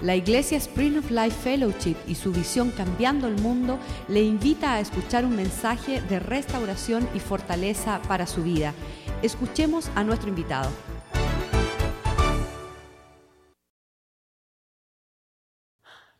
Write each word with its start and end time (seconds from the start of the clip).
La 0.00 0.14
Iglesia 0.14 0.56
Spring 0.58 0.96
of 0.96 1.10
Life 1.10 1.36
Fellowship 1.42 1.96
y 2.06 2.14
su 2.14 2.30
visión 2.30 2.70
Cambiando 2.70 3.26
el 3.26 3.34
Mundo 3.34 3.80
le 4.06 4.22
invita 4.22 4.74
a 4.74 4.80
escuchar 4.80 5.24
un 5.24 5.34
mensaje 5.34 6.00
de 6.02 6.20
restauración 6.20 7.08
y 7.16 7.18
fortaleza 7.18 8.00
para 8.06 8.28
su 8.28 8.44
vida. 8.44 8.74
Escuchemos 9.22 9.90
a 9.96 10.04
nuestro 10.04 10.28
invitado. 10.28 10.70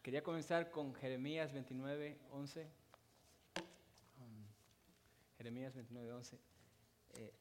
Quería 0.03 0.25
comenzar 0.25 0.73
con 0.73 0.93
Jeremías 0.95 1.53
29, 1.53 2.19
11. 2.33 2.67
Jeremías 5.37 5.73
29, 5.77 6.13
11. 6.15 6.39
Eh, 7.11 7.33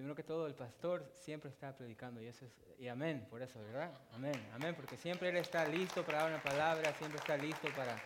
primero 0.00 0.16
que 0.16 0.22
todo, 0.22 0.46
el 0.46 0.54
pastor 0.54 1.06
siempre 1.12 1.50
está 1.50 1.76
predicando 1.76 2.22
y 2.22 2.26
eso 2.26 2.46
es, 2.46 2.52
y 2.78 2.88
amén 2.88 3.26
por 3.28 3.42
eso, 3.42 3.60
¿verdad? 3.60 3.92
Amén, 4.12 4.48
amén, 4.54 4.74
porque 4.74 4.96
siempre 4.96 5.28
él 5.28 5.36
está 5.36 5.68
listo 5.68 6.02
para 6.06 6.22
dar 6.22 6.30
una 6.30 6.42
palabra, 6.42 6.94
siempre 6.94 7.18
está 7.18 7.36
listo 7.36 7.68
para, 7.76 8.00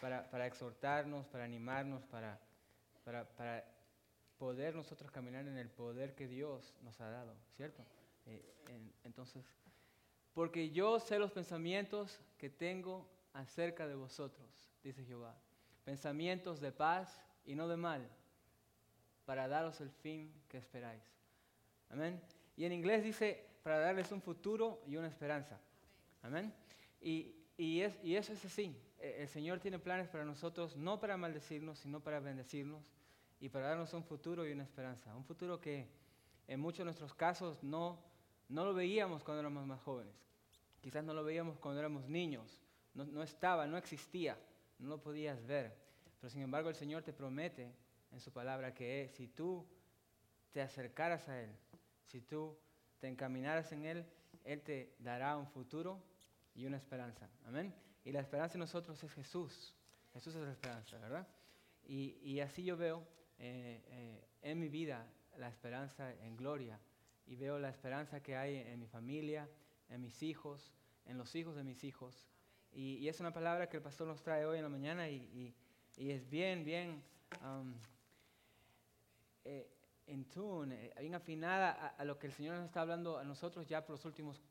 para, 0.00 0.30
para 0.30 0.46
exhortarnos, 0.46 1.26
para 1.26 1.42
animarnos, 1.42 2.04
para, 2.04 2.38
para, 3.04 3.24
para, 3.24 3.64
poder 4.38 4.76
nosotros 4.76 5.10
caminar 5.10 5.44
en 5.48 5.58
el 5.58 5.68
poder 5.70 6.14
que 6.14 6.28
Dios 6.28 6.72
nos 6.82 7.00
ha 7.00 7.10
dado, 7.10 7.34
¿cierto? 7.56 7.82
Eh, 8.26 8.54
en, 8.68 8.92
entonces, 9.02 9.44
porque 10.34 10.70
yo 10.70 11.00
sé 11.00 11.18
los 11.18 11.32
pensamientos 11.32 12.20
que 12.38 12.48
tengo 12.48 13.08
acerca 13.32 13.88
de 13.88 13.96
vosotros, 13.96 14.70
dice 14.84 15.04
Jehová, 15.04 15.34
pensamientos 15.84 16.60
de 16.60 16.70
paz 16.70 17.20
y 17.44 17.56
no 17.56 17.66
de 17.66 17.76
mal 17.76 18.08
para 19.24 19.48
daros 19.48 19.80
el 19.80 19.90
fin 19.90 20.32
que 20.48 20.58
esperáis. 20.58 21.02
Amén. 21.90 22.20
Y 22.56 22.64
en 22.64 22.72
inglés 22.72 23.04
dice, 23.04 23.46
para 23.62 23.78
darles 23.78 24.10
un 24.12 24.20
futuro 24.20 24.82
y 24.86 24.96
una 24.96 25.08
esperanza. 25.08 25.58
Amén. 26.22 26.52
Y, 27.00 27.34
y, 27.56 27.80
es, 27.80 27.98
y 28.02 28.16
eso 28.16 28.32
es 28.32 28.44
así. 28.44 28.76
E, 28.98 29.22
el 29.22 29.28
Señor 29.28 29.60
tiene 29.60 29.78
planes 29.78 30.08
para 30.08 30.24
nosotros, 30.24 30.76
no 30.76 31.00
para 31.00 31.16
maldecirnos, 31.16 31.78
sino 31.78 32.00
para 32.00 32.20
bendecirnos 32.20 32.82
y 33.40 33.48
para 33.48 33.68
darnos 33.68 33.92
un 33.94 34.04
futuro 34.04 34.46
y 34.46 34.52
una 34.52 34.62
esperanza. 34.62 35.14
Un 35.14 35.24
futuro 35.24 35.60
que 35.60 35.88
en 36.48 36.60
muchos 36.60 36.78
de 36.78 36.84
nuestros 36.84 37.14
casos 37.14 37.62
no, 37.62 37.98
no 38.48 38.64
lo 38.64 38.74
veíamos 38.74 39.22
cuando 39.22 39.40
éramos 39.40 39.66
más 39.66 39.80
jóvenes. 39.80 40.14
Quizás 40.80 41.04
no 41.04 41.14
lo 41.14 41.24
veíamos 41.24 41.58
cuando 41.58 41.80
éramos 41.80 42.08
niños. 42.08 42.60
No, 42.94 43.04
no 43.04 43.22
estaba, 43.22 43.66
no 43.66 43.76
existía, 43.76 44.38
no 44.78 44.88
lo 44.88 45.00
podías 45.00 45.44
ver. 45.46 45.74
Pero 46.20 46.30
sin 46.30 46.42
embargo 46.42 46.68
el 46.68 46.74
Señor 46.74 47.02
te 47.02 47.12
promete 47.12 47.72
en 48.12 48.20
su 48.20 48.32
palabra 48.32 48.74
que 48.74 49.08
si 49.14 49.28
tú 49.28 49.66
te 50.52 50.60
acercaras 50.60 51.28
a 51.28 51.40
Él, 51.40 51.50
si 52.06 52.20
tú 52.20 52.56
te 53.00 53.08
encaminaras 53.08 53.72
en 53.72 53.84
Él, 53.84 54.06
Él 54.44 54.60
te 54.62 54.94
dará 54.98 55.36
un 55.36 55.46
futuro 55.46 56.02
y 56.54 56.66
una 56.66 56.76
esperanza. 56.76 57.28
Amén. 57.46 57.74
Y 58.04 58.12
la 58.12 58.20
esperanza 58.20 58.54
en 58.54 58.60
nosotros 58.60 59.02
es 59.02 59.12
Jesús. 59.12 59.74
Jesús 60.12 60.34
es 60.34 60.42
la 60.42 60.52
esperanza, 60.52 60.98
¿verdad? 60.98 61.26
Y, 61.84 62.18
y 62.22 62.40
así 62.40 62.64
yo 62.64 62.76
veo 62.76 63.06
eh, 63.38 63.82
eh, 63.86 64.24
en 64.42 64.58
mi 64.58 64.68
vida 64.68 65.06
la 65.38 65.48
esperanza 65.48 66.12
en 66.22 66.36
gloria. 66.36 66.78
Y 67.26 67.36
veo 67.36 67.58
la 67.58 67.70
esperanza 67.70 68.22
que 68.22 68.36
hay 68.36 68.56
en 68.56 68.78
mi 68.78 68.86
familia, 68.86 69.48
en 69.88 70.02
mis 70.02 70.22
hijos, 70.22 70.72
en 71.06 71.16
los 71.16 71.34
hijos 71.34 71.56
de 71.56 71.64
mis 71.64 71.82
hijos. 71.84 72.28
Y, 72.72 72.96
y 72.96 73.08
es 73.08 73.20
una 73.20 73.32
palabra 73.32 73.68
que 73.68 73.78
el 73.78 73.82
pastor 73.82 74.06
nos 74.06 74.22
trae 74.22 74.44
hoy 74.44 74.58
en 74.58 74.64
la 74.64 74.68
mañana 74.68 75.08
y, 75.08 75.54
y 75.96 76.10
es 76.10 76.28
bien, 76.28 76.64
bien 76.64 77.02
um, 77.42 77.74
eh, 79.44 79.68
en 80.06 80.24
tune, 80.28 80.86
eh, 80.86 80.94
bien 81.00 81.14
afinada 81.14 81.72
a, 81.72 81.86
a, 81.88 82.04
lo 82.04 82.18
que 82.18 82.26
el 82.26 82.32
Señor 82.32 82.56
nos 82.56 82.66
está 82.66 82.80
hablando 82.80 83.18
a 83.18 83.24
nosotros 83.24 83.66
ya 83.66 83.84
por 83.84 83.96
los 83.96 84.04
últimos 84.04 84.42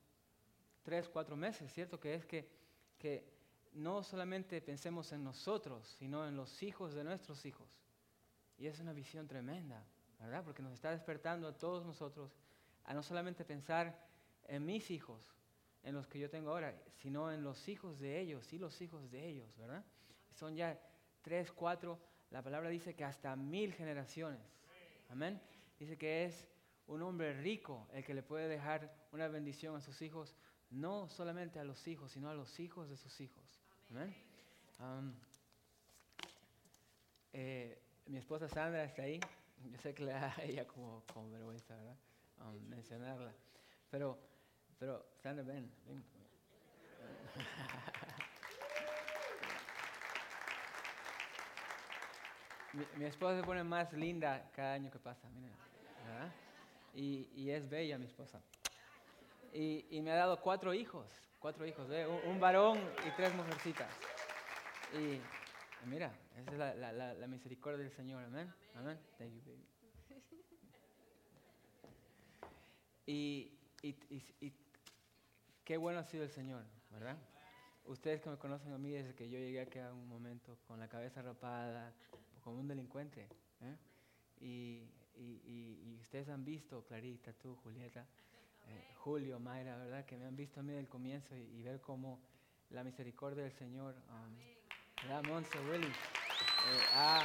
tres, 0.82 1.10
cuatro 1.10 1.36
meses, 1.36 1.72
¿cierto? 1.72 2.00
Que 2.00 2.16
es 2.16 2.26
que, 2.26 2.48
que 2.98 3.32
no 3.74 4.04
solamente 4.04 4.62
pensemos 4.62 5.12
en 5.12 5.24
nosotros, 5.24 5.96
sino 6.00 6.28
en 6.28 6.36
los 6.36 6.62
hijos 6.64 6.94
de 6.94 7.04
nuestros 7.04 7.46
hijos. 7.46 7.70
Y 8.58 8.68
es 8.68 8.80
una 8.80 8.94
visión 8.94 9.28
tremenda, 9.28 9.86
¿verdad? 10.20 10.44
Porque 10.44 10.62
nos 10.62 10.74
está 10.74 10.92
despertando 10.92 11.48
a 11.48 11.58
todos 11.58 11.86
nosotros 11.86 12.36
a 12.84 12.94
no 12.94 13.04
solamente 13.04 13.46
pensar 13.46 13.98
en 14.48 14.66
mis 14.66 14.92
hijos, 14.92 15.34
en 15.84 15.96
los 15.96 16.08
que 16.08 16.20
yo 16.20 16.30
tengo 16.30 16.52
ahora, 16.52 16.76
sino 16.98 17.32
en 17.32 17.44
los 17.44 17.68
hijos 17.68 18.00
de 18.00 18.20
ellos 18.20 18.54
y 18.54 18.60
los 18.60 18.82
hijos 18.82 19.10
de 19.10 19.26
ellos, 19.28 19.56
¿verdad? 19.58 19.84
Son 20.34 20.56
ya 20.56 20.80
tres, 21.22 21.52
cuatro, 21.52 22.00
la 22.30 22.42
palabra 22.42 22.70
dice 22.70 22.96
que 22.96 23.04
hasta 23.04 23.36
mil 23.36 23.74
generaciones. 23.74 24.42
Amén. 25.12 25.42
Dice 25.78 25.98
que 25.98 26.26
es 26.26 26.48
un 26.88 27.02
hombre 27.02 27.34
rico 27.34 27.86
el 27.92 28.04
que 28.06 28.14
le 28.14 28.24
puede 28.24 28.48
dejar 28.48 28.90
una 29.12 29.28
bendición 29.28 29.76
a 29.76 29.82
sus 29.82 30.02
hijos, 30.02 30.34
no 30.70 31.10
solamente 31.10 31.60
a 31.60 31.66
los 31.66 31.86
hijos, 31.86 32.14
sino 32.14 32.30
a 32.30 32.34
los 32.34 32.60
hijos 32.62 32.90
de 32.90 32.96
sus 32.96 33.20
hijos. 33.20 33.44
Amén. 33.90 34.16
Eh, 37.34 37.78
mi 38.06 38.18
esposa 38.18 38.48
Sandra 38.48 38.86
está 38.86 39.04
ahí. 39.04 39.20
Yo 39.70 39.78
sé 39.80 39.94
que 39.94 40.06
le 40.06 40.14
da 40.14 40.34
a 40.36 40.44
ella 40.44 40.66
como, 40.66 41.04
como 41.14 41.30
vergüenza, 41.30 41.76
¿verdad? 41.76 41.98
Mencionarla. 42.70 43.34
Pero, 43.90 44.18
pero, 44.80 45.06
Sandra, 45.22 45.44
ven. 45.44 45.70
ven. 45.86 46.04
Mi, 52.98 53.06
esposa 53.06 53.40
se 53.40 53.44
pone 53.44 53.64
más 53.64 53.92
linda 53.94 54.50
cada 54.56 54.74
año 54.74 54.90
que 54.90 55.00
pasa, 55.00 55.28
miren. 55.30 55.52
Y, 56.94 57.50
es 57.50 57.70
bella 57.70 57.98
mi 57.98 58.06
esposa. 58.06 58.42
Y, 59.54 59.86
y, 59.90 60.02
me 60.02 60.12
ha 60.12 60.16
dado 60.16 60.40
cuatro 60.42 60.74
hijos, 60.74 61.12
cuatro 61.40 61.66
hijos, 61.66 61.88
¿ve? 61.88 62.08
Un, 62.08 62.32
un, 62.32 62.40
varón 62.40 62.80
y 63.06 63.12
tres 63.16 63.34
mujercitas. 63.36 63.90
Y 64.94 65.20
mira, 65.88 66.12
esa 66.38 66.72
es 66.72 67.18
la 67.20 67.28
misericordia 67.28 67.80
del 67.80 67.92
Señor, 67.92 68.24
amén. 68.24 68.54
Amén. 68.76 68.98
Thank 69.18 69.32
you, 69.34 69.42
baby. 69.46 69.68
Y, 73.06 73.52
y 73.84 74.54
qué 75.66 75.78
bueno 75.78 76.00
ha 76.00 76.04
sido 76.04 76.24
el 76.24 76.30
Señor, 76.30 76.64
¿verdad? 76.92 77.18
Ustedes 77.86 78.22
que 78.22 78.30
me 78.30 78.38
conocen 78.38 78.72
a 78.74 78.78
mí 78.78 78.92
desde 78.92 79.14
que 79.16 79.30
yo 79.30 79.38
llegué 79.38 79.62
aquí 79.62 79.80
a 79.80 79.92
un 79.92 80.08
momento 80.08 80.58
con 80.68 80.80
la 80.80 80.88
cabeza 80.88 81.22
rapada, 81.22 81.94
como 82.42 82.60
un 82.60 82.68
delincuente. 82.68 83.28
¿eh? 83.62 83.78
Y, 84.40 84.84
y, 85.16 85.82
y, 85.86 85.98
ustedes 86.02 86.30
han 86.30 86.44
visto, 86.44 86.84
Clarita, 86.84 87.34
tú, 87.34 87.56
Julieta, 87.64 88.06
eh, 88.68 88.94
Julio, 88.98 89.40
Mayra, 89.40 89.78
¿verdad? 89.78 90.06
Que 90.06 90.18
me 90.18 90.26
han 90.26 90.36
visto 90.36 90.60
a 90.60 90.64
mí 90.64 90.74
del 90.74 90.88
comienzo 90.88 91.36
y, 91.36 91.42
y 91.42 91.62
ver 91.62 91.80
cómo 91.80 92.20
la 92.70 92.84
misericordia 92.84 93.44
del 93.44 93.54
Señor, 93.54 93.96
um, 94.10 94.36
¿verdad? 95.04 95.24
Monse, 95.24 95.60
Willy, 95.70 95.88
eh, 95.88 96.82
ha, 96.94 97.22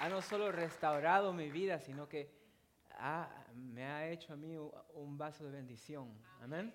ha, 0.00 0.08
no 0.08 0.22
solo 0.22 0.50
restaurado 0.52 1.32
mi 1.32 1.50
vida, 1.50 1.78
sino 1.80 2.08
que 2.08 2.30
ha, 2.92 3.28
me 3.54 3.84
ha 3.84 4.08
hecho 4.08 4.32
a 4.32 4.36
mí 4.36 4.56
un 4.94 5.18
vaso 5.18 5.44
de 5.44 5.50
bendición. 5.50 6.10
Amén. 6.40 6.72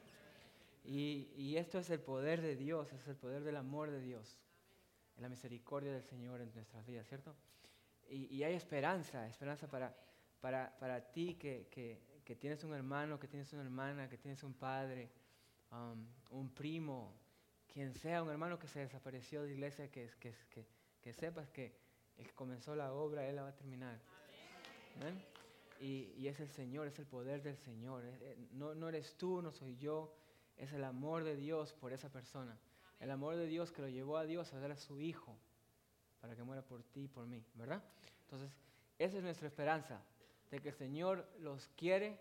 Y, 0.86 1.32
y 1.38 1.58
esto 1.58 1.80
es 1.80 1.90
el 1.90 2.02
poder 2.02 2.42
de 2.42 2.56
Dios, 2.56 2.92
es 2.92 3.08
el 3.08 3.16
poder 3.16 3.44
del 3.44 3.56
amor 3.56 3.90
de 3.90 4.02
Dios 4.02 4.44
en 5.16 5.24
la 5.24 5.30
misericordia 5.30 5.92
del 5.92 6.04
Señor 6.04 6.42
en 6.42 6.54
nuestras 6.54 6.86
vidas, 6.86 7.08
¿cierto? 7.08 7.36
Y, 8.10 8.44
hay 8.44 8.54
esperanza, 8.54 9.28
esperanza 9.28 9.68
para, 9.68 9.96
para, 10.40 10.78
para 10.78 11.02
ti 11.12 11.36
que, 11.36 11.68
que, 11.72 12.00
que, 12.24 12.36
tienes 12.36 12.64
un 12.64 12.74
hermano, 12.74 13.20
que 13.20 13.28
tienes 13.28 13.52
una 13.54 13.64
hermana, 13.64 14.08
que 14.08 14.18
tienes 14.18 14.44
un 14.44 14.54
padre, 14.54 15.10
um, 15.72 16.06
un 16.30 16.54
primo, 16.54 17.16
quien 17.68 17.94
sea, 17.96 18.22
un 18.22 18.30
hermano 18.30 18.60
que 18.60 18.68
se 18.68 18.82
desapareció 18.82 19.44
de 19.44 19.54
iglesia, 19.54 19.90
que, 19.90 20.12
que, 20.20 20.36
que, 20.52 20.68
que 21.02 21.14
sepas 21.14 21.50
que 21.50 21.76
el 22.18 22.28
que 22.28 22.34
comenzó 22.34 22.76
la 22.76 22.94
obra, 22.94 23.28
Él 23.28 23.36
la 23.36 23.44
va 23.44 23.50
a 23.50 23.56
terminar. 23.56 24.00
Y, 25.80 26.14
y, 26.18 26.28
es 26.28 26.40
el 26.40 26.50
Señor, 26.50 26.88
es 26.88 27.00
el 27.00 27.08
poder 27.08 27.42
del 27.42 27.58
Señor. 27.58 28.04
No, 28.52 28.76
no 28.76 28.90
eres 28.90 29.16
tú, 29.18 29.42
no 29.42 29.52
soy 29.52 29.76
yo, 29.78 30.16
es 30.56 30.72
el 30.74 30.84
amor 30.84 31.24
de 31.24 31.36
Dios 31.36 31.74
por 31.74 31.94
esa 31.94 32.12
persona 32.12 32.60
el 33.04 33.12
amor 33.12 33.36
de 33.36 33.48
Dios 33.48 33.72
que 33.74 33.82
lo 33.82 33.90
llevó 33.90 34.18
a 34.18 34.26
Dios 34.26 34.54
a 34.54 34.60
dar 34.60 34.72
a 34.72 34.78
su 34.78 35.02
Hijo 35.02 35.38
para 36.22 36.38
que 36.38 36.44
muera 36.44 36.62
por 36.62 36.84
ti 36.84 37.02
y 37.02 37.08
por 37.10 37.26
mí, 37.28 37.44
¿verdad? 37.54 37.84
Entonces, 38.22 38.50
esa 38.98 39.18
es 39.18 39.24
nuestra 39.24 39.48
esperanza, 39.48 40.02
de 40.50 40.62
que 40.62 40.70
el 40.70 40.76
Señor 40.76 41.28
los 41.40 41.68
quiere 41.76 42.18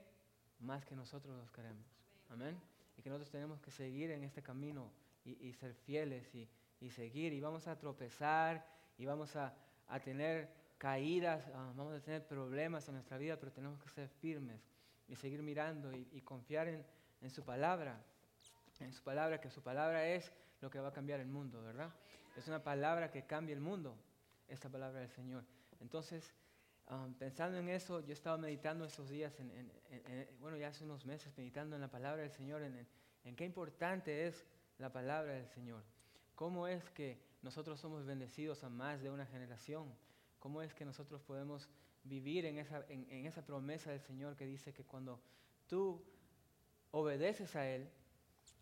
más 0.58 0.84
que 0.84 0.96
nosotros 0.96 1.36
los 1.36 1.52
queremos. 1.52 1.86
Amén. 2.30 2.60
Y 2.98 3.02
que 3.02 3.10
nosotros 3.10 3.30
tenemos 3.30 3.60
que 3.60 3.70
seguir 3.70 4.10
en 4.10 4.24
este 4.24 4.42
camino 4.42 4.90
y, 5.24 5.52
ser 5.52 5.72
fieles 5.74 6.26
y, 6.34 6.90
seguir. 6.90 7.32
Y 7.32 7.40
vamos 7.40 7.68
a 7.68 7.78
tropezar 7.78 8.66
y 8.98 9.06
vamos 9.06 9.36
a, 9.36 9.54
tener 10.02 10.50
caídas, 10.78 11.46
uh, 11.48 11.76
vamos 11.76 11.94
a 11.94 12.00
tener 12.00 12.26
problemas 12.26 12.88
en 12.88 12.94
nuestra 12.94 13.18
vida, 13.18 13.38
pero 13.38 13.52
tenemos 13.52 13.80
que 13.80 13.88
ser 13.90 14.08
firmes 14.08 14.60
y 15.06 15.14
seguir 15.14 15.42
mirando 15.44 15.92
y, 15.92 16.20
confiar 16.22 16.66
en 16.66 17.30
su 17.30 17.44
palabra. 17.44 18.02
En 18.80 18.92
su 18.92 19.04
palabra, 19.04 19.40
que 19.40 19.48
su 19.48 19.62
palabra 19.62 20.08
es 20.08 20.32
lo 20.62 20.70
que 20.70 20.78
va 20.78 20.88
a 20.88 20.92
cambiar 20.92 21.20
el 21.20 21.28
mundo, 21.28 21.60
¿verdad? 21.60 21.92
Es 22.36 22.46
una 22.48 22.62
palabra 22.62 23.10
que 23.10 23.26
cambia 23.26 23.52
el 23.52 23.60
mundo, 23.60 23.94
esta 24.48 24.70
palabra 24.70 25.00
del 25.00 25.10
Señor. 25.10 25.44
Entonces, 25.80 26.32
um, 26.88 27.12
pensando 27.14 27.58
en 27.58 27.68
eso, 27.68 28.00
yo 28.00 28.12
estaba 28.12 28.38
meditando 28.38 28.84
estos 28.84 29.10
días, 29.10 29.38
en, 29.40 29.70
bueno, 30.40 30.56
ya 30.56 30.68
hace 30.68 30.84
unos 30.84 31.04
meses, 31.04 31.36
meditando 31.36 31.74
en 31.74 31.82
la 31.82 31.90
palabra 31.90 32.22
del 32.22 32.30
Señor, 32.30 32.62
en, 32.62 32.86
en 33.24 33.36
qué 33.36 33.44
importante 33.44 34.28
es 34.28 34.46
la 34.78 34.90
palabra 34.92 35.32
del 35.32 35.48
Señor. 35.48 35.82
¿Cómo 36.36 36.68
es 36.68 36.88
que 36.90 37.20
nosotros 37.42 37.80
somos 37.80 38.06
bendecidos 38.06 38.62
a 38.62 38.68
más 38.68 39.02
de 39.02 39.10
una 39.10 39.26
generación? 39.26 39.92
¿Cómo 40.38 40.62
es 40.62 40.72
que 40.74 40.84
nosotros 40.84 41.22
podemos 41.22 41.68
vivir 42.04 42.46
en 42.46 42.58
esa, 42.58 42.84
en 42.88 43.26
esa 43.26 43.44
promesa 43.44 43.90
del 43.90 44.00
Señor 44.00 44.36
que 44.36 44.46
dice 44.46 44.72
que 44.72 44.84
cuando 44.84 45.20
tú 45.66 46.04
obedeces 46.92 47.54
a 47.56 47.68
Él, 47.68 47.88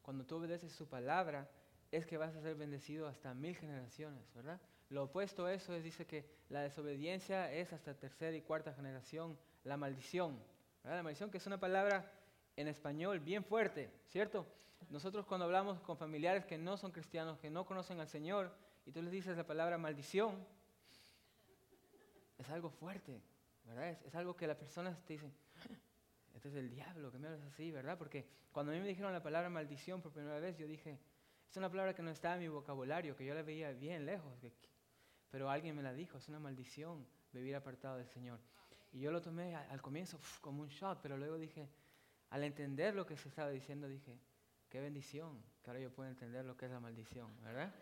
cuando 0.02 0.24
tú 0.24 0.36
obedeces 0.36 0.72
su 0.72 0.88
palabra, 0.88 1.48
es 1.90 2.06
que 2.06 2.16
vas 2.16 2.34
a 2.34 2.40
ser 2.40 2.54
bendecido 2.54 3.08
hasta 3.08 3.34
mil 3.34 3.56
generaciones, 3.56 4.22
¿verdad? 4.34 4.60
Lo 4.90 5.04
opuesto 5.04 5.46
a 5.46 5.52
eso 5.52 5.74
es, 5.74 5.84
dice 5.84 6.06
que 6.06 6.24
la 6.48 6.62
desobediencia 6.62 7.52
es 7.52 7.72
hasta 7.72 7.94
tercera 7.94 8.36
y 8.36 8.42
cuarta 8.42 8.72
generación, 8.72 9.38
la 9.64 9.76
maldición, 9.76 10.38
¿verdad? 10.82 10.98
La 10.98 11.02
maldición 11.02 11.30
que 11.30 11.38
es 11.38 11.46
una 11.46 11.58
palabra 11.58 12.10
en 12.56 12.68
español 12.68 13.20
bien 13.20 13.44
fuerte, 13.44 13.90
¿cierto? 14.08 14.46
Nosotros 14.88 15.26
cuando 15.26 15.44
hablamos 15.44 15.80
con 15.80 15.96
familiares 15.96 16.44
que 16.44 16.58
no 16.58 16.76
son 16.76 16.90
cristianos, 16.90 17.38
que 17.38 17.50
no 17.50 17.66
conocen 17.66 18.00
al 18.00 18.08
Señor, 18.08 18.52
y 18.86 18.92
tú 18.92 19.02
les 19.02 19.12
dices 19.12 19.36
la 19.36 19.46
palabra 19.46 19.78
maldición, 19.78 20.34
es 22.38 22.48
algo 22.50 22.70
fuerte, 22.70 23.20
¿verdad? 23.66 23.98
Es, 24.04 24.14
algo 24.14 24.34
que 24.34 24.46
las 24.46 24.56
personas 24.56 24.98
te 25.04 25.12
dicen, 25.14 25.32
este 26.34 26.48
es 26.48 26.54
el 26.54 26.70
diablo, 26.70 27.12
que 27.12 27.18
me 27.18 27.28
hablas 27.28 27.42
así, 27.42 27.70
¿verdad? 27.70 27.98
Porque 27.98 28.26
cuando 28.52 28.72
a 28.72 28.74
mí 28.74 28.80
me 28.80 28.88
dijeron 28.88 29.12
la 29.12 29.22
palabra 29.22 29.50
maldición 29.50 30.00
por 30.00 30.12
primera 30.12 30.40
vez, 30.40 30.56
yo 30.56 30.66
dije, 30.66 30.98
es 31.50 31.56
una 31.56 31.68
palabra 31.68 31.94
que 31.94 32.02
no 32.02 32.10
estaba 32.10 32.34
en 32.34 32.40
mi 32.40 32.48
vocabulario, 32.48 33.16
que 33.16 33.24
yo 33.24 33.34
la 33.34 33.42
veía 33.42 33.72
bien 33.72 34.06
lejos, 34.06 34.32
pero 35.30 35.50
alguien 35.50 35.74
me 35.74 35.82
la 35.82 35.92
dijo, 35.92 36.18
es 36.18 36.28
una 36.28 36.38
maldición 36.38 37.04
vivir 37.32 37.56
apartado 37.56 37.96
del 37.96 38.06
Señor. 38.06 38.38
Y 38.92 39.00
yo 39.00 39.10
lo 39.10 39.20
tomé 39.20 39.56
al, 39.56 39.82
comienzo 39.82 40.18
como 40.40 40.62
un 40.62 40.68
shock, 40.68 41.00
pero 41.02 41.16
luego 41.16 41.38
dije, 41.38 41.68
al 42.30 42.44
entender 42.44 42.94
lo 42.94 43.04
que 43.04 43.16
se 43.16 43.28
estaba 43.28 43.50
diciendo, 43.50 43.88
dije, 43.88 44.16
qué 44.68 44.80
bendición, 44.80 45.42
que 45.62 45.70
ahora 45.70 45.80
yo 45.80 45.92
puedo 45.92 46.08
entender 46.08 46.44
lo 46.44 46.56
que 46.56 46.66
es 46.66 46.70
la 46.70 46.78
maldición, 46.78 47.30
¿verdad? 47.42 47.74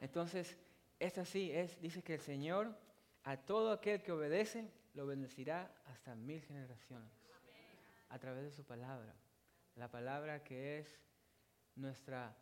Entonces, 0.00 0.56
es 0.98 1.18
así, 1.18 1.52
es, 1.52 1.80
dice 1.80 2.02
que 2.02 2.14
el 2.14 2.20
Señor 2.20 2.76
a 3.24 3.36
todo 3.36 3.72
aquel 3.72 4.02
que 4.02 4.10
obedece, 4.10 4.72
lo 4.94 5.06
bendecirá 5.06 5.70
hasta 5.84 6.14
mil 6.14 6.40
generaciones 6.40 7.12
a 8.08 8.18
través 8.18 8.42
de 8.42 8.50
su 8.50 8.64
palabra. 8.64 9.14
La 9.76 9.90
palabra 9.90 10.42
que 10.42 10.78
es 10.78 11.00
nuestra 11.76 12.34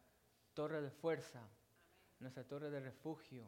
torre 0.57 0.81
de 0.81 0.91
fuerza, 0.91 1.47
nuestra 2.19 2.43
torre 2.43 2.71
de 2.71 2.81
refugio. 2.81 3.45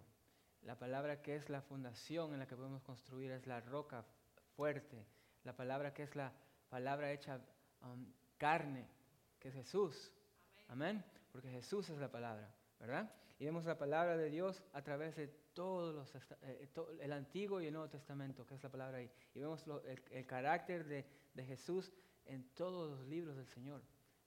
La 0.61 0.79
palabra 0.79 1.23
que 1.23 1.37
es 1.37 1.49
la 1.49 1.63
fundación 1.63 2.35
en 2.35 2.39
la 2.39 2.47
que 2.47 2.55
podemos 2.55 2.83
construir 2.83 3.33
es 3.33 3.47
la 3.47 3.61
roca 3.63 4.05
fuerte. 4.55 5.07
La 5.43 5.57
palabra 5.57 5.95
que 5.95 6.03
es 6.03 6.15
la 6.15 6.31
palabra 6.69 7.11
hecha 7.11 7.41
um, 7.83 8.13
carne, 8.37 8.87
que 9.41 9.49
es 9.49 9.55
Jesús. 9.55 10.13
Amén. 10.69 11.03
Porque 11.33 11.49
Jesús 11.51 11.89
es 11.89 11.99
la 11.99 12.11
palabra, 12.11 12.55
¿verdad? 12.79 13.11
Y 13.39 13.47
vemos 13.47 13.65
la 13.65 13.79
palabra 13.79 14.19
de 14.19 14.29
Dios 14.29 14.63
a 14.75 14.83
través 14.83 15.17
de 15.17 15.29
todos 15.55 15.95
los, 15.95 16.15
eh, 16.43 16.69
el 17.01 17.13
Antiguo 17.15 17.63
y 17.63 17.69
el 17.69 17.73
Nuevo 17.73 17.89
Testamento, 17.89 18.45
que 18.45 18.55
es 18.55 18.63
la 18.63 18.69
palabra 18.69 18.99
ahí. 18.99 19.11
Y 19.35 19.41
vemos 19.41 19.65
el, 20.11 20.27
carácter 20.27 20.85
de, 20.85 21.07
de, 21.33 21.45
Jesús 21.45 21.91
en 22.27 22.51
todos 22.51 22.91
los 22.91 23.09
libros 23.09 23.37
del 23.37 23.47
Señor. 23.47 23.81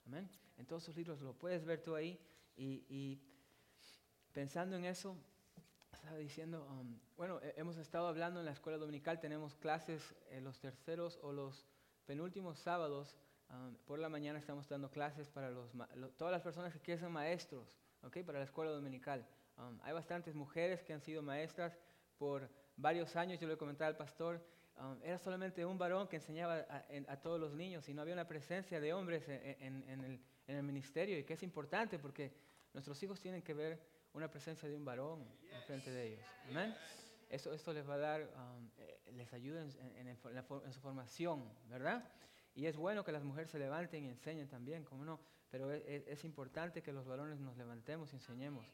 Amén. 0.07 0.27
En 0.57 0.65
todos 0.65 0.83
sus 0.83 0.95
libros 0.95 1.21
lo 1.21 1.33
puedes 1.33 1.63
ver 1.63 1.83
tú 1.83 1.93
ahí. 1.93 2.19
Y, 2.55 3.19
pensando 4.33 4.75
en 4.75 4.85
eso, 4.85 5.17
estaba 5.93 6.17
diciendo, 6.17 6.67
um, 6.69 6.99
bueno, 7.17 7.39
hemos 7.55 7.77
estado 7.77 8.07
hablando 8.07 8.39
en 8.39 8.45
la 8.45 8.51
escuela 8.51 8.77
dominical, 8.77 9.19
tenemos 9.19 9.55
clases 9.55 10.15
en 10.29 10.43
los 10.43 10.59
terceros 10.59 11.19
o 11.21 11.31
los 11.31 11.65
penúltimos 12.05 12.59
sábados. 12.59 13.15
Um, 13.49 13.75
por 13.85 13.99
la 13.99 14.09
mañana 14.09 14.39
estamos 14.39 14.67
dando 14.69 14.89
clases 14.89 15.29
para 15.29 15.49
los, 15.49 15.71
todas 16.17 16.31
las 16.31 16.41
personas 16.41 16.71
que 16.73 16.79
quieren 16.79 17.01
ser 17.01 17.09
maestros, 17.09 17.77
¿okay? 18.01 18.23
para 18.23 18.39
la 18.39 18.45
escuela 18.45 18.71
dominical. 18.71 19.27
Um, 19.57 19.79
hay 19.83 19.93
bastantes 19.93 20.35
mujeres 20.35 20.81
que 20.83 20.93
han 20.93 21.01
sido 21.01 21.21
maestras 21.21 21.77
por 22.17 22.49
varios 22.77 23.15
años, 23.15 23.39
yo 23.39 23.47
le 23.47 23.57
comentaba 23.57 23.89
al 23.89 23.97
pastor, 23.97 24.41
era 25.03 25.17
solamente 25.17 25.65
un 25.65 25.77
varón 25.77 26.07
que 26.07 26.15
enseñaba 26.17 26.65
a, 27.07 27.17
todos 27.17 27.39
los 27.39 27.53
niños 27.53 27.87
y 27.89 27.93
no 27.93 28.01
había 28.01 28.13
una 28.13 28.27
presencia 28.27 28.79
de 28.79 28.93
hombres 28.93 29.27
en, 29.27 29.83
el, 29.87 30.19
en, 30.47 30.55
el, 30.57 30.63
ministerio 30.63 31.17
y 31.17 31.23
que 31.23 31.33
es 31.33 31.43
importante 31.43 31.99
porque 31.99 32.31
nuestros 32.73 33.01
hijos 33.03 33.19
tienen 33.19 33.41
que 33.41 33.53
ver 33.53 33.79
una 34.13 34.29
presencia 34.29 34.67
de 34.67 34.75
un 34.75 34.85
varón 34.85 35.25
en 35.51 35.61
frente 35.63 35.91
de 35.91 36.07
ellos. 36.07 36.25
Amén. 36.49 36.75
Eso, 37.29 37.53
esto 37.53 37.71
les 37.71 37.87
va 37.87 37.93
a 37.93 37.97
dar, 37.97 38.21
um, 38.21 38.69
eh, 38.77 38.99
les 39.13 39.31
ayuda 39.33 39.61
en, 39.61 40.73
su 40.73 40.79
formación, 40.81 41.49
¿verdad? 41.69 42.03
Y 42.53 42.65
es 42.65 42.75
bueno 42.75 43.05
que 43.05 43.13
las 43.13 43.23
mujeres 43.23 43.49
se 43.49 43.57
levanten 43.57 44.03
y 44.03 44.09
enseñen 44.09 44.49
también, 44.49 44.83
como 44.83 45.05
no, 45.05 45.21
pero 45.49 45.71
es, 45.71 46.23
importante 46.25 46.81
que 46.81 46.91
los 46.91 47.05
varones 47.05 47.39
nos 47.39 47.55
levantemos 47.57 48.11
y 48.11 48.17
enseñemos. 48.17 48.65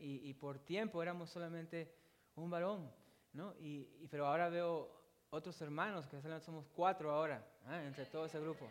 Y, 0.00 0.32
por 0.34 0.58
tiempo 0.58 1.02
éramos 1.02 1.30
solamente 1.30 1.92
un 2.36 2.50
varón, 2.50 2.90
¿no? 3.32 3.54
Y, 3.58 4.06
pero 4.10 4.26
ahora 4.26 4.48
veo 4.48 4.98
otros 5.30 5.60
hermanos, 5.60 6.06
que 6.06 6.20
somos 6.40 6.66
cuatro 6.74 7.12
ahora, 7.12 7.44
¿eh? 7.68 7.84
entre 7.86 8.06
todo 8.06 8.26
ese 8.26 8.40
grupo. 8.40 8.68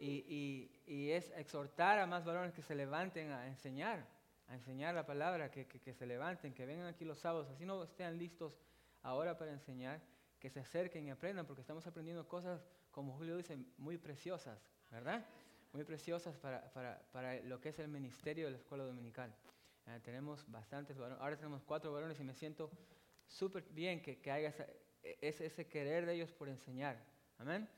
Y, 0.00 0.70
y, 0.86 1.10
es 1.10 1.30
exhortar 1.36 1.98
a 1.98 2.06
más 2.06 2.24
varones 2.24 2.52
que 2.52 2.62
se 2.62 2.74
levanten 2.74 3.32
a 3.32 3.48
enseñar, 3.48 4.06
a 4.46 4.54
enseñar 4.54 4.94
la 4.94 5.04
palabra, 5.04 5.50
que, 5.50 5.66
que, 5.66 5.92
se 5.92 6.06
levanten, 6.06 6.54
que 6.54 6.66
vengan 6.66 6.86
aquí 6.86 7.04
los 7.04 7.18
sábados, 7.18 7.48
así 7.50 7.64
no 7.64 7.82
estén 7.82 8.16
listos 8.16 8.52
ahora 9.02 9.36
para 9.36 9.52
enseñar, 9.52 10.00
que 10.38 10.50
se 10.50 10.60
acerquen 10.60 11.06
y 11.06 11.10
aprendan, 11.10 11.46
porque 11.46 11.62
estamos 11.62 11.86
aprendiendo 11.86 12.28
cosas, 12.28 12.64
como 12.92 13.12
Julio 13.16 13.36
dice, 13.36 13.58
muy 13.76 13.98
preciosas, 13.98 14.58
¿verdad? 14.90 15.26
Muy 15.72 15.84
preciosas 15.84 16.36
para, 16.36 16.72
para, 16.72 17.02
para 17.12 17.40
lo 17.42 17.60
que 17.60 17.70
es 17.70 17.78
el 17.78 17.88
ministerio 17.88 18.46
de 18.46 18.52
la 18.52 18.58
escuela 18.58 18.84
dominical. 18.84 19.34
Eh, 19.88 20.00
tenemos 20.04 20.44
bastantes 20.50 20.96
varones, 20.96 21.20
ahora 21.20 21.36
tenemos 21.36 21.62
cuatro 21.64 21.92
varones 21.92 22.20
y 22.20 22.24
me 22.24 22.34
siento 22.34 22.70
súper 23.26 23.64
bien 23.70 24.00
que, 24.00 24.20
que 24.20 24.30
haya 24.30 24.54
ese, 25.02 25.46
ese 25.46 25.66
querer 25.66 26.06
de 26.06 26.14
ellos 26.14 26.32
por 26.32 26.48
enseñar. 26.48 26.96
Amén. 27.38 27.68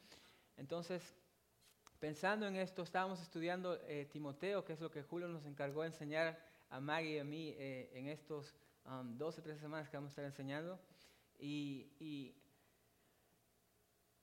Entonces, 0.57 1.15
Pensando 2.01 2.47
en 2.47 2.57
esto, 2.57 2.81
estábamos 2.81 3.21
estudiando 3.21 3.79
eh, 3.87 4.09
Timoteo, 4.11 4.65
que 4.65 4.73
es 4.73 4.81
lo 4.81 4.91
que 4.91 5.03
Julio 5.03 5.29
nos 5.29 5.45
encargó 5.45 5.83
de 5.83 5.89
enseñar 5.89 6.39
a 6.71 6.81
Maggie 6.81 7.17
y 7.17 7.19
a 7.19 7.25
mí 7.25 7.55
eh, 7.59 7.91
en 7.93 8.09
estos 8.09 8.57
um, 8.87 9.19
12 9.19 9.41
o 9.41 9.45
13 9.45 9.61
semanas 9.61 9.91
que 9.91 9.99
vamos 9.99 10.09
a 10.09 10.13
estar 10.13 10.25
enseñando. 10.25 10.81
Y, 11.39 12.35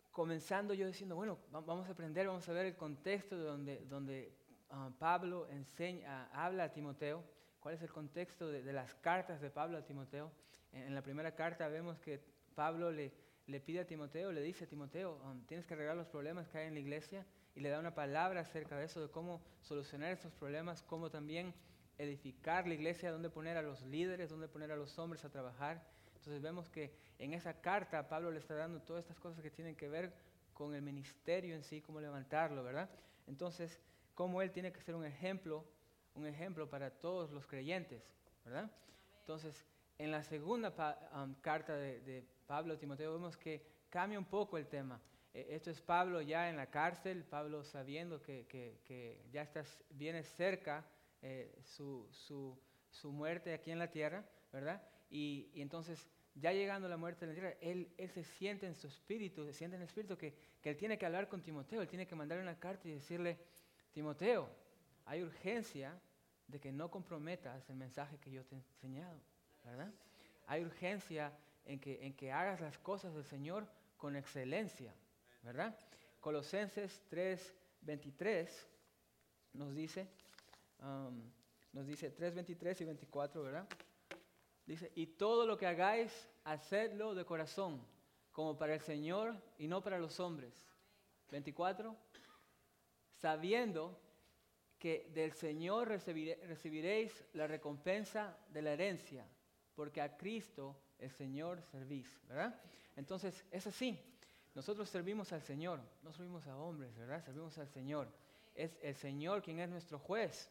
comenzando 0.09 0.73
yo 0.73 0.87
diciendo, 0.87 1.15
bueno, 1.15 1.37
vamos 1.51 1.87
a 1.87 1.91
aprender, 1.91 2.25
vamos 2.25 2.49
a 2.49 2.53
ver 2.53 2.65
el 2.65 2.75
contexto 2.75 3.37
de 3.37 3.43
donde, 3.43 3.85
donde 3.85 4.33
um, 4.71 4.91
Pablo 4.93 5.47
enseña, 5.47 6.31
habla 6.33 6.63
a 6.63 6.73
Timoteo, 6.73 7.23
cuál 7.59 7.75
es 7.75 7.83
el 7.83 7.91
contexto 7.91 8.47
de, 8.47 8.73
las 8.73 8.95
cartas 8.95 9.39
de 9.39 9.51
Pablo 9.51 9.77
a 9.77 9.85
Timoteo. 9.85 10.31
En, 10.71 10.95
la 10.95 11.03
primera 11.03 11.35
carta 11.35 11.67
vemos 11.67 11.99
que 11.99 12.19
Pablo 12.55 12.91
le, 12.91 13.13
le, 13.45 13.59
pide 13.59 13.81
a 13.81 13.85
Timoteo, 13.85 14.31
le 14.31 14.41
dice 14.41 14.63
a 14.63 14.67
Timoteo, 14.67 15.21
um, 15.25 15.45
tienes 15.45 15.67
que 15.67 15.75
arreglar 15.75 15.95
los 15.95 16.07
problemas 16.07 16.47
que 16.47 16.57
hay 16.57 16.67
en 16.69 16.73
la 16.73 16.79
iglesia 16.79 17.23
y 17.57 17.59
le 17.59 17.69
da 17.69 17.79
una 17.79 17.95
palabra 17.95 18.41
acerca 18.41 18.77
de 18.77 18.85
eso, 18.85 19.01
de 19.01 19.09
cómo 19.09 19.41
solucionar 19.63 20.11
estos 20.11 20.31
problemas, 20.31 20.83
cómo 20.83 21.09
también 21.09 21.55
edificar 21.97 22.67
la 22.67 22.75
iglesia, 22.75 23.11
dónde 23.11 23.31
poner 23.31 23.57
a 23.57 23.63
los 23.63 23.81
líderes, 23.81 24.29
dónde 24.29 24.47
poner 24.47 24.71
a 24.71 24.75
los 24.75 24.99
hombres 24.99 25.25
a 25.25 25.31
trabajar. 25.31 25.83
Entonces 26.17 26.39
vemos 26.39 26.69
que 26.69 26.93
en 27.17 27.33
esa 27.33 27.59
carta 27.59 28.07
Pablo 28.07 28.29
le 28.29 28.37
está 28.37 28.53
dando 28.53 28.79
todas 28.83 29.05
estas 29.05 29.19
cosas 29.19 29.41
que 29.41 29.49
tienen 29.49 29.75
que 29.75 29.89
ver 29.89 30.13
con 30.53 30.75
el 30.75 30.83
ministerio 30.83 31.55
en 31.55 31.63
sí, 31.63 31.81
cómo 31.81 31.99
levantarlo, 31.99 32.63
¿verdad? 32.63 32.91
Entonces, 33.25 33.81
cómo 34.13 34.43
él 34.43 34.51
tiene 34.51 34.71
que 34.71 34.81
ser 34.81 34.93
un 34.93 35.05
ejemplo, 35.05 35.65
un 36.13 36.27
ejemplo 36.27 36.69
para 36.69 36.91
todos 36.91 37.31
los 37.31 37.47
creyentes, 37.47 38.03
¿verdad? 38.45 38.69
Entonces, 39.21 39.65
en 39.97 40.11
la 40.11 40.21
segunda 40.21 40.75
um, 41.11 41.33
carta 41.41 41.75
de, 41.75 42.01
de 42.01 42.23
Pablo 42.45 42.75
a 42.75 42.77
Timoteo 42.77 43.13
vemos 43.13 43.35
que 43.35 43.65
cambia 43.89 44.19
un 44.19 44.25
poco 44.25 44.59
el 44.59 44.67
tema. 44.67 45.01
Eh, 45.37 45.45
esto 45.51 45.69
es 45.69 45.79
Pablo 45.81 46.19
ya 46.19 46.49
en 46.49 46.57
la 46.57 46.65
cárcel, 46.65 47.23
Pablo 47.23 47.63
sabiendo 47.63 48.23
que, 48.23 49.21
ya 49.31 49.43
está, 49.43 49.63
viene 49.91 50.23
cerca 50.23 50.83
eh, 51.21 51.55
su, 51.63 52.07
su, 52.89 53.11
muerte 53.11 53.53
aquí 53.53 53.69
en 53.69 53.77
la 53.77 53.91
tierra, 53.91 54.27
¿verdad? 54.51 54.81
Y, 55.11 55.51
entonces, 55.53 56.09
ya 56.33 56.51
llegando 56.53 56.89
la 56.89 56.97
muerte 56.97 57.25
en 57.25 57.29
la 57.29 57.35
tierra, 57.35 57.55
él, 57.61 57.93
él, 57.97 58.09
se 58.09 58.23
siente 58.23 58.65
en 58.65 58.73
su 58.73 58.87
espíritu, 58.87 59.45
se 59.45 59.53
siente 59.53 59.75
en 59.75 59.83
el 59.83 59.87
espíritu 59.87 60.17
que, 60.17 60.33
que, 60.59 60.71
él 60.71 60.77
tiene 60.77 60.97
que 60.97 61.05
hablar 61.05 61.29
con 61.29 61.43
Timoteo, 61.43 61.83
él 61.83 61.87
tiene 61.87 62.07
que 62.07 62.15
mandarle 62.15 62.41
una 62.41 62.57
carta 62.57 62.87
y 62.87 62.93
decirle, 62.93 63.37
Timoteo, 63.91 64.49
hay 65.05 65.21
urgencia 65.21 66.01
de 66.47 66.59
que 66.59 66.71
no 66.71 66.89
comprometas 66.89 67.69
el 67.69 67.75
mensaje 67.75 68.17
que 68.17 68.31
yo 68.31 68.43
te 68.43 68.55
he 68.55 68.57
enseñado, 68.57 69.21
¿verdad? 69.63 69.93
Hay 70.47 70.63
urgencia 70.63 71.31
en 71.63 71.79
que, 71.79 72.03
en 72.03 72.15
que 72.15 72.31
hagas 72.31 72.59
las 72.59 72.79
cosas 72.79 73.13
del 73.13 73.25
Señor 73.25 73.67
con 73.97 74.15
excelencia, 74.15 74.95
¿verdad? 75.41 75.77
Colosenses 76.19 77.03
3, 77.09 77.55
23 77.81 78.67
nos 79.53 79.73
dice, 79.73 80.07
um, 80.79 81.21
nos 81.73 81.85
dice 81.85 82.11
3, 82.11 82.35
23 82.35 82.81
y 82.81 82.85
24, 82.85 83.43
¿verdad? 83.43 83.67
Dice, 84.65 84.91
y 84.95 85.07
todo 85.07 85.45
lo 85.45 85.57
que 85.57 85.65
hagáis, 85.65 86.29
hacedlo 86.43 87.15
de 87.15 87.25
corazón, 87.25 87.81
como 88.31 88.57
para 88.57 88.73
el 88.73 88.81
Señor 88.81 89.35
y 89.57 89.67
no 89.67 89.81
para 89.81 89.97
los 89.97 90.19
hombres. 90.19 90.53
24. 91.31 91.95
Sabiendo 93.13 93.99
que 94.77 95.09
del 95.13 95.33
Señor 95.33 95.87
recibiréis 95.87 97.23
la 97.33 97.47
recompensa 97.47 98.37
de 98.49 98.61
la 98.61 98.73
herencia, 98.73 99.25
porque 99.75 100.01
a 100.01 100.17
Cristo 100.17 100.75
el 100.99 101.09
Señor 101.11 101.61
servís, 101.63 102.19
¿verdad? 102.27 102.59
Entonces, 102.95 103.45
es 103.51 103.65
así. 103.65 103.99
Nosotros 104.57 104.89
servimos 104.89 105.31
al 105.33 105.43
Señor, 105.43 105.79
no 106.01 106.11
servimos 106.11 106.47
a 106.47 106.57
hombres, 106.57 106.97
¿verdad? 106.97 107.23
Servimos 107.23 107.55
al 107.59 107.67
Señor. 107.67 108.11
Es 108.55 108.75
el 108.81 108.95
Señor 108.95 109.43
quien 109.43 109.59
es 109.59 109.69
nuestro 109.69 109.99
juez. 109.99 110.49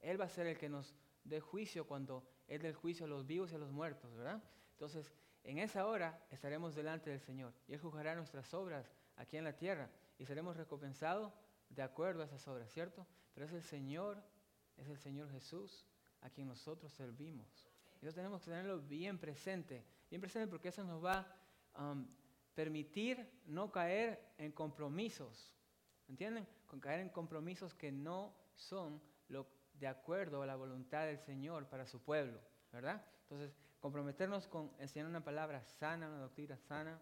Él 0.00 0.20
va 0.20 0.26
a 0.26 0.28
ser 0.28 0.46
el 0.46 0.56
que 0.56 0.68
nos 0.68 0.94
dé 1.24 1.40
juicio 1.40 1.84
cuando 1.84 2.22
Él 2.46 2.62
dé 2.62 2.72
juicio 2.72 3.06
a 3.06 3.08
los 3.08 3.26
vivos 3.26 3.50
y 3.50 3.56
a 3.56 3.58
los 3.58 3.72
muertos, 3.72 4.14
¿verdad? 4.14 4.40
Entonces, 4.70 5.12
en 5.42 5.58
esa 5.58 5.84
hora 5.88 6.24
estaremos 6.30 6.76
delante 6.76 7.10
del 7.10 7.18
Señor 7.18 7.52
y 7.66 7.72
Él 7.72 7.80
juzgará 7.80 8.14
nuestras 8.14 8.54
obras 8.54 8.88
aquí 9.16 9.36
en 9.36 9.42
la 9.42 9.56
tierra 9.56 9.90
y 10.16 10.26
seremos 10.26 10.56
recompensados 10.56 11.32
de 11.70 11.82
acuerdo 11.82 12.22
a 12.22 12.26
esas 12.26 12.46
obras, 12.46 12.70
¿cierto? 12.70 13.04
Pero 13.34 13.46
es 13.46 13.52
el 13.52 13.62
Señor, 13.64 14.22
es 14.76 14.88
el 14.88 14.98
Señor 14.98 15.28
Jesús 15.28 15.88
a 16.20 16.30
quien 16.30 16.46
nosotros 16.46 16.92
servimos. 16.92 17.66
Eso 18.00 18.14
tenemos 18.14 18.42
que 18.42 18.50
tenerlo 18.50 18.80
bien 18.80 19.18
presente, 19.18 19.84
bien 20.08 20.20
presente 20.20 20.46
porque 20.46 20.68
eso 20.68 20.84
nos 20.84 21.04
va 21.04 21.26
um, 21.76 22.06
permitir 22.60 23.26
no 23.46 23.72
caer 23.72 24.34
en 24.36 24.52
compromisos, 24.52 25.50
¿entienden? 26.08 26.46
Con 26.66 26.78
caer 26.78 27.00
en 27.00 27.08
compromisos 27.08 27.72
que 27.72 27.90
no 27.90 28.34
son 28.54 29.00
de 29.72 29.86
acuerdo 29.86 30.42
a 30.42 30.46
la 30.46 30.56
voluntad 30.56 31.06
del 31.06 31.18
Señor 31.20 31.66
para 31.70 31.86
su 31.86 32.02
pueblo, 32.02 32.38
¿verdad? 32.70 33.02
Entonces, 33.22 33.56
comprometernos 33.80 34.46
con 34.46 34.70
enseñar 34.78 35.08
una 35.08 35.24
palabra 35.24 35.64
sana, 35.64 36.06
una 36.06 36.18
doctrina 36.18 36.58
sana, 36.58 37.00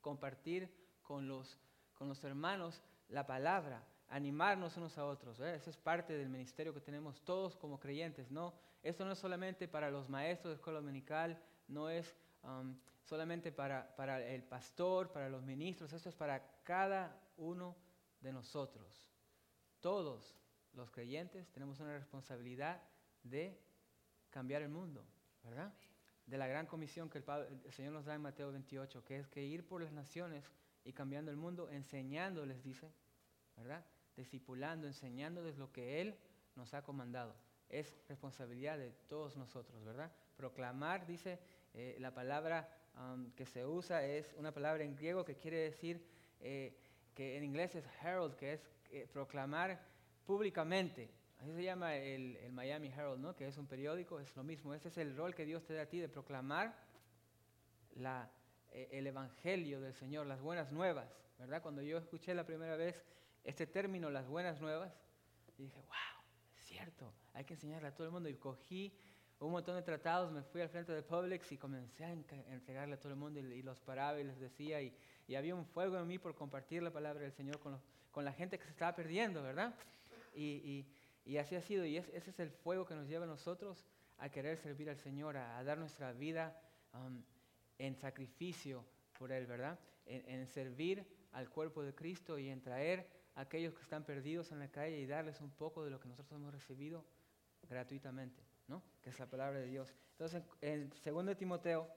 compartir 0.00 0.74
con 1.02 1.28
los, 1.28 1.58
con 1.92 2.08
los 2.08 2.24
hermanos 2.24 2.82
la 3.10 3.26
palabra, 3.26 3.84
animarnos 4.08 4.78
unos 4.78 4.96
a 4.96 5.04
otros. 5.04 5.40
¿eh? 5.40 5.56
Eso 5.56 5.68
es 5.68 5.76
parte 5.76 6.16
del 6.16 6.30
ministerio 6.30 6.72
que 6.72 6.80
tenemos 6.80 7.20
todos 7.22 7.54
como 7.54 7.78
creyentes. 7.78 8.30
¿no? 8.30 8.54
Esto 8.82 9.04
no 9.04 9.12
es 9.12 9.18
solamente 9.18 9.68
para 9.68 9.90
los 9.90 10.08
maestros 10.08 10.52
de 10.52 10.54
escuela 10.54 10.80
dominical, 10.80 11.38
no 11.68 11.90
es 11.90 12.16
um, 12.44 12.74
solamente 13.04 13.52
para, 13.52 13.94
para 13.96 14.24
el 14.26 14.42
pastor, 14.42 15.10
para 15.12 15.28
los 15.28 15.42
ministros, 15.42 15.92
esto 15.92 16.08
es 16.08 16.14
para 16.14 16.62
cada 16.62 17.20
uno 17.36 17.76
de 18.20 18.32
nosotros. 18.32 19.08
Todos 19.80 20.36
los 20.74 20.90
creyentes 20.90 21.50
tenemos 21.50 21.80
una 21.80 21.96
responsabilidad 21.96 22.82
de 23.22 23.58
cambiar 24.30 24.62
el 24.62 24.68
mundo, 24.68 25.04
¿verdad? 25.42 25.72
De 26.26 26.38
la 26.38 26.46
gran 26.46 26.66
comisión 26.66 27.10
que 27.10 27.18
el, 27.18 27.24
el 27.64 27.72
Señor 27.72 27.92
nos 27.92 28.04
da 28.04 28.14
en 28.14 28.22
Mateo 28.22 28.52
28, 28.52 29.04
que 29.04 29.18
es 29.18 29.26
que 29.26 29.44
ir 29.44 29.66
por 29.66 29.82
las 29.82 29.92
naciones 29.92 30.44
y 30.84 30.92
cambiando 30.92 31.30
el 31.30 31.36
mundo, 31.36 31.68
enseñándoles, 31.70 32.62
dice, 32.62 32.92
¿verdad? 33.56 33.84
discipulando, 34.16 34.86
enseñándoles 34.86 35.58
lo 35.58 35.72
que 35.72 36.00
Él 36.00 36.16
nos 36.54 36.74
ha 36.74 36.82
comandado. 36.82 37.34
Es 37.68 37.96
responsabilidad 38.08 38.78
de 38.78 38.90
todos 39.08 39.36
nosotros, 39.36 39.84
¿verdad? 39.84 40.12
Proclamar, 40.36 41.06
dice, 41.06 41.38
eh, 41.72 41.96
la 42.00 42.12
palabra 42.12 42.68
um, 43.00 43.30
que 43.32 43.46
se 43.46 43.64
usa 43.66 44.04
es 44.04 44.32
una 44.36 44.52
palabra 44.52 44.84
en 44.84 44.94
griego 44.96 45.24
que 45.24 45.36
quiere 45.36 45.58
decir, 45.58 46.04
eh, 46.40 46.76
que 47.14 47.36
en 47.36 47.44
inglés 47.44 47.74
es 47.74 47.84
herald, 48.02 48.36
que 48.36 48.54
es 48.54 48.60
eh, 48.90 49.08
proclamar 49.12 49.80
públicamente. 50.24 51.10
Así 51.38 51.52
se 51.54 51.62
llama 51.62 51.96
el, 51.96 52.38
Miami 52.52 52.88
Herald, 52.88 53.20
¿no? 53.20 53.34
Que 53.34 53.48
es 53.48 53.56
un 53.56 53.66
periódico, 53.66 54.20
es 54.20 54.36
lo 54.36 54.44
mismo. 54.44 54.74
Ese 54.74 54.88
es 54.88 54.98
el 54.98 55.16
rol 55.16 55.34
que 55.34 55.46
Dios 55.46 55.64
te 55.64 55.74
da 55.74 55.82
a 55.82 55.86
ti 55.86 55.98
de 55.98 56.08
proclamar 56.08 56.76
la, 57.96 58.30
el 58.70 59.06
evangelio 59.06 59.80
del 59.80 59.94
Señor, 59.94 60.26
las 60.26 60.40
buenas 60.42 60.70
nuevas, 60.70 61.08
¿verdad? 61.38 61.62
Cuando 61.62 61.80
yo 61.80 61.96
escuché 61.96 62.34
la 62.34 62.44
primera 62.44 62.76
vez 62.76 63.02
este 63.42 63.66
término, 63.66 64.10
las 64.10 64.28
buenas 64.28 64.60
nuevas, 64.60 64.92
dije, 65.56 65.80
wow, 65.80 66.24
es 66.54 66.64
cierto, 66.64 67.12
hay 67.32 67.44
que 67.44 67.54
enseñarle 67.54 67.88
a 67.88 67.94
todo 67.94 68.06
el 68.06 68.12
mundo. 68.12 68.28
Y 68.28 68.34
cogí 68.34 68.94
un 69.40 69.52
montón 69.52 69.74
de 69.74 69.82
tratados, 69.82 70.30
me 70.30 70.42
fui 70.42 70.60
al 70.60 70.68
frente 70.68 70.92
de 70.92 71.02
Publix 71.02 71.50
y 71.52 71.56
comencé 71.56 72.04
a 72.04 72.12
entregarle 72.12 72.94
a 72.94 73.00
todo 73.00 73.12
el 73.12 73.18
mundo 73.18 73.40
y, 73.40 73.62
los 73.62 73.80
paraba 73.80 74.20
y 74.20 74.24
les 74.24 74.38
decía, 74.38 74.80
y, 74.82 74.94
había 75.34 75.54
un 75.54 75.64
fuego 75.64 75.96
en 75.98 76.06
mí 76.06 76.18
por 76.18 76.34
compartir 76.34 76.82
la 76.82 76.90
palabra 76.90 77.22
del 77.22 77.32
Señor 77.32 77.58
con, 77.60 77.80
con 78.10 78.24
la 78.24 78.32
gente 78.32 78.58
que 78.58 78.64
se 78.64 78.70
estaba 78.70 78.94
perdiendo, 78.94 79.42
¿verdad? 79.42 79.74
Y, 80.34 80.84
y 81.24 81.36
así 81.36 81.54
ha 81.54 81.62
sido, 81.62 81.84
y 81.84 81.96
ese 81.96 82.30
es 82.30 82.40
el 82.40 82.50
fuego 82.50 82.84
que 82.84 82.94
nos 82.94 83.06
lleva 83.06 83.24
a 83.24 83.28
nosotros 83.28 83.86
a 84.18 84.28
querer 84.28 84.58
servir 84.58 84.90
al 84.90 84.96
Señor, 84.96 85.36
a, 85.36 85.62
dar 85.64 85.78
nuestra 85.78 86.12
vida 86.12 86.60
um, 86.94 87.22
en 87.78 87.94
sacrificio 87.96 88.84
por 89.18 89.32
Él, 89.32 89.46
¿verdad? 89.46 89.78
En, 90.06 90.28
en 90.28 90.46
servir 90.46 91.06
al 91.32 91.48
cuerpo 91.48 91.82
de 91.82 91.94
Cristo 91.94 92.38
y 92.38 92.48
en 92.48 92.60
traer 92.60 93.08
aquellos 93.34 93.74
que 93.74 93.82
están 93.82 94.04
perdidos 94.04 94.52
en 94.52 94.58
la 94.58 94.68
calle 94.68 94.98
y 94.98 95.06
darles 95.06 95.40
un 95.40 95.50
poco 95.50 95.84
de 95.84 95.90
lo 95.90 96.00
que 96.00 96.08
nosotros 96.08 96.38
hemos 96.38 96.52
recibido 96.52 97.04
gratuitamente, 97.68 98.42
¿no? 98.70 98.82
Que 99.02 99.10
es 99.10 99.18
la 99.18 99.26
palabra 99.26 99.58
de 99.58 99.66
Dios. 99.66 99.92
Entonces, 100.12 100.42
en 100.60 100.90
2 101.04 101.36
Timoteo, 101.36 101.88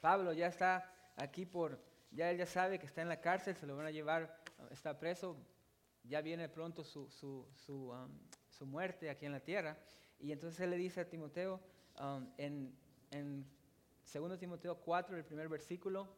Pablo 0.00 0.32
ya 0.32 0.46
está 0.46 0.90
aquí 1.16 1.44
por, 1.44 1.78
ya 2.10 2.30
él 2.30 2.38
ya 2.38 2.46
sabe 2.46 2.78
que 2.78 2.86
está 2.86 3.02
en 3.02 3.08
la 3.08 3.20
cárcel, 3.20 3.54
se 3.54 3.66
lo 3.66 3.76
van 3.76 3.86
a 3.86 3.90
llevar, 3.90 4.42
está 4.70 4.98
preso, 4.98 5.36
ya 6.02 6.22
viene 6.22 6.48
pronto 6.48 6.82
su, 6.82 7.10
su, 7.10 7.46
su, 7.52 7.90
um, 7.90 8.08
su 8.48 8.64
muerte 8.66 9.10
aquí 9.10 9.26
en 9.26 9.32
la 9.32 9.40
tierra. 9.40 9.76
Y 10.18 10.32
entonces 10.32 10.60
él 10.60 10.70
le 10.70 10.76
dice 10.76 11.02
a 11.02 11.08
Timoteo, 11.08 11.60
um, 12.00 12.26
en, 12.38 12.74
en 13.10 13.46
2 14.12 14.38
Timoteo 14.38 14.76
4, 14.76 15.16
el 15.16 15.24
primer 15.24 15.48
versículo, 15.48 16.08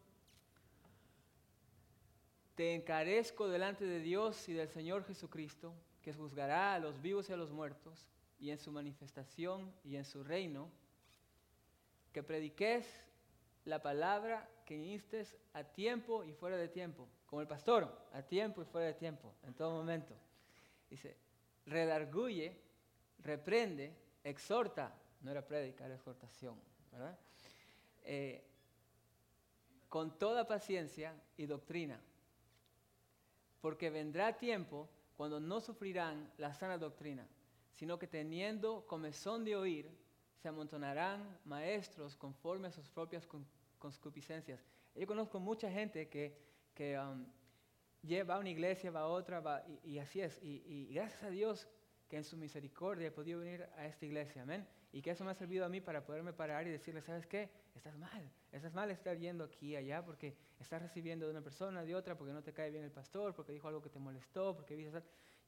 te 2.54 2.74
encarezco 2.74 3.48
delante 3.48 3.84
de 3.84 4.00
Dios 4.00 4.48
y 4.48 4.52
del 4.52 4.68
Señor 4.68 5.04
Jesucristo, 5.04 5.74
que 6.00 6.12
juzgará 6.12 6.74
a 6.74 6.78
los 6.78 7.00
vivos 7.02 7.28
y 7.28 7.32
a 7.32 7.36
los 7.36 7.50
muertos, 7.50 8.08
y 8.38 8.50
en 8.50 8.58
su 8.58 8.72
manifestación 8.72 9.72
y 9.84 9.96
en 9.96 10.04
su 10.04 10.22
reino, 10.22 10.70
que 12.12 12.22
prediques 12.22 12.86
la 13.64 13.82
palabra, 13.82 14.48
que 14.64 14.76
instes 14.76 15.36
a 15.52 15.64
tiempo 15.64 16.24
y 16.24 16.32
fuera 16.32 16.56
de 16.56 16.68
tiempo, 16.68 17.08
como 17.26 17.42
el 17.42 17.48
pastor, 17.48 18.08
a 18.12 18.22
tiempo 18.22 18.62
y 18.62 18.64
fuera 18.64 18.86
de 18.86 18.94
tiempo, 18.94 19.34
en 19.42 19.54
todo 19.54 19.70
momento. 19.70 20.14
Dice, 20.88 21.16
redarguye, 21.66 22.56
reprende, 23.18 23.94
exhorta, 24.24 24.94
no 25.20 25.30
era 25.30 25.46
predicar, 25.46 25.86
era 25.86 25.96
exhortación, 25.96 26.58
¿verdad? 26.92 27.18
Eh, 28.04 28.44
con 29.88 30.18
toda 30.18 30.46
paciencia 30.46 31.14
y 31.36 31.46
doctrina 31.46 32.00
porque 33.60 33.90
vendrá 33.90 34.36
tiempo 34.36 34.88
cuando 35.16 35.40
no 35.40 35.60
sufrirán 35.60 36.30
la 36.38 36.54
sana 36.54 36.78
doctrina, 36.78 37.26
sino 37.78 37.96
que 37.96 38.08
teniendo 38.08 38.84
comezón 38.88 39.44
de 39.44 39.54
oír, 39.54 39.88
se 40.42 40.48
amontonarán 40.48 41.38
maestros 41.44 42.16
conforme 42.16 42.66
a 42.66 42.72
sus 42.72 42.90
propias 42.90 43.24
concupiscencias. 43.78 44.64
Yo 44.96 45.06
conozco 45.06 45.38
mucha 45.38 45.70
gente 45.70 46.08
que, 46.08 46.36
que 46.74 46.98
um, 46.98 47.24
va 48.28 48.34
a 48.34 48.38
una 48.40 48.50
iglesia, 48.50 48.90
va 48.90 49.02
a 49.02 49.06
otra, 49.06 49.38
va, 49.38 49.64
y, 49.84 49.98
así 49.98 50.20
es. 50.20 50.40
y, 50.42 50.92
gracias 50.92 51.22
a 51.22 51.30
Dios 51.30 51.68
que 52.08 52.16
en 52.16 52.24
su 52.24 52.36
misericordia 52.36 53.08
he 53.08 53.12
podido 53.12 53.38
venir 53.38 53.68
a 53.76 53.86
esta 53.86 54.06
iglesia, 54.06 54.42
amén. 54.42 54.66
Y 54.90 55.00
que 55.00 55.12
eso 55.12 55.24
me 55.24 55.30
ha 55.30 55.34
servido 55.34 55.64
a 55.64 55.68
mí 55.68 55.80
para 55.80 56.04
poderme 56.04 56.32
parar 56.32 56.66
y 56.66 56.70
decirle, 56.70 57.00
¿sabes 57.00 57.26
qué? 57.26 57.48
Estás 57.76 57.96
mal, 57.96 58.28
estás 58.50 58.74
mal 58.74 58.90
estar 58.90 59.16
yendo 59.16 59.44
aquí 59.44 59.68
y 59.68 59.76
allá 59.76 60.04
porque 60.04 60.36
estás 60.58 60.82
recibiendo 60.82 61.26
de 61.26 61.30
una 61.30 61.42
persona, 61.42 61.84
de 61.84 61.94
otra, 61.94 62.18
porque 62.18 62.32
no 62.32 62.42
te 62.42 62.52
cae 62.52 62.72
bien 62.72 62.82
el 62.82 62.90
pastor, 62.90 63.36
porque 63.36 63.52
dijo 63.52 63.68
algo 63.68 63.80
que 63.80 63.90
te 63.90 64.00
molestó, 64.00 64.56
porque 64.56 64.74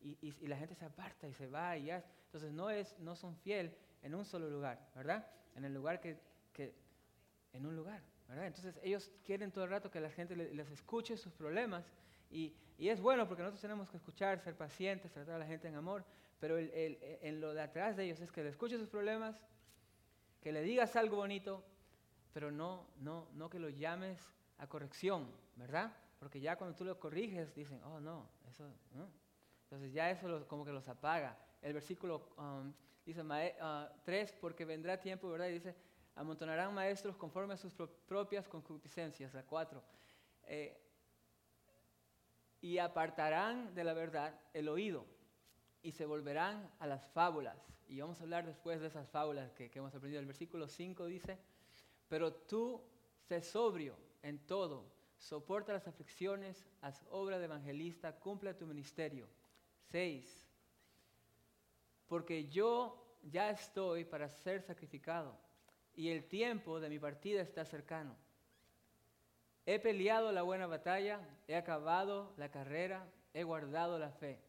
y, 0.02 0.16
y, 0.20 0.46
la 0.46 0.56
gente 0.56 0.74
se 0.74 0.84
aparta 0.84 1.28
y 1.28 1.34
se 1.34 1.46
va 1.46 1.76
y 1.76 1.86
ya. 1.86 2.04
Entonces 2.26 2.52
no, 2.52 2.70
es, 2.70 2.98
no 2.98 3.14
son 3.14 3.36
fiel 3.36 3.76
en 4.02 4.14
un 4.14 4.24
solo 4.24 4.48
lugar, 4.48 4.78
¿verdad? 4.94 5.26
En 5.56 5.64
el 5.64 5.74
lugar 5.74 6.00
que, 6.00 6.18
que 6.52 6.74
en 7.52 7.66
un 7.66 7.76
lugar, 7.76 8.02
¿verdad? 8.28 8.46
Entonces 8.46 8.78
ellos 8.82 9.10
quieren 9.24 9.50
todo 9.50 9.64
el 9.64 9.70
rato 9.70 9.90
que 9.90 10.00
la 10.00 10.10
gente 10.10 10.36
les 10.36 10.70
escuche 10.70 11.16
sus 11.16 11.32
problemas 11.32 11.84
y, 12.30 12.54
y, 12.78 12.88
es 12.88 13.00
bueno 13.00 13.26
porque 13.26 13.42
nosotros 13.42 13.60
tenemos 13.60 13.88
que 13.90 13.96
escuchar, 13.96 14.40
ser 14.40 14.56
pacientes, 14.56 15.12
tratar 15.12 15.34
a 15.34 15.38
la 15.38 15.46
gente 15.46 15.68
en 15.68 15.74
amor, 15.74 16.04
pero 16.38 16.56
el, 16.56 16.70
el, 16.70 16.98
en 17.22 17.40
lo 17.40 17.52
de 17.52 17.62
atrás 17.62 17.96
de 17.96 18.04
ellos 18.04 18.20
es 18.20 18.30
que 18.30 18.42
le 18.42 18.50
escuches 18.50 18.78
sus 18.78 18.88
problemas, 18.88 19.36
que 20.40 20.52
le 20.52 20.62
digas 20.62 20.96
algo 20.96 21.16
bonito, 21.16 21.64
pero 22.32 22.50
no, 22.50 22.86
no, 23.00 23.28
no 23.34 23.50
que 23.50 23.58
lo 23.58 23.68
llames 23.68 24.32
a 24.58 24.66
corrección, 24.68 25.28
¿verdad? 25.56 25.92
Porque 26.18 26.40
ya 26.40 26.56
cuando 26.56 26.76
tú 26.76 26.84
lo 26.84 26.98
corriges 27.00 27.54
dicen, 27.54 27.82
oh 27.82 27.98
no, 27.98 28.28
eso, 28.48 28.64
¿no? 28.94 29.08
Entonces 29.70 29.92
ya 29.92 30.10
eso 30.10 30.48
como 30.48 30.64
que 30.64 30.72
los 30.72 30.88
apaga. 30.88 31.38
El 31.62 31.74
versículo 31.74 32.28
um, 32.36 32.72
dice 33.06 33.22
3, 34.04 34.30
uh, 34.30 34.34
porque 34.40 34.64
vendrá 34.64 34.98
tiempo, 34.98 35.30
¿verdad? 35.30 35.46
Y 35.46 35.52
dice, 35.52 35.76
amontonarán 36.16 36.74
maestros 36.74 37.16
conforme 37.16 37.54
a 37.54 37.56
sus 37.56 37.72
propias 38.08 38.48
concupiscencias, 38.48 39.32
la 39.32 39.44
4. 39.44 39.80
Eh, 40.42 40.76
y 42.60 42.78
apartarán 42.78 43.72
de 43.72 43.84
la 43.84 43.94
verdad 43.94 44.38
el 44.52 44.68
oído 44.68 45.06
y 45.82 45.92
se 45.92 46.04
volverán 46.04 46.68
a 46.80 46.88
las 46.88 47.06
fábulas. 47.06 47.56
Y 47.86 48.00
vamos 48.00 48.18
a 48.20 48.24
hablar 48.24 48.46
después 48.46 48.80
de 48.80 48.88
esas 48.88 49.08
fábulas 49.08 49.52
que, 49.52 49.70
hemos 49.72 49.94
aprendido. 49.94 50.20
El 50.20 50.26
versículo 50.26 50.66
5 50.66 51.06
dice, 51.06 51.38
pero 52.08 52.32
tú 52.32 52.82
sé 53.28 53.40
sobrio 53.40 53.96
en 54.22 54.44
todo, 54.46 54.92
soporta 55.16 55.72
las 55.72 55.86
aflicciones, 55.86 56.66
haz 56.80 57.04
obra 57.10 57.38
de 57.38 57.44
evangelista, 57.44 58.18
cumple 58.18 58.52
tu 58.54 58.66
ministerio. 58.66 59.28
6. 59.90 60.46
Porque 62.06 62.48
yo 62.48 63.00
ya 63.22 63.50
estoy 63.50 64.04
para 64.04 64.28
ser 64.28 64.62
sacrificado 64.62 65.36
y 65.94 66.10
el 66.10 66.24
tiempo 66.24 66.80
de 66.80 66.88
mi 66.88 66.98
partida 66.98 67.42
está 67.42 67.64
cercano. 67.64 68.16
He 69.66 69.78
peleado 69.78 70.32
la 70.32 70.42
buena 70.42 70.66
batalla, 70.66 71.20
he 71.46 71.54
acabado 71.54 72.32
la 72.36 72.50
carrera, 72.50 73.06
he 73.34 73.44
guardado 73.44 73.98
la 73.98 74.10
fe. 74.10 74.40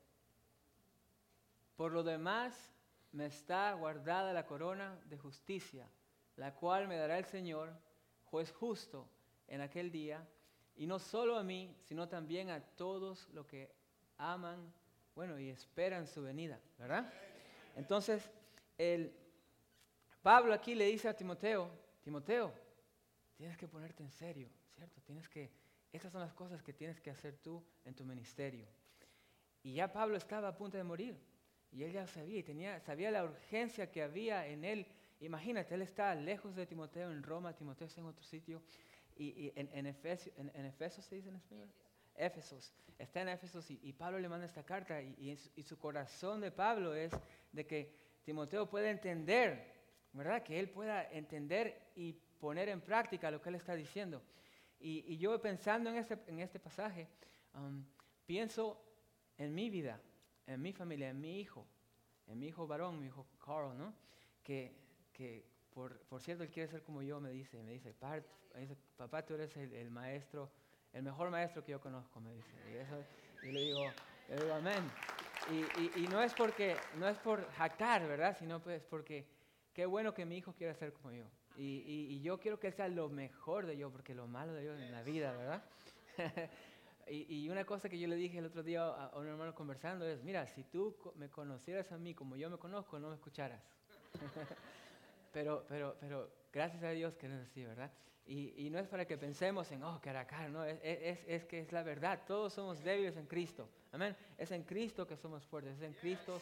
Por 1.75 1.91
lo 1.91 2.03
demás, 2.03 2.74
me 3.12 3.25
está 3.25 3.74
guardada 3.74 4.33
la 4.33 4.45
corona 4.45 5.00
de 5.05 5.17
justicia, 5.17 5.88
la 6.38 6.55
cual 6.55 6.88
me 6.88 6.95
dará 6.95 7.17
el 7.17 7.25
Señor, 7.25 7.74
juez 8.25 8.51
justo, 8.53 9.07
en 9.48 9.62
aquel 9.62 9.91
día, 9.91 10.25
y 10.75 10.88
no 10.88 10.98
solo 10.98 11.38
a 11.38 11.43
mí, 11.43 11.75
sino 11.81 12.07
también 12.07 12.50
a 12.50 12.62
todos 12.62 13.27
los 13.29 13.45
que 13.45 13.69
aman, 14.17 14.74
bueno, 15.15 15.39
y 15.39 15.50
esperan 15.50 16.08
su 16.08 16.24
venida, 16.24 16.60
¿verdad? 16.77 17.12
Entonces, 17.75 18.30
el 18.77 19.13
Pablo 20.22 20.53
aquí 20.53 20.75
le 20.75 20.86
dice 20.86 21.10
a 21.10 21.15
Timoteo, 21.15 21.70
Timoteo, 22.01 22.53
tienes 23.36 23.58
que 23.58 23.68
ponerte 23.68 24.03
en 24.03 24.12
serio, 24.12 24.50
¿cierto? 24.75 25.01
Tienes 25.01 25.27
que, 25.27 25.51
estas 25.91 26.12
son 26.12 26.22
las 26.22 26.34
cosas 26.34 26.62
que 26.62 26.74
tienes 26.74 27.00
que 27.00 27.10
hacer 27.10 27.38
tú 27.38 27.63
en 27.86 27.94
tu 27.94 28.06
ministerio. 28.06 28.68
Y 29.63 29.74
ya 29.74 29.91
Pablo 29.91 30.18
estaba 30.18 30.48
a 30.48 30.56
punto 30.56 30.77
de 30.77 30.84
morir. 30.84 31.18
Y 31.72 31.84
él 31.84 31.94
ya 31.94 32.06
sabía, 32.06 32.39
y 32.39 32.44
tenía, 32.44 32.80
sabía 32.82 33.12
la 33.12 33.24
urgencia 33.24 33.89
que 33.89 34.03
había 34.03 34.46
en 34.46 34.65
él. 34.65 34.86
Imagínate, 35.22 35.75
él 35.75 35.82
está 35.82 36.13
lejos 36.15 36.56
de 36.56 36.65
Timoteo 36.65 37.12
en 37.12 37.24
Roma, 37.24 37.56
Timoteo 37.56 37.88
está 37.88 38.01
en 38.01 38.08
otro 38.08 38.24
sitio. 38.24 38.62
Y, 39.15 39.53
en, 39.56 39.70
en, 39.74 39.86
Efesos 39.86 41.06
se 41.06 41.15
dice 41.15 41.30
en 41.30 41.36
español. 41.36 41.70
Éfesos, 42.15 42.74
está 42.98 43.22
en 43.22 43.30
Éfesos 43.30 43.70
y, 43.72 43.94
Pablo 43.94 44.20
le 44.20 44.30
manda 44.30 44.46
esta 44.46 44.63
carta 44.63 45.01
y, 45.01 45.36
su 45.63 45.77
corazón 45.77 46.41
de 46.41 46.51
Pablo 46.51 46.94
es 46.94 47.12
de 47.51 47.65
que 47.65 47.94
Timoteo 48.24 48.70
pueda 48.70 48.89
entender, 48.89 49.74
¿verdad? 50.13 50.44
Que 50.44 50.60
él 50.60 50.70
pueda 50.70 51.10
entender 51.12 51.91
y 51.96 52.13
poner 52.13 52.70
en 52.70 52.82
práctica 52.82 53.32
lo 53.32 53.41
que 53.41 53.50
él 53.50 53.56
está 53.56 53.75
diciendo. 53.75 54.22
Y, 54.80 55.18
yo 55.18 55.39
pensando 55.41 55.89
en 55.89 55.98
este, 55.98 56.18
en 56.27 56.39
este 56.39 56.60
pasaje, 56.60 57.08
um, 57.53 57.84
pienso 58.25 58.84
en 59.38 59.53
mi 59.53 59.70
vida, 59.70 60.00
en 60.48 60.62
mi 60.62 60.74
familia, 60.74 61.10
en 61.10 61.20
mi 61.20 61.39
hijo, 61.39 61.68
en 62.27 62.39
mi 62.39 62.48
hijo 62.48 62.68
varón, 62.68 63.00
mi 63.00 63.08
hijo 63.08 63.27
Carl, 63.44 63.77
¿no? 63.77 63.94
Que, 64.44 64.75
que 65.13 65.46
por, 65.74 66.00
por, 66.01 66.22
cierto, 66.22 66.44
él 66.44 66.50
quiere 66.50 66.70
ser 66.70 66.84
como 66.84 67.01
yo, 67.01 67.20
me 67.20 67.32
dice, 67.32 67.62
me 67.63 67.74
dice, 67.74 67.94
papá, 68.98 69.25
tú 69.25 69.36
eres 69.36 69.56
el, 69.56 69.89
maestro, 69.89 70.51
el 70.93 71.03
mejor 71.03 71.29
maestro 71.29 71.63
que 71.63 71.71
yo 71.71 71.81
conozco, 71.81 72.19
me 72.19 72.33
dice. 72.33 72.51
Y, 72.71 72.77
eso, 72.77 73.03
y 73.43 73.51
le, 73.51 73.62
digo, 73.62 73.93
le 74.27 74.36
digo, 74.36 74.53
amén. 74.53 74.83
Y, 75.98 76.07
no 76.07 76.21
es 76.21 76.33
porque, 76.33 76.75
no 76.98 77.07
es 77.07 77.17
por 77.17 77.50
jactar, 77.53 78.07
¿verdad? 78.07 78.36
Sino 78.38 78.62
pues 78.62 78.83
porque 78.83 79.25
qué 79.74 79.86
bueno 79.86 80.13
que 80.13 80.25
mi 80.25 80.38
hijo 80.38 80.53
quiera 80.53 80.74
ser 80.75 80.93
como 80.93 81.12
yo. 81.12 81.25
Y, 81.57 82.21
yo 82.21 82.39
quiero 82.39 82.60
que 82.60 82.71
sea 82.71 82.88
lo 82.88 83.10
mejor 83.10 83.65
de 83.65 83.77
yo, 83.77 83.91
porque 83.91 84.13
lo 84.13 84.27
malo 84.27 84.53
de 84.53 84.65
yo 84.65 84.74
en 84.74 84.91
la 84.91 85.03
vida, 85.03 85.31
¿verdad? 85.33 85.63
Y, 87.07 87.50
una 87.50 87.65
cosa 87.65 87.89
que 87.89 88.00
yo 88.00 88.07
le 88.07 88.15
dije 88.15 88.38
el 88.38 88.45
otro 88.45 88.63
día 88.63 88.83
a, 88.86 89.17
un 89.17 89.27
hermano 89.27 89.53
conversando 89.53 90.07
es, 90.07 90.24
mira, 90.24 90.48
si 90.48 90.63
tú 90.63 90.95
me 91.15 91.29
conocieras 91.29 91.91
a 91.91 91.98
mí 91.98 92.13
como 92.13 92.38
yo 92.38 92.50
me 92.50 92.57
conozco, 92.57 93.00
no 93.00 93.10
me 93.10 93.15
escucharas. 93.15 93.62
pero, 95.31 95.65
pero, 95.67 95.95
pero 96.00 96.29
gracias 96.51 96.83
a 96.83 96.89
Dios 96.89 97.15
que 97.15 97.27
no 97.27 97.35
es 97.35 97.50
así, 97.50 97.63
¿verdad? 97.63 97.91
Y, 98.25 98.69
no 98.69 98.79
es 98.79 98.88
para 98.88 99.05
que 99.05 99.17
pensemos 99.17 99.69
en, 99.71 99.83
oh, 99.83 100.00
caracar, 100.01 100.50
no, 100.50 100.63
es, 100.63 100.79
es, 100.83 101.19
es, 101.27 101.45
que 101.45 101.59
es 101.59 101.71
la 101.73 101.83
verdad, 101.83 102.21
todos 102.25 102.53
somos 102.53 102.81
débiles 102.81 103.17
en 103.17 103.25
Cristo, 103.25 103.67
amén. 103.91 104.15
Es 104.38 104.51
en 104.51 104.63
Cristo 104.63 105.06
que 105.06 105.17
somos 105.17 105.45
fuertes, 105.45 105.75
es 105.77 105.82
en 105.82 105.93
Cristo 105.93 106.39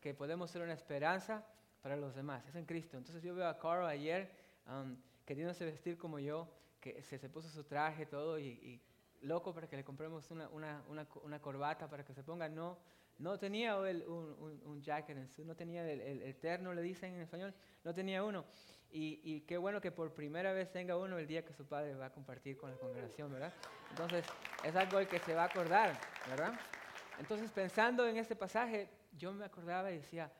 que 0.00 0.14
podemos 0.14 0.50
ser 0.50 0.62
una 0.62 0.74
esperanza 0.74 1.44
para 1.82 1.96
los 1.96 2.14
demás, 2.14 2.46
es 2.46 2.54
en 2.54 2.64
Cristo. 2.64 2.96
Entonces 2.96 3.22
yo 3.24 3.34
veo 3.34 3.48
a 3.48 3.58
Carl 3.58 3.86
ayer 3.86 4.30
um, 4.68 4.96
queriéndose 5.24 5.64
vestir 5.64 5.98
como 5.98 6.20
yo, 6.20 6.48
que 6.80 7.02
se, 7.02 7.18
se 7.18 7.28
puso 7.28 7.48
su 7.48 7.64
traje, 7.64 8.06
todo, 8.06 8.38
y 8.38 8.80
loco 9.22 9.54
para 9.54 9.68
que 9.68 9.76
le 9.76 9.84
compremos 9.84 10.30
una, 10.30 10.48
una, 10.48 10.82
una, 10.88 11.06
una 11.22 11.40
corbata 11.40 11.88
para 11.88 12.04
que 12.04 12.14
se 12.14 12.22
ponga. 12.22 12.48
No, 12.48 12.78
no 13.22 13.38
tenía 13.38 13.76
el, 13.88 14.06
un, 14.06 14.60
un, 14.64 14.82
jacket 14.82 15.16
en 15.16 15.46
no 15.46 15.54
tenía 15.54 15.88
el, 15.90 16.00
el, 16.00 16.36
terno, 16.36 16.74
le 16.74 16.82
dicen 16.82 17.14
en 17.14 17.20
español, 17.20 17.54
no 17.84 17.94
tenía 17.94 18.22
uno. 18.24 18.44
Y, 18.90 19.20
y, 19.24 19.40
qué 19.42 19.56
bueno 19.56 19.80
que 19.80 19.90
por 19.90 20.12
primera 20.12 20.52
vez 20.52 20.70
tenga 20.70 20.98
uno 20.98 21.18
el 21.18 21.26
día 21.26 21.44
que 21.44 21.54
su 21.54 21.64
padre 21.66 21.94
va 21.94 22.06
a 22.06 22.12
compartir 22.12 22.58
con 22.58 22.70
la 22.70 22.76
congregación, 22.76 23.32
¿verdad? 23.32 23.52
Entonces, 23.90 24.26
es 24.64 24.76
algo 24.76 24.98
el 24.98 25.08
que 25.08 25.18
se 25.20 25.34
va 25.34 25.44
a 25.44 25.46
acordar, 25.46 25.98
¿verdad? 26.28 26.52
Entonces, 27.18 27.50
pensando 27.50 28.06
en 28.06 28.18
este 28.18 28.36
pasaje, 28.36 28.90
yo 29.16 29.32
me 29.32 29.46
acordaba 29.46 29.90
y 29.92 29.98
decía, 29.98 30.30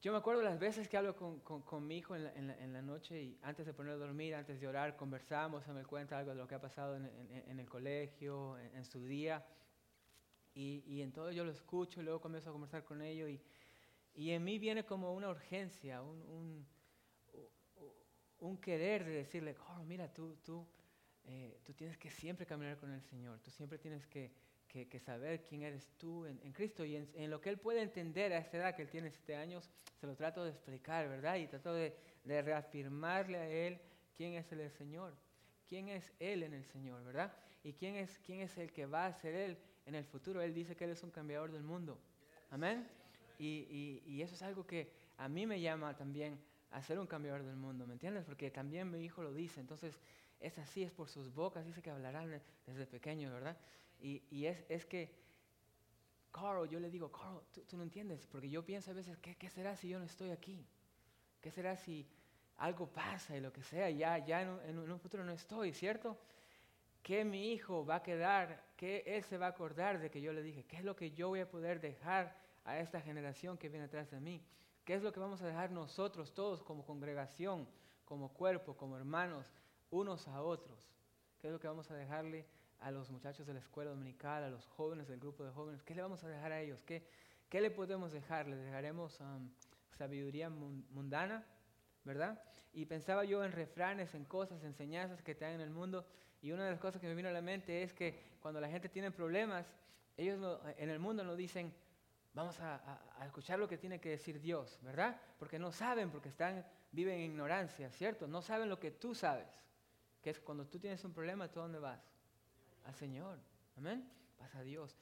yo 0.00 0.12
me 0.12 0.18
acuerdo 0.18 0.42
las 0.42 0.60
veces 0.60 0.88
que 0.88 0.96
hablo 0.96 1.16
con, 1.16 1.40
con, 1.40 1.86
mi 1.86 1.98
hijo 1.98 2.14
en 2.14 2.24
la, 2.24 2.32
en, 2.34 2.72
la, 2.72 2.82
noche 2.82 3.20
y 3.20 3.38
antes 3.42 3.66
de 3.66 3.74
poner 3.74 3.94
a 3.94 3.96
dormir, 3.96 4.34
antes 4.34 4.60
de 4.60 4.68
orar, 4.68 4.96
conversamos, 4.96 5.64
se 5.64 5.72
me 5.72 5.84
cuenta 5.84 6.16
algo 6.18 6.30
de 6.30 6.36
lo 6.36 6.46
que 6.46 6.54
ha 6.54 6.60
pasado 6.60 6.94
en, 6.94 7.58
el 7.58 7.68
colegio, 7.68 8.56
en, 8.58 8.84
su 8.84 9.04
día. 9.04 9.44
Y, 10.58 10.82
y 10.86 11.06
todo 11.08 11.30
yo 11.30 11.44
lo 11.44 11.52
escucho 11.52 12.00
y 12.00 12.04
luego 12.04 12.20
comienzo 12.20 12.50
a 12.50 12.52
conversar 12.52 12.84
con 12.84 13.00
ellos. 13.00 13.30
Y, 13.30 13.40
y 14.14 14.30
en 14.32 14.42
mí 14.42 14.58
viene 14.58 14.84
como 14.84 15.14
una 15.14 15.28
urgencia, 15.28 16.02
un, 16.02 16.20
un, 16.22 16.66
un 18.40 18.58
querer 18.58 19.04
de 19.04 19.12
decirle, 19.12 19.56
oh, 19.68 19.84
mira, 19.84 20.12
tú, 20.12 20.36
tú, 20.44 20.66
eh, 21.24 21.60
tú 21.64 21.72
tienes 21.74 21.96
que 21.96 22.10
siempre 22.10 22.44
caminar 22.46 22.76
con 22.76 22.92
el 22.92 23.02
Señor, 23.02 23.38
tú 23.40 23.50
siempre 23.50 23.78
tienes 23.78 24.06
que 24.06 24.32
que, 24.68 25.00
saber 25.00 25.42
quién 25.42 25.62
eres 25.62 25.88
tú 25.96 26.26
en, 26.26 26.52
Cristo 26.52 26.84
y 26.84 26.96
en, 26.96 27.30
lo 27.30 27.40
que 27.40 27.48
Él 27.48 27.58
puede 27.58 27.82
entender 27.82 28.32
a 28.32 28.38
esta 28.38 28.58
edad 28.58 28.76
que 28.76 28.82
Él 28.82 28.90
tiene 28.90 29.10
siete 29.10 29.34
años, 29.34 29.70
se 29.98 30.06
lo 30.06 30.14
trato 30.14 30.44
de 30.44 30.50
explicar, 30.50 31.08
¿verdad? 31.08 31.36
Y 31.36 31.46
trato 31.46 31.72
de, 31.74 31.96
reafirmarle 32.24 33.38
a 33.38 33.48
Él 33.48 33.80
quién 34.14 34.34
es 34.34 34.52
el 34.52 34.70
Señor, 34.70 35.16
quién 35.66 35.88
es 35.88 36.12
Él 36.18 36.42
en 36.42 36.52
el 36.52 36.64
Señor, 36.66 37.02
¿verdad? 37.04 37.32
Y 37.64 37.72
quién 37.72 37.96
es, 37.96 38.18
quién 38.18 38.40
es 38.40 38.56
el 38.58 38.70
que 38.70 38.86
va 38.86 39.06
a 39.06 39.14
ser 39.14 39.34
Él 39.34 39.58
en 39.88 39.94
el 39.94 40.04
futuro. 40.04 40.40
Él 40.42 40.54
dice 40.54 40.76
que 40.76 40.84
Él 40.84 40.90
es 40.90 41.02
un 41.02 41.10
cambiador 41.10 41.50
del 41.50 41.62
mundo. 41.62 41.98
Amén. 42.50 42.86
Y, 43.38 44.02
y, 44.04 44.22
eso 44.22 44.34
es 44.34 44.42
algo 44.42 44.66
que 44.66 44.90
a 45.16 45.28
mí 45.28 45.46
me 45.46 45.60
llama 45.60 45.96
también 45.96 46.38
a 46.70 46.82
ser 46.82 46.98
un 46.98 47.06
cambiador 47.06 47.44
del 47.44 47.56
mundo, 47.56 47.86
¿me 47.86 47.94
entiendes? 47.94 48.24
Porque 48.24 48.50
también 48.50 48.90
mi 48.90 49.02
hijo 49.04 49.22
lo 49.22 49.32
dice. 49.32 49.60
Entonces, 49.60 49.98
es 50.40 50.58
así, 50.58 50.82
es 50.82 50.90
por 50.90 51.08
sus 51.08 51.32
bocas, 51.32 51.64
dice 51.64 51.80
que 51.80 51.90
hablarán 51.90 52.40
desde 52.66 52.86
pequeño, 52.86 53.32
¿verdad? 53.32 53.56
Y, 54.00 54.22
y 54.30 54.46
es, 54.46 54.64
es, 54.68 54.84
que, 54.84 55.10
Carl, 56.30 56.68
yo 56.68 56.80
le 56.80 56.90
digo, 56.90 57.10
Carl, 57.10 57.40
tú, 57.68 57.76
no 57.76 57.82
entiendes, 57.82 58.26
porque 58.26 58.50
yo 58.50 58.64
pienso 58.64 58.90
a 58.90 58.94
veces, 58.94 59.16
¿qué, 59.18 59.36
¿qué, 59.36 59.48
será 59.48 59.76
si 59.76 59.88
yo 59.88 59.98
no 59.98 60.04
estoy 60.04 60.30
aquí? 60.30 60.66
¿Qué 61.40 61.50
será 61.50 61.76
si 61.76 62.06
algo 62.58 62.88
pasa 62.88 63.36
y 63.36 63.40
lo 63.40 63.52
que 63.52 63.62
sea, 63.62 63.88
ya, 63.90 64.18
ya 64.18 64.42
en, 64.42 64.58
en 64.68 64.78
un 64.78 65.00
futuro 65.00 65.24
no 65.24 65.32
estoy, 65.32 65.72
¿cierto? 65.72 66.18
¿Qué 67.08 67.24
mi 67.24 67.52
hijo 67.52 67.86
va 67.86 67.94
a 67.94 68.02
quedar? 68.02 68.62
¿Qué 68.76 69.02
él 69.06 69.24
se 69.24 69.38
va 69.38 69.46
a 69.46 69.48
acordar 69.48 69.98
de 69.98 70.10
que 70.10 70.20
yo 70.20 70.30
le 70.30 70.42
dije? 70.42 70.64
¿Qué 70.64 70.76
es 70.76 70.84
lo 70.84 70.94
que 70.94 71.12
yo 71.12 71.28
voy 71.28 71.40
a 71.40 71.48
poder 71.48 71.80
dejar 71.80 72.36
a 72.66 72.78
esta 72.80 73.00
generación 73.00 73.56
que 73.56 73.70
viene 73.70 73.86
atrás 73.86 74.10
de 74.10 74.20
mí? 74.20 74.44
¿Qué 74.84 74.92
es 74.92 75.02
lo 75.02 75.10
que 75.10 75.18
vamos 75.18 75.40
a 75.40 75.46
dejar 75.46 75.70
nosotros 75.70 76.34
todos 76.34 76.62
como 76.62 76.84
congregación, 76.84 77.66
como 78.04 78.34
cuerpo, 78.34 78.76
como 78.76 78.94
hermanos, 78.94 79.46
unos 79.88 80.28
a 80.28 80.42
otros? 80.42 80.86
¿Qué 81.38 81.46
es 81.46 81.52
lo 81.54 81.58
que 81.58 81.66
vamos 81.66 81.90
a 81.90 81.94
dejarle 81.94 82.44
a 82.80 82.90
los 82.90 83.08
muchachos 83.10 83.46
de 83.46 83.54
la 83.54 83.60
escuela 83.60 83.90
dominical, 83.90 84.44
a 84.44 84.50
los 84.50 84.66
jóvenes 84.66 85.08
del 85.08 85.18
grupo 85.18 85.44
de 85.44 85.50
jóvenes? 85.50 85.82
¿Qué 85.82 85.94
le 85.94 86.02
vamos 86.02 86.22
a 86.24 86.28
dejar 86.28 86.52
a 86.52 86.60
ellos? 86.60 86.82
¿Qué, 86.82 87.08
qué 87.48 87.62
le 87.62 87.70
podemos 87.70 88.12
dejar? 88.12 88.46
¿Le 88.48 88.56
dejaremos 88.56 89.18
um, 89.20 89.48
sabiduría 89.96 90.50
mundana? 90.50 91.42
¿Verdad? 92.04 92.42
Y 92.74 92.84
pensaba 92.84 93.24
yo 93.24 93.42
en 93.42 93.52
refranes, 93.52 94.14
en 94.14 94.26
cosas, 94.26 94.62
enseñanzas 94.62 95.22
que 95.22 95.34
hay 95.40 95.54
en 95.54 95.62
el 95.62 95.70
mundo. 95.70 96.04
Y 96.42 96.52
una 96.52 96.64
de 96.64 96.70
las 96.70 96.80
cosas 96.80 97.00
que 97.00 97.06
me 97.06 97.14
vino 97.14 97.28
a 97.28 97.32
la 97.32 97.42
mente 97.42 97.82
es 97.82 97.92
que 97.92 98.36
cuando 98.40 98.60
la 98.60 98.68
gente 98.68 98.88
tiene 98.88 99.10
problemas, 99.10 99.66
ellos 100.16 100.60
en 100.76 100.90
el 100.90 100.98
mundo 100.98 101.24
no 101.24 101.36
dicen, 101.36 101.72
vamos 102.34 102.58
a, 102.60 103.00
a, 103.18 103.26
escuchar 103.26 103.58
lo 103.58 103.68
que 103.68 103.78
tiene 103.78 104.00
que 104.00 104.10
decir 104.10 104.40
Dios, 104.40 104.78
¿verdad? 104.82 105.20
Porque 105.38 105.58
no 105.58 105.72
saben, 105.72 106.10
porque 106.10 106.28
están, 106.28 106.64
viven 106.92 107.14
en 107.14 107.30
ignorancia, 107.32 107.90
¿cierto? 107.90 108.26
No 108.26 108.42
saben 108.42 108.68
lo 108.68 108.78
que 108.78 108.90
tú 108.90 109.14
sabes, 109.14 109.48
que 110.22 110.30
es 110.30 110.40
cuando 110.40 110.66
tú 110.66 110.78
tienes 110.78 111.04
un 111.04 111.12
problema, 111.12 111.48
¿tú 111.48 111.60
dónde 111.60 111.78
vas? 111.78 112.00
al 112.88 112.94
Señor. 112.94 113.38
Amén. 113.76 114.08
Pasa 114.38 114.58
a 114.58 114.62
Dios. 114.62 114.96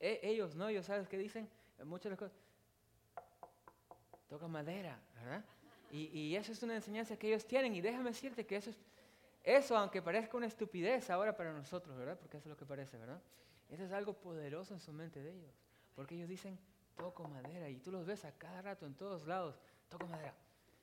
E, 0.00 0.20
ellos, 0.22 0.56
no, 0.56 0.68
ellos, 0.68 0.86
¿sabes 0.86 1.08
qué 1.08 1.18
dicen? 1.18 1.48
Muchas 1.84 2.16
cosas. 2.18 2.36
Toca 4.28 4.48
madera, 4.48 4.98
¿verdad? 5.14 5.44
Y, 5.90 6.06
y, 6.18 6.36
eso 6.36 6.52
es 6.52 6.62
una 6.62 6.74
enseñanza 6.74 7.16
que 7.16 7.28
ellos 7.28 7.46
tienen. 7.46 7.74
Y 7.74 7.80
déjame 7.80 8.10
decirte 8.10 8.46
que 8.46 8.56
eso 8.56 8.70
es, 8.70 8.78
eso, 9.56 9.76
aunque 9.76 10.02
parezca 10.02 10.36
una 10.36 10.46
estupidez 10.46 11.08
ahora 11.10 11.36
para 11.36 11.52
nosotros, 11.52 11.96
¿verdad? 11.96 12.18
Porque 12.18 12.36
eso 12.36 12.48
es 12.48 12.50
lo 12.50 12.56
que 12.56 12.66
parece, 12.66 12.98
¿verdad? 12.98 13.20
Eso 13.68 13.84
es 13.84 13.92
algo 13.92 14.12
poderoso 14.12 14.74
en 14.74 14.80
su 14.80 14.92
mente 14.92 15.22
de 15.22 15.32
ellos. 15.32 15.54
Porque 15.94 16.14
ellos 16.14 16.28
dicen, 16.28 16.58
toco 16.96 17.26
madera. 17.28 17.68
Y 17.68 17.78
tú 17.78 17.90
los 17.90 18.04
ves 18.04 18.24
a 18.24 18.32
cada 18.32 18.60
rato 18.60 18.86
en 18.86 18.94
todos 18.94 19.26
lados, 19.26 19.58
toco 19.88 20.06
madera. 20.06 20.34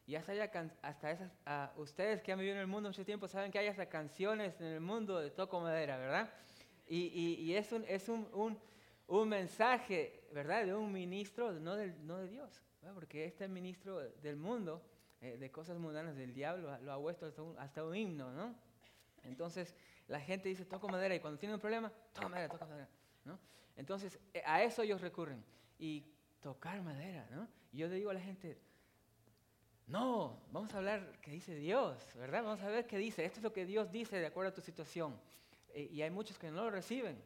Y 0.08 0.16
hasta, 0.16 0.34
hasta 0.82 1.12
esas, 1.12 1.32
ustedes 1.78 2.22
que 2.22 2.32
han 2.32 2.38
vivido 2.38 2.56
en 2.56 2.62
el 2.62 2.68
mundo 2.68 2.90
mucho 2.90 3.06
tiempo 3.06 3.28
saben 3.28 3.52
que 3.52 3.58
hay 3.58 3.68
hasta 3.68 3.88
canciones 3.88 4.60
en 4.62 4.68
el 4.68 4.82
mundo 4.82 5.20
de 5.20 5.32
toco 5.32 5.60
madera, 5.60 5.98
¿verdad? 5.98 6.32
Y, 6.88 7.08
y, 7.08 7.56
es, 7.56 7.72
un, 7.72 7.84
es 7.88 8.08
un, 8.10 8.28
un, 8.34 8.60
un, 9.08 9.30
mensaje, 9.30 10.24
¿verdad? 10.32 10.66
De 10.66 10.76
un 10.76 10.92
ministro, 10.92 11.52
no 11.54 11.76
de, 11.76 11.94
no 12.04 12.20
de 12.20 12.28
Dios, 12.28 12.62
porque 12.94 13.26
este 13.26 13.48
ministro 13.48 14.00
del 14.00 14.36
mundo, 14.36 14.84
eh, 15.22 15.38
de 15.38 15.52
cosas 15.52 15.78
mundanas 15.78 16.16
del 16.16 16.34
diablo, 16.34 16.78
lo 16.82 16.94
ha 16.94 17.00
puesto 17.00 17.56
hasta 17.58 17.84
un, 17.84 17.96
himno, 17.96 18.32
¿no? 18.32 18.56
Entonces 19.24 19.76
la 20.08 20.20
gente 20.20 20.50
dice, 20.50 20.66
toco 20.66 20.88
madera, 20.88 21.16
y 21.16 21.20
cuando 21.20 21.40
tiene 21.40 21.56
un 21.56 21.62
problema, 21.62 21.92
toca 22.14 22.30
madera, 22.30 22.50
toca 22.50 22.66
madera, 22.66 22.90
¿no? 23.24 23.40
Entonces 23.76 24.20
eh, 24.34 24.44
a 24.46 24.64
eso 24.64 24.82
ellos 24.82 25.02
recurren. 25.02 25.44
Y 25.78 26.06
tocar 26.42 26.82
madera, 26.82 27.28
¿no? 27.32 27.48
Y 27.74 27.80
yo 27.80 27.88
le 27.88 27.96
digo 27.96 28.12
a 28.12 28.14
la 28.14 28.22
gente, 28.22 28.58
no, 29.88 30.42
vamos 30.52 30.74
a 30.74 30.78
hablar 30.78 31.20
qué 31.22 31.32
dice 31.32 31.56
Dios, 31.56 31.98
¿verdad? 32.16 32.44
Vamos 32.44 32.62
a 32.62 32.68
ver 32.68 32.88
qué 32.88 32.98
dice. 32.98 33.24
Esto 33.26 33.40
es 33.40 33.44
lo 33.44 33.54
que 33.54 33.66
Dios 33.66 33.92
dice 33.92 34.18
de 34.18 34.26
acuerdo 34.26 34.50
a 34.50 34.54
tu 34.54 34.62
situación. 34.62 35.20
Eh, 35.74 35.90
y 35.92 36.02
hay 36.02 36.10
muchos 36.10 36.38
que 36.40 36.50
no 36.50 36.64
lo 36.64 36.72
reciben. 36.72 37.22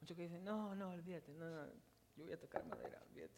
Muchos 0.00 0.16
que 0.16 0.24
dicen, 0.24 0.44
no, 0.44 0.74
no, 0.74 0.90
olvídate, 0.90 1.32
no, 1.34 1.48
no, 1.48 1.72
yo 2.16 2.24
voy 2.24 2.34
a 2.34 2.38
tocar 2.38 2.64
madera, 2.66 3.00
olvídate. 3.10 3.34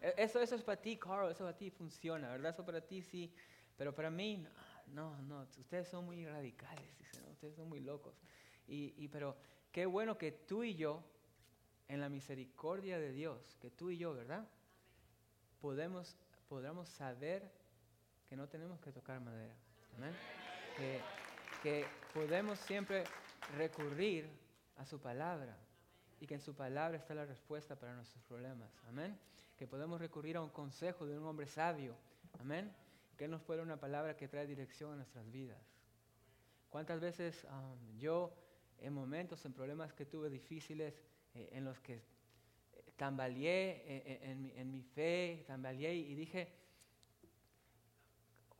E, 0.00 0.14
eso, 0.16 0.40
eso 0.40 0.54
es 0.54 0.62
para 0.62 0.80
ti, 0.80 0.96
Carl, 0.96 1.30
eso 1.30 1.44
para 1.44 1.56
ti 1.56 1.70
funciona, 1.70 2.30
¿verdad? 2.30 2.52
Eso 2.52 2.64
para 2.64 2.80
ti 2.80 3.02
sí, 3.02 3.32
pero 3.76 3.94
para 3.94 4.10
mí, 4.10 4.44
no, 4.88 5.20
no, 5.22 5.46
ustedes 5.58 5.88
son 5.88 6.04
muy 6.04 6.26
radicales, 6.26 6.98
dicen, 6.98 7.24
ustedes 7.30 7.54
son 7.54 7.68
muy 7.68 7.80
locos. 7.80 8.14
Y, 8.66 8.94
y, 8.96 9.08
pero 9.08 9.36
qué 9.72 9.86
bueno 9.86 10.18
que 10.18 10.32
tú 10.32 10.64
y 10.64 10.74
yo, 10.74 11.02
en 11.88 12.00
la 12.00 12.08
misericordia 12.08 12.98
de 12.98 13.12
Dios, 13.12 13.56
que 13.60 13.70
tú 13.70 13.90
y 13.90 13.98
yo, 13.98 14.14
¿verdad? 14.14 14.46
Podemos, 15.60 16.16
podamos 16.48 16.88
saber 16.88 17.50
que 18.28 18.36
no 18.36 18.48
tenemos 18.48 18.80
que 18.80 18.92
tocar 18.92 19.20
madera. 19.20 19.54
Que, 20.76 21.00
que 21.62 21.84
podemos 22.14 22.58
siempre 22.60 23.04
recurrir 23.56 24.28
a 24.76 24.84
su 24.84 25.00
palabra 25.00 25.56
y 26.20 26.26
que 26.26 26.34
en 26.34 26.40
su 26.40 26.54
palabra 26.54 26.98
está 26.98 27.14
la 27.14 27.24
respuesta 27.24 27.74
para 27.76 27.94
nuestros 27.94 28.22
problemas. 28.24 28.70
Amén. 28.86 29.18
Que 29.58 29.66
podemos 29.66 30.00
recurrir 30.00 30.36
a 30.36 30.40
un 30.40 30.50
consejo 30.50 31.04
de 31.04 31.18
un 31.18 31.26
hombre 31.26 31.48
sabio. 31.48 31.96
Amén. 32.38 32.72
Que 33.16 33.26
nos 33.26 33.42
puede 33.42 33.60
una 33.60 33.78
palabra 33.78 34.16
que 34.16 34.28
trae 34.28 34.46
dirección 34.46 34.92
a 34.92 34.96
nuestras 34.96 35.28
vidas. 35.30 35.60
¿Cuántas 36.70 37.00
veces 37.00 37.44
um, 37.44 37.98
yo, 37.98 38.32
en 38.78 38.92
momentos, 38.92 39.44
en 39.44 39.52
problemas 39.52 39.92
que 39.92 40.06
tuve 40.06 40.30
difíciles, 40.30 41.02
eh, 41.34 41.48
en 41.52 41.64
los 41.64 41.80
que 41.80 41.94
eh, 41.94 42.02
tambaleé 42.96 43.82
eh, 43.84 44.20
en, 44.22 44.52
en, 44.54 44.70
mi 44.70 44.82
fe, 44.82 45.44
tambaleé 45.46 45.94
y 45.94 46.14
dije, 46.14 46.52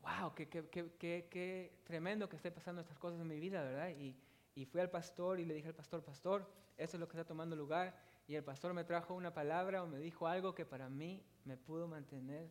wow, 0.00 0.34
qué, 0.34 1.80
tremendo 1.84 2.28
que 2.28 2.36
esté 2.36 2.50
pasando 2.50 2.80
estas 2.80 2.98
cosas 2.98 3.20
en 3.20 3.28
mi 3.28 3.38
vida, 3.38 3.62
¿verdad? 3.62 3.90
Y, 3.90 4.16
y 4.54 4.64
fui 4.64 4.80
al 4.80 4.90
pastor 4.90 5.38
y 5.38 5.44
le 5.44 5.54
dije 5.54 5.68
al 5.68 5.74
pastor, 5.74 6.02
pastor, 6.02 6.50
eso 6.76 6.96
es 6.96 7.00
lo 7.00 7.06
que 7.06 7.16
está 7.16 7.24
tomando 7.24 7.54
lugar. 7.54 8.07
Y 8.28 8.36
el 8.36 8.44
pastor 8.44 8.74
me 8.74 8.84
trajo 8.84 9.14
una 9.14 9.32
palabra 9.32 9.82
o 9.82 9.86
me 9.86 9.98
dijo 9.98 10.28
algo 10.28 10.54
que 10.54 10.66
para 10.66 10.90
mí 10.90 11.24
me 11.46 11.56
pudo 11.56 11.88
mantener 11.88 12.50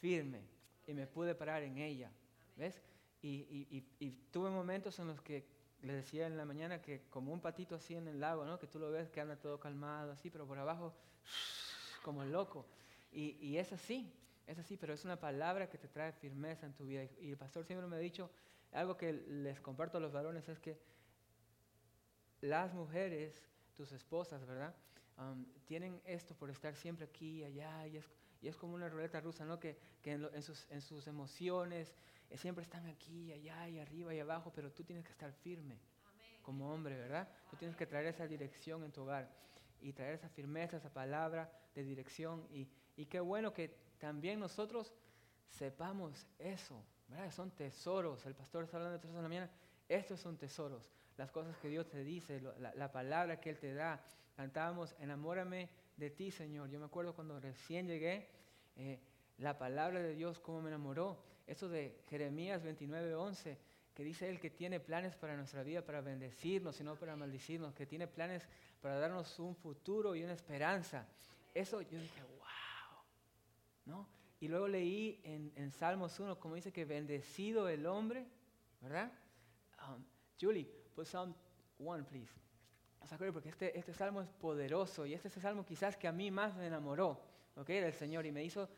firme 0.00 0.40
y 0.86 0.94
me 0.94 1.06
pude 1.06 1.34
parar 1.34 1.62
en 1.62 1.76
ella. 1.76 2.10
¿Ves? 2.56 2.82
Y, 3.20 3.46
y, 3.70 3.86
y, 4.00 4.10
tuve 4.32 4.50
momentos 4.50 4.98
en 4.98 5.08
los 5.08 5.20
que 5.20 5.46
le 5.82 5.92
decía 5.92 6.26
en 6.26 6.36
la 6.36 6.44
mañana 6.44 6.80
que 6.80 7.02
como 7.10 7.32
un 7.32 7.40
patito 7.40 7.76
así 7.76 7.94
en 7.94 8.08
el 8.08 8.20
lago, 8.20 8.44
¿no? 8.44 8.58
Que 8.58 8.66
tú 8.66 8.78
lo 8.78 8.90
ves 8.90 9.10
que 9.10 9.20
anda 9.20 9.36
todo 9.36 9.60
calmado 9.60 10.12
así, 10.12 10.30
pero 10.30 10.46
por 10.46 10.58
abajo 10.58 10.94
como 12.02 12.24
loco. 12.24 12.66
Y, 13.12 13.36
y 13.40 13.58
es 13.58 13.70
así. 13.72 14.10
Es 14.46 14.58
así, 14.58 14.78
pero 14.78 14.94
es 14.94 15.04
una 15.04 15.20
palabra 15.20 15.68
que 15.68 15.76
te 15.76 15.88
trae 15.88 16.12
firmeza 16.12 16.64
en 16.64 16.72
tu 16.72 16.86
vida. 16.86 17.04
Y 17.20 17.30
el 17.30 17.36
pastor 17.36 17.64
siempre 17.64 17.86
me 17.86 17.96
ha 17.96 18.00
dicho, 18.00 18.30
algo 18.72 18.96
que 18.96 19.12
les 19.12 19.60
comparto 19.60 19.98
a 19.98 20.00
los 20.00 20.10
varones 20.10 20.48
es 20.48 20.58
que 20.58 20.80
las 22.40 22.72
mujeres, 22.72 23.40
tus 23.76 23.92
esposas, 23.92 24.44
¿verdad? 24.46 24.74
Um, 25.18 25.44
tienen 25.66 26.00
esto 26.04 26.34
por 26.34 26.50
estar 26.50 26.74
siempre 26.74 27.04
aquí 27.04 27.40
y 27.40 27.44
allá, 27.44 27.86
y 27.86 27.98
es, 27.98 28.04
y 28.40 28.48
es 28.48 28.56
como 28.56 28.74
una 28.74 28.88
ruleta 28.88 29.20
rusa, 29.20 29.44
¿no? 29.44 29.60
Que, 29.60 29.78
que 30.00 30.12
en, 30.12 30.42
sus, 30.42 30.66
en, 30.70 30.80
sus, 30.80 31.06
emociones 31.06 31.94
eh, 32.30 32.38
siempre 32.38 32.64
están 32.64 32.86
aquí 32.86 33.26
y 33.26 33.32
allá 33.32 33.68
y 33.68 33.78
arriba 33.78 34.14
y 34.14 34.20
abajo, 34.20 34.52
pero 34.54 34.72
tú 34.72 34.84
tienes 34.84 35.04
que 35.04 35.12
estar 35.12 35.32
firme 35.32 35.78
como 36.42 36.72
hombre, 36.72 36.96
¿verdad? 36.96 37.28
Tú 37.50 37.56
tienes 37.56 37.76
que 37.76 37.86
traer 37.86 38.06
esa 38.06 38.26
dirección 38.26 38.82
en 38.84 38.90
tu 38.90 39.02
hogar 39.02 39.30
y 39.80 39.92
traer 39.92 40.14
esa 40.14 40.28
firmeza, 40.28 40.76
esa 40.76 40.92
palabra 40.92 41.52
de 41.74 41.84
dirección. 41.84 42.46
Y, 42.52 42.68
y 42.96 43.06
qué 43.06 43.20
bueno 43.20 43.52
que 43.52 43.76
también 43.98 44.40
nosotros 44.40 44.92
sepamos 45.48 46.26
eso, 46.38 46.82
¿verdad? 47.08 47.30
Son 47.30 47.50
tesoros. 47.50 48.24
El 48.26 48.34
pastor 48.34 48.64
está 48.64 48.78
hablando 48.78 48.94
de 48.94 49.00
tesoros 49.00 49.18
en 49.18 49.22
la 49.22 49.28
mañana. 49.28 49.50
Estos 49.88 50.20
son 50.20 50.36
tesoros. 50.36 50.90
Las 51.16 51.30
cosas 51.30 51.56
que 51.58 51.68
Dios 51.68 51.88
te 51.88 52.02
dice, 52.02 52.40
la, 52.40 52.90
palabra 52.90 53.38
que 53.38 53.50
Él 53.50 53.58
te 53.58 53.74
da. 53.74 54.02
Cantábamos, 54.36 54.94
enamórame 54.98 55.68
de 55.96 56.10
ti, 56.10 56.30
Señor. 56.30 56.70
Yo 56.70 56.78
me 56.78 56.86
acuerdo 56.86 57.14
cuando 57.14 57.38
recién 57.40 57.86
llegué, 57.86 58.28
eh, 58.76 59.00
la 59.38 59.58
palabra 59.58 60.00
de 60.00 60.14
Dios, 60.14 60.38
cómo 60.40 60.62
me 60.62 60.68
enamoró. 60.68 61.22
Eso 61.46 61.68
de 61.68 62.00
Jeremías 62.08 62.62
29, 62.62 63.14
11, 63.14 63.58
que 63.94 64.04
dice 64.04 64.28
Él 64.28 64.40
que 64.40 64.50
tiene 64.50 64.80
planes 64.80 65.16
para 65.16 65.36
nuestra 65.36 65.62
vida, 65.62 65.84
para 65.84 66.00
bendecirnos 66.00 66.80
y 66.80 66.84
no 66.84 66.96
para 66.96 67.16
maldecirnos, 67.16 67.74
que 67.74 67.86
tiene 67.86 68.06
planes 68.06 68.48
para 68.80 68.98
darnos 68.98 69.38
un 69.38 69.54
futuro 69.54 70.14
y 70.14 70.22
una 70.22 70.32
esperanza. 70.32 71.06
Eso 71.54 71.82
yo 71.82 71.98
dije, 71.98 72.22
¿no? 73.84 74.08
Y 74.40 74.48
luego 74.48 74.66
leí 74.66 75.20
en, 75.24 75.52
en, 75.56 75.70
Salmos 75.70 76.18
1 76.18 76.40
como 76.40 76.56
dice 76.56 76.72
que 76.72 76.84
bendecido 76.84 77.68
el 77.68 77.86
hombre, 77.86 78.26
¿verdad? 78.80 79.12
Um, 79.88 80.04
Julie, 80.40 80.68
put 80.94 81.06
Psalm 81.06 81.34
1, 81.78 82.04
please. 82.06 82.32
Porque 83.32 83.50
este, 83.50 83.78
este 83.78 83.92
salmo 83.92 84.22
es 84.22 84.28
poderoso 84.28 85.04
y 85.06 85.14
este 85.14 85.28
es 85.28 85.36
el 85.36 85.42
salmo 85.42 85.64
quizás 85.64 85.96
que 85.96 86.08
a 86.08 86.12
mí 86.12 86.30
más 86.30 86.56
me 86.56 86.66
enamoró, 86.66 87.20
¿ok? 87.56 87.68
Del 87.68 87.92
Señor 87.92 88.26
y 88.26 88.32
me 88.32 88.42
hizo, 88.42 88.68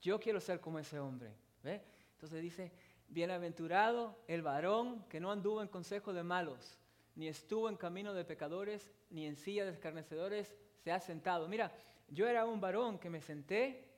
yo 0.00 0.18
quiero 0.18 0.40
ser 0.40 0.60
como 0.60 0.78
ese 0.78 0.98
hombre, 0.98 1.32
¿ve? 1.62 1.82
Entonces 2.12 2.42
dice, 2.42 2.72
bienaventurado 3.08 4.18
el 4.26 4.42
varón 4.42 5.04
que 5.08 5.20
no 5.20 5.30
anduvo 5.30 5.62
en 5.62 5.68
consejo 5.68 6.12
de 6.12 6.22
malos, 6.22 6.78
ni 7.14 7.28
estuvo 7.28 7.68
en 7.68 7.76
camino 7.76 8.14
de 8.14 8.24
pecadores, 8.24 8.90
ni 9.10 9.26
en 9.26 9.36
silla 9.36 9.64
de 9.64 9.72
escarnecedores 9.72 10.56
se 10.82 10.90
ha 10.90 10.98
sentado. 10.98 11.48
Mira, 11.48 11.72
yo 12.08 12.26
era 12.26 12.44
un 12.44 12.60
varón 12.60 12.98
que 12.98 13.10
me 13.10 13.20
senté 13.20 13.88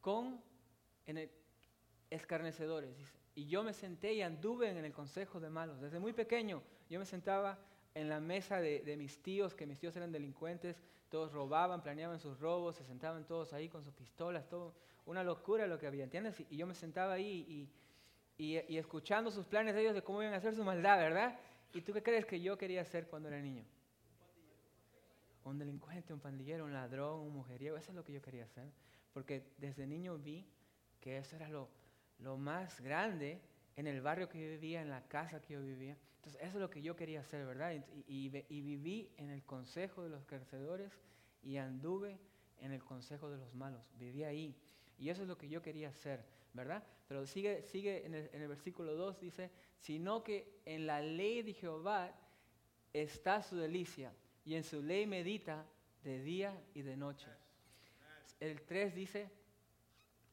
con 0.00 0.40
en 1.06 1.30
escarnecedores. 2.10 2.96
Y 3.34 3.46
yo 3.46 3.62
me 3.62 3.72
senté 3.72 4.12
y 4.12 4.22
anduve 4.22 4.70
en 4.70 4.84
el 4.84 4.92
consejo 4.92 5.40
de 5.40 5.50
malos. 5.50 5.80
Desde 5.80 5.98
muy 5.98 6.12
pequeño 6.12 6.62
yo 6.88 6.98
me 6.98 7.06
sentaba 7.06 7.58
en 7.94 8.08
la 8.08 8.20
mesa 8.20 8.60
de, 8.60 8.96
mis 8.96 9.22
tíos, 9.22 9.54
que 9.54 9.66
mis 9.66 9.78
tíos 9.78 9.96
eran 9.96 10.12
delincuentes, 10.12 10.82
todos 11.10 11.32
robaban, 11.32 11.82
planeaban 11.82 12.18
sus 12.18 12.38
robos, 12.40 12.76
se 12.76 12.84
sentaban 12.84 13.26
todos 13.26 13.52
ahí 13.52 13.68
con 13.68 13.84
sus 13.84 13.92
pistolas, 13.94 14.48
todo, 14.48 14.74
una 15.04 15.22
locura 15.22 15.66
lo 15.66 15.78
que 15.78 15.86
había, 15.86 16.04
¿entiendes? 16.04 16.40
Y, 16.50 16.56
yo 16.56 16.66
me 16.66 16.74
sentaba 16.74 17.14
ahí 17.14 17.68
y, 18.38 18.44
y, 18.44 18.76
escuchando 18.78 19.30
sus 19.30 19.46
planes 19.46 19.74
de 19.74 19.82
ellos 19.82 19.94
de 19.94 20.02
cómo 20.02 20.22
iban 20.22 20.34
a 20.34 20.38
hacer 20.38 20.54
su 20.54 20.64
maldad, 20.64 20.98
¿verdad? 20.98 21.38
¿Y 21.74 21.82
tú 21.82 21.92
qué 21.92 22.02
crees 22.02 22.24
que 22.24 22.40
yo 22.40 22.56
quería 22.56 22.84
ser 22.84 23.06
cuando 23.08 23.28
era 23.28 23.40
niño? 23.40 23.64
Un 25.44 25.58
delincuente, 25.58 26.12
un 26.12 26.20
pandillero, 26.20 26.64
un 26.64 26.72
ladrón, 26.72 27.20
un 27.20 27.32
mujeriego, 27.32 27.76
eso 27.76 27.90
es 27.90 27.96
lo 27.96 28.04
que 28.04 28.12
yo 28.12 28.22
quería 28.22 28.46
ser 28.46 28.70
porque 29.12 29.52
desde 29.58 29.86
niño 29.86 30.18
vi 30.18 30.46
que 31.00 31.18
eso 31.18 31.36
era 31.36 31.48
lo, 31.48 31.68
lo 32.18 32.36
más 32.36 32.80
grande 32.80 33.40
en 33.76 33.86
el 33.86 34.00
barrio 34.00 34.28
que 34.28 34.40
yo 34.40 34.48
vivía, 34.50 34.82
en 34.82 34.90
la 34.90 35.02
casa 35.08 35.40
que 35.40 35.54
yo 35.54 35.62
vivía. 35.62 35.96
Entonces, 36.22 36.40
eso 36.42 36.58
es 36.58 36.60
lo 36.60 36.70
que 36.70 36.82
yo 36.82 36.94
quería 36.94 37.20
hacer, 37.20 37.44
¿verdad? 37.44 37.72
Y, 38.06 38.28
viví 38.28 39.10
en 39.16 39.30
el 39.30 39.42
consejo 39.42 40.02
de 40.02 40.08
los 40.08 40.24
crecedores 40.24 40.92
y 41.42 41.56
anduve 41.56 42.18
en 42.60 42.70
el 42.72 42.82
consejo 42.82 43.28
de 43.28 43.38
los 43.38 43.54
malos. 43.54 43.82
Viví 43.98 44.22
ahí. 44.22 44.56
Y 44.98 45.08
eso 45.08 45.22
es 45.22 45.28
lo 45.28 45.36
que 45.36 45.48
yo 45.48 45.62
quería 45.62 45.88
hacer, 45.88 46.24
¿verdad? 46.52 46.84
Pero 47.08 47.26
sigue, 47.26 47.62
sigue 47.62 48.06
en, 48.06 48.14
el, 48.14 48.30
en 48.32 48.42
el 48.42 48.48
versículo 48.48 48.94
2, 48.94 49.18
dice, 49.18 49.50
sino 49.78 50.22
que 50.22 50.60
en 50.64 50.86
la 50.86 51.00
ley 51.00 51.42
de 51.42 51.54
Jehová 51.54 52.14
está 52.92 53.42
su 53.42 53.56
delicia, 53.56 54.12
y 54.44 54.54
en 54.54 54.62
su 54.62 54.80
ley 54.80 55.06
medita 55.06 55.66
de 56.04 56.22
día 56.22 56.62
y 56.74 56.82
de 56.82 56.96
noche 56.96 57.28
el 58.42 58.60
3 58.62 58.94
dice, 58.94 59.30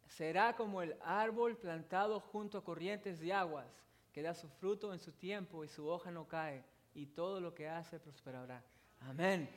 será 0.08 0.56
como 0.56 0.82
el 0.82 0.96
árbol 1.02 1.58
plantado 1.58 2.20
junto 2.20 2.58
a 2.58 2.64
corrientes 2.64 3.20
de 3.20 3.32
aguas, 3.32 3.68
que 4.12 4.22
da 4.22 4.34
su 4.34 4.48
fruto 4.50 4.94
en 4.94 5.00
su 5.00 5.12
tiempo 5.14 5.64
y 5.64 5.68
su 5.68 5.88
hoja 5.88 6.12
no 6.12 6.28
cae, 6.28 6.64
y 6.94 7.06
todo 7.06 7.40
lo 7.40 7.54
que 7.54 7.68
hace 7.68 8.00
prosperará. 8.00 8.64
Amén. 9.02 9.50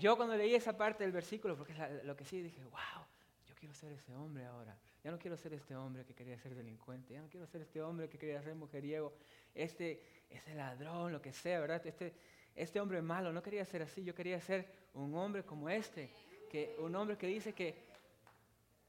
Yo 0.00 0.16
cuando 0.16 0.36
leí 0.36 0.54
esa 0.54 0.76
parte 0.76 1.04
del 1.04 1.12
versículo, 1.12 1.56
porque 1.56 1.72
es 1.72 2.04
lo 2.04 2.16
que 2.16 2.24
sí 2.24 2.42
dije, 2.42 2.62
wow, 2.64 3.04
yo 3.46 3.54
quiero 3.54 3.74
ser 3.74 3.92
ese 3.92 4.14
hombre 4.14 4.44
ahora. 4.46 4.76
Ya 5.04 5.10
no 5.10 5.18
quiero 5.18 5.36
ser 5.36 5.52
este 5.54 5.74
hombre 5.74 6.04
que 6.04 6.14
quería 6.14 6.38
ser 6.38 6.54
delincuente, 6.54 7.14
ya 7.14 7.20
no 7.20 7.28
quiero 7.28 7.46
ser 7.46 7.62
este 7.62 7.82
hombre 7.82 8.08
que 8.08 8.18
quería 8.18 8.40
ser 8.42 8.54
mujeriego, 8.54 9.12
este, 9.54 10.00
este 10.30 10.54
ladrón, 10.54 11.12
lo 11.12 11.20
que 11.20 11.32
sea, 11.32 11.60
¿verdad? 11.60 11.84
Este, 11.84 12.14
este 12.54 12.80
hombre 12.80 13.02
malo, 13.02 13.32
no 13.32 13.42
quería 13.42 13.64
ser 13.64 13.82
así, 13.82 14.04
yo 14.04 14.14
quería 14.14 14.40
ser 14.40 14.66
un 14.94 15.14
hombre 15.14 15.44
como 15.44 15.68
este, 15.68 16.10
que, 16.50 16.76
un 16.78 16.94
hombre 16.94 17.16
que 17.16 17.26
dice 17.26 17.52
que 17.52 17.74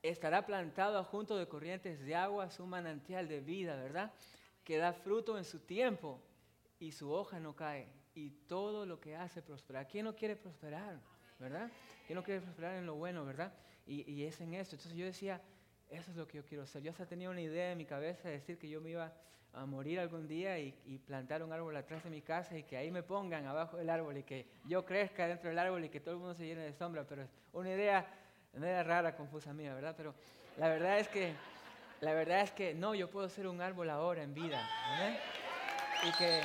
estará 0.04 0.46
plantado 0.46 1.04
junto 1.06 1.38
de 1.38 1.48
corrientes 1.48 2.00
de 2.02 2.14
agua, 2.14 2.52
su 2.52 2.66
manantial 2.68 3.28
de 3.28 3.40
vida, 3.40 3.76
¿verdad? 3.76 4.12
Que 4.64 4.78
da 4.78 4.94
fruto 4.94 5.38
en 5.38 5.44
su 5.44 5.60
tiempo 5.60 6.22
y 6.80 6.92
su 6.92 7.12
hoja 7.12 7.40
no 7.40 7.56
cae 7.56 7.88
y 8.16 8.30
todo 8.48 8.86
lo 8.86 9.00
que 9.00 9.16
hace 9.16 9.42
prosperar. 9.42 9.88
¿Quién 9.88 10.06
no 10.06 10.16
quiere 10.16 10.36
prosperar, 10.36 11.00
verdad? 11.40 11.72
¿Quién 12.06 12.18
no 12.18 12.24
quiere 12.24 12.42
prosperar 12.42 12.76
en 12.76 12.86
lo 12.86 12.96
bueno, 12.96 13.26
verdad? 13.26 13.54
Y, 13.86 14.10
y 14.10 14.24
es 14.24 14.40
en 14.42 14.54
esto. 14.54 14.76
Entonces 14.76 14.98
yo 14.98 15.06
decía, 15.06 15.42
eso 15.90 16.12
es 16.12 16.18
lo 16.18 16.28
que 16.28 16.38
yo 16.38 16.46
quiero 16.46 16.64
hacer. 16.64 16.82
Yo 16.82 16.92
hasta 16.92 17.06
tenía 17.06 17.30
una 17.30 17.42
idea 17.42 17.72
en 17.72 17.78
mi 17.78 17.86
cabeza 17.86 18.28
de 18.28 18.36
decir 18.36 18.58
que 18.58 18.70
yo 18.70 18.82
me 18.82 18.92
iba 18.92 19.14
a 19.54 19.66
morir 19.66 20.00
algún 20.00 20.28
día 20.28 20.58
y, 20.58 20.74
y, 20.86 20.98
plantar 20.98 21.44
un 21.44 21.54
árbol 21.54 21.76
atrás 21.78 22.04
de 22.04 22.10
mi 22.10 22.22
casa 22.22 22.58
y 22.58 22.64
que 22.64 22.76
ahí 22.76 22.90
me 22.90 23.04
pongan 23.04 23.46
abajo 23.46 23.78
del 23.78 23.90
árbol 23.90 24.18
y 24.18 24.24
que 24.24 24.48
yo 24.66 24.84
crezca 24.84 25.28
dentro 25.28 25.50
del 25.50 25.60
árbol 25.60 25.86
y 25.86 25.90
que 25.90 26.00
todo 26.00 26.16
el 26.16 26.20
mundo 26.20 26.34
se 26.34 26.46
llene 26.46 26.62
de 26.62 26.74
sombra. 26.74 27.06
Pero 27.08 27.22
es 27.22 27.30
una 27.52 27.70
idea, 27.70 28.08
una 28.54 28.66
idea 28.66 28.84
rara, 28.84 29.16
confusa 29.16 29.54
mía, 29.54 29.76
¿verdad? 29.76 29.94
Pero 29.96 30.16
la 30.58 30.70
verdad 30.70 31.00
es 31.00 31.08
que, 31.08 31.34
la 32.04 32.14
verdad 32.14 32.42
es 32.42 32.52
que 32.52 32.74
no, 32.74 32.94
yo 32.94 33.10
puedo 33.10 33.30
ser 33.30 33.48
un 33.48 33.62
árbol 33.62 33.90
ahora 33.90 34.24
en 34.24 34.34
vida. 34.34 34.68
¿verdad? 34.92 35.20
Y 36.06 36.12
que 36.18 36.42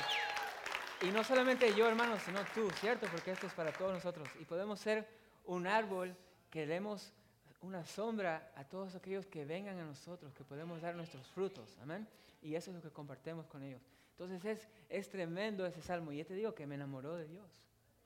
y 1.01 1.11
no 1.11 1.23
solamente 1.23 1.73
yo, 1.75 1.87
hermano, 1.87 2.19
sino 2.19 2.39
tú, 2.53 2.69
¿cierto? 2.71 3.07
Porque 3.09 3.31
esto 3.31 3.47
es 3.47 3.53
para 3.53 3.71
todos 3.71 3.93
nosotros. 3.93 4.27
Y 4.41 4.43
podemos 4.43 4.81
ser 4.81 5.07
un 5.45 5.65
árbol 5.65 6.13
que 6.49 6.67
demos 6.67 7.13
una 7.61 7.85
sombra 7.85 8.51
a 8.55 8.65
todos 8.65 8.95
aquellos 8.95 9.25
que 9.25 9.45
vengan 9.45 9.79
a 9.79 9.85
nosotros, 9.85 10.33
que 10.33 10.43
podemos 10.43 10.81
dar 10.81 10.95
nuestros 10.95 11.25
frutos. 11.27 11.77
Amén. 11.81 12.05
Y 12.41 12.55
eso 12.55 12.71
es 12.71 12.75
lo 12.75 12.81
que 12.81 12.89
compartimos 12.89 13.47
con 13.47 13.63
ellos. 13.63 13.81
Entonces 14.11 14.43
es, 14.43 14.67
es 14.89 15.09
tremendo 15.09 15.65
ese 15.65 15.81
salmo. 15.81 16.11
Y 16.11 16.17
yo 16.17 16.25
te 16.25 16.33
digo 16.33 16.53
que 16.53 16.67
me 16.67 16.75
enamoró 16.75 17.15
de 17.15 17.27
Dios. 17.27 17.49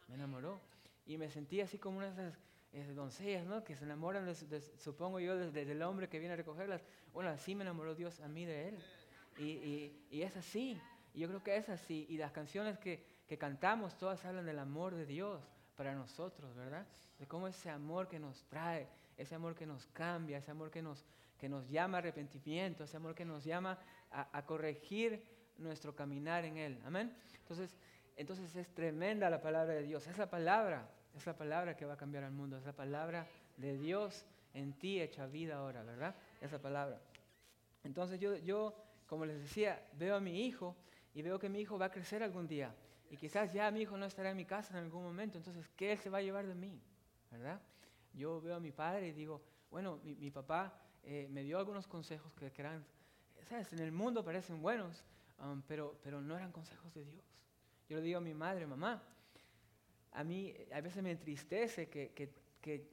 Me 0.08 0.14
enamoró. 0.14 0.60
Y 1.08 1.18
me 1.18 1.32
sentí 1.32 1.62
así 1.62 1.80
como 1.80 1.98
una 1.98 2.12
de 2.12 2.14
esas 2.14 2.40
doncellas, 2.96 3.46
¿no? 3.46 3.64
Que 3.64 3.76
se 3.76 3.86
enamoran, 3.86 4.28
supongo 4.78 5.20
yo, 5.20 5.38
desde 5.38 5.72
el 5.72 5.82
hombre 5.84 6.10
que 6.10 6.20
viene 6.20 6.34
a 6.34 6.38
recogerlas. 6.38 6.84
Bueno, 7.14 7.30
así 7.30 7.54
me 7.54 7.64
enamoró 7.64 7.94
Dios 7.94 8.20
a 8.20 8.28
mí 8.28 8.46
de 8.46 8.70
Él. 8.70 8.78
Y, 9.38 9.44
y, 9.44 10.08
y 10.10 10.22
es 10.24 10.36
así. 10.36 10.82
Y 11.14 11.20
yo 11.20 11.28
creo 11.28 11.44
que 11.44 11.56
es 11.56 11.70
así. 11.70 12.08
Y 12.10 12.18
las 12.18 12.32
canciones 12.32 12.80
que, 12.80 13.04
que 13.28 13.38
cantamos 13.38 13.96
todas 13.98 14.26
hablan 14.26 14.46
del 14.46 14.58
amor 14.58 14.96
de 14.96 15.06
Dios 15.06 15.42
para 15.76 15.94
nosotros, 15.94 16.56
¿verdad? 16.56 16.88
De 17.20 17.28
cómo 17.28 17.48
ese 17.48 17.70
amor 17.70 18.08
que 18.08 18.20
nos 18.20 18.44
trae, 18.46 18.88
ese 19.18 19.36
amor 19.36 19.56
que 19.56 19.68
nos 19.68 19.86
cambia, 19.88 20.40
ese 20.40 20.50
amor 20.50 20.72
que 20.72 20.82
nos, 20.82 21.06
que 21.38 21.48
nos 21.48 21.70
llama 21.70 21.98
a 21.98 22.00
arrepentimiento, 22.00 22.84
ese 22.84 22.98
amor 22.98 23.14
que 23.14 23.26
nos 23.26 23.44
llama 23.44 23.78
a, 24.12 24.36
a 24.36 24.46
corregir 24.46 25.24
nuestro 25.58 25.96
caminar 25.96 26.44
en 26.46 26.58
Él. 26.58 26.82
Amén. 26.86 27.16
Entonces, 27.40 27.76
entonces 28.16 28.56
es 28.56 28.74
tremenda 28.74 29.30
la 29.30 29.42
palabra 29.42 29.74
de 29.76 29.84
Dios. 29.84 30.08
Esa 30.08 30.30
palabra 30.30 30.90
es 31.16 31.26
la 31.26 31.36
palabra 31.36 31.76
que 31.76 31.86
va 31.86 31.94
a 31.94 31.98
cambiar 31.98 32.24
al 32.24 32.32
mundo. 32.32 32.58
Es 32.58 32.66
la 32.66 32.74
palabra 32.74 33.28
de 33.58 33.78
Dios 33.78 34.26
en 34.54 34.74
ti 34.74 35.02
hecha 35.02 35.26
vida 35.28 35.58
ahora, 35.58 35.84
¿verdad? 35.84 36.16
Esa 36.42 36.60
palabra. 36.60 37.00
Entonces 37.84 38.20
yo, 38.20 38.38
yo 38.38 38.76
como 39.08 39.26
les 39.26 39.40
decía, 39.42 39.82
veo 39.94 40.16
a 40.16 40.20
mi 40.20 40.46
hijo 40.46 40.76
y 41.14 41.22
veo 41.22 41.40
que 41.40 41.50
mi 41.50 41.60
hijo 41.60 41.78
va 41.78 41.88
a 41.88 41.92
crecer 41.92 42.24
algún 42.24 42.48
día. 42.48 42.74
Y 43.10 43.18
quizás 43.18 43.54
ya 43.54 43.70
mi 43.70 43.82
hijo 43.82 43.98
no 43.98 44.06
estará 44.06 44.32
en 44.32 44.38
mi 44.38 44.46
casa 44.46 44.78
en 44.78 44.86
algún 44.86 45.04
momento. 45.04 45.38
Entonces, 45.38 45.70
¿qué 45.76 45.92
él 45.92 45.98
se 46.00 46.10
va 46.10 46.18
a 46.18 46.22
llevar 46.22 46.48
de 46.48 46.56
mí? 46.56 46.82
¿Verdad? 47.30 47.62
Yo 48.14 48.42
veo 48.42 48.56
a 48.56 48.60
mi 48.60 48.72
padre 48.72 49.10
y 49.10 49.12
digo, 49.12 49.42
bueno, 49.70 50.00
mi, 50.04 50.32
papá 50.32 50.74
eh, 51.04 51.28
me 51.30 51.44
dio 51.44 51.58
algunos 51.60 51.88
consejos 51.88 52.34
que, 52.34 52.52
eran, 52.58 52.84
¿sabes? 53.44 53.72
En 53.74 53.80
el 53.80 53.92
mundo 53.92 54.24
parecen 54.24 54.62
buenos, 54.62 55.04
um, 55.40 55.62
pero, 55.68 56.00
pero 56.04 56.22
no 56.22 56.36
eran 56.36 56.52
consejos 56.52 56.94
de 56.94 57.06
Dios. 57.06 57.24
Yo 57.90 57.98
le 57.98 58.04
digo 58.04 58.18
a 58.18 58.22
mi 58.22 58.34
madre, 58.34 58.66
mamá, 58.66 59.04
a 60.14 60.24
mí 60.24 60.54
a 60.72 60.82
veces 60.82 61.02
me 61.04 61.12
entristece 61.12 61.90
que, 61.90 62.12
que, 62.12 62.34
que 62.62 62.90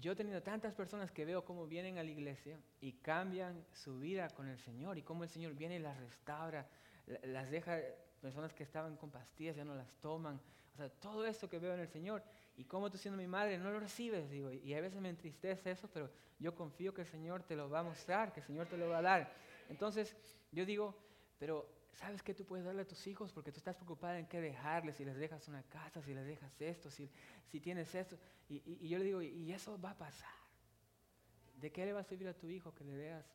yo 0.00 0.12
he 0.12 0.16
tenido 0.16 0.42
tantas 0.42 0.74
personas 0.74 1.10
que 1.10 1.24
veo 1.24 1.44
cómo 1.44 1.66
vienen 1.66 1.98
a 1.98 2.02
la 2.02 2.10
iglesia 2.10 2.58
y 2.80 2.92
cambian 2.92 3.64
su 3.72 3.98
vida 3.98 4.28
con 4.30 4.48
el 4.48 4.58
Señor 4.58 4.98
y 4.98 5.02
cómo 5.02 5.24
el 5.24 5.30
Señor 5.30 5.54
viene 5.54 5.76
y 5.76 5.78
las 5.80 5.98
restaura, 5.98 6.66
las 7.24 7.50
deja, 7.50 7.78
personas 8.20 8.52
que 8.52 8.62
estaban 8.62 8.96
con 8.96 9.10
pastillas 9.10 9.56
ya 9.56 9.64
no 9.64 9.74
las 9.74 9.92
toman. 10.00 10.40
O 10.74 10.76
sea, 10.76 10.88
todo 10.88 11.26
esto 11.26 11.48
que 11.48 11.58
veo 11.58 11.74
en 11.74 11.80
el 11.80 11.88
Señor 11.88 12.22
y 12.56 12.64
cómo 12.64 12.90
tú 12.90 12.98
siendo 12.98 13.18
mi 13.18 13.26
madre 13.26 13.58
no 13.58 13.70
lo 13.70 13.80
recibes, 13.80 14.30
digo, 14.30 14.52
y 14.52 14.74
a 14.74 14.80
veces 14.80 15.00
me 15.00 15.08
entristece 15.08 15.70
eso, 15.70 15.88
pero 15.92 16.10
yo 16.38 16.54
confío 16.54 16.94
que 16.94 17.02
el 17.02 17.06
Señor 17.06 17.42
te 17.42 17.56
lo 17.56 17.68
va 17.68 17.80
a 17.80 17.84
mostrar, 17.84 18.32
que 18.32 18.40
el 18.40 18.46
Señor 18.46 18.66
te 18.66 18.76
lo 18.76 18.88
va 18.88 18.98
a 18.98 19.02
dar. 19.02 19.32
Entonces, 19.68 20.16
yo 20.52 20.64
digo, 20.64 20.94
pero 21.38 21.68
¿sabes 21.98 22.22
qué 22.22 22.34
tú 22.34 22.44
puedes 22.44 22.64
darle 22.64 22.82
a 22.82 22.86
tus 22.86 23.06
hijos? 23.06 23.32
Porque 23.32 23.52
tú 23.52 23.58
estás 23.58 23.76
preocupada 23.76 24.18
en 24.18 24.26
qué 24.26 24.40
dejarles, 24.40 24.96
si 24.96 25.04
les 25.04 25.16
dejas 25.16 25.46
una 25.48 25.62
casa, 25.64 26.00
si 26.02 26.14
les 26.14 26.26
dejas 26.26 26.60
esto, 26.60 26.90
si, 26.90 27.10
si 27.46 27.60
tienes 27.60 27.94
esto. 27.94 28.16
Y, 28.48 28.62
y, 28.64 28.88
yo 28.88 28.98
le 28.98 29.04
digo, 29.04 29.22
y 29.22 29.52
eso 29.52 29.80
va 29.80 29.90
a 29.90 29.98
pasar. 29.98 30.38
¿De 31.60 31.72
qué 31.72 31.84
le 31.84 31.92
va 31.92 32.00
a 32.00 32.04
servir 32.04 32.28
a 32.28 32.34
tu 32.34 32.48
hijo 32.48 32.74
que 32.74 32.84
le 32.84 32.94
deas 32.94 33.26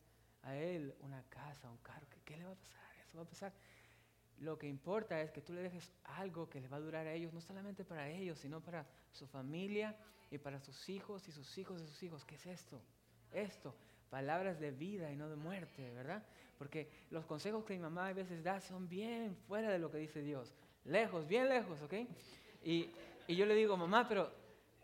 a 0.42 0.56
él 0.56 0.94
una 1.00 1.22
casa, 1.24 1.70
un 1.70 1.78
carro? 1.78 2.06
¿Qué 2.24 2.36
le 2.36 2.44
va 2.44 2.52
a 2.52 2.56
pasar? 2.56 2.84
va 3.16 3.22
a 3.22 3.26
pasar. 3.26 3.52
Lo 4.38 4.58
que 4.58 4.66
importa 4.66 5.20
es 5.20 5.30
que 5.30 5.40
tú 5.40 5.52
le 5.52 5.62
dejes 5.62 5.92
algo 6.04 6.48
que 6.48 6.60
les 6.60 6.72
va 6.72 6.76
a 6.76 6.80
durar 6.80 7.06
a 7.06 7.12
ellos, 7.12 7.32
no 7.32 7.40
solamente 7.40 7.84
para 7.84 8.08
ellos, 8.08 8.38
sino 8.38 8.60
para 8.60 8.86
su 9.12 9.26
familia 9.26 9.96
y 10.30 10.38
para 10.38 10.60
sus 10.60 10.88
hijos 10.88 11.28
y 11.28 11.32
sus 11.32 11.56
hijos 11.58 11.80
de 11.80 11.86
sus 11.86 12.02
hijos. 12.02 12.24
¿Qué 12.24 12.34
es 12.34 12.46
esto? 12.46 12.82
Esto, 13.30 13.74
palabras 14.14 14.60
de 14.60 14.70
vida 14.70 15.10
y 15.10 15.16
no 15.16 15.28
de 15.28 15.34
muerte, 15.34 15.90
¿verdad? 15.90 16.22
Porque 16.56 16.88
los 17.10 17.26
consejos 17.26 17.64
que 17.64 17.74
mi 17.74 17.80
mamá 17.80 18.06
a 18.06 18.12
veces 18.12 18.44
da 18.44 18.60
son 18.60 18.88
bien 18.88 19.34
fuera 19.48 19.68
de 19.72 19.80
lo 19.80 19.90
que 19.90 19.98
dice 19.98 20.22
Dios, 20.22 20.54
lejos, 20.84 21.26
bien 21.26 21.48
lejos, 21.48 21.82
¿ok? 21.82 21.94
Y, 22.62 22.90
y 23.26 23.34
yo 23.34 23.44
le 23.44 23.56
digo, 23.56 23.76
mamá, 23.76 24.06
pero 24.06 24.30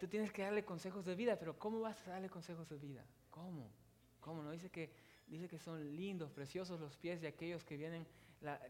tú 0.00 0.08
tienes 0.08 0.32
que 0.32 0.42
darle 0.42 0.64
consejos 0.64 1.04
de 1.04 1.14
vida, 1.14 1.36
pero 1.38 1.56
¿cómo 1.56 1.80
vas 1.80 2.04
a 2.08 2.10
darle 2.10 2.28
consejos 2.28 2.68
de 2.68 2.76
vida? 2.78 3.04
¿Cómo? 3.30 3.70
¿Cómo? 4.18 4.42
No 4.42 4.50
dice 4.50 4.68
que 4.68 4.90
dice 5.28 5.46
que 5.46 5.60
son 5.60 5.94
lindos, 5.94 6.32
preciosos 6.32 6.80
los 6.80 6.96
pies 6.96 7.20
de 7.20 7.28
aquellos 7.28 7.62
que 7.62 7.76
vienen, 7.76 8.04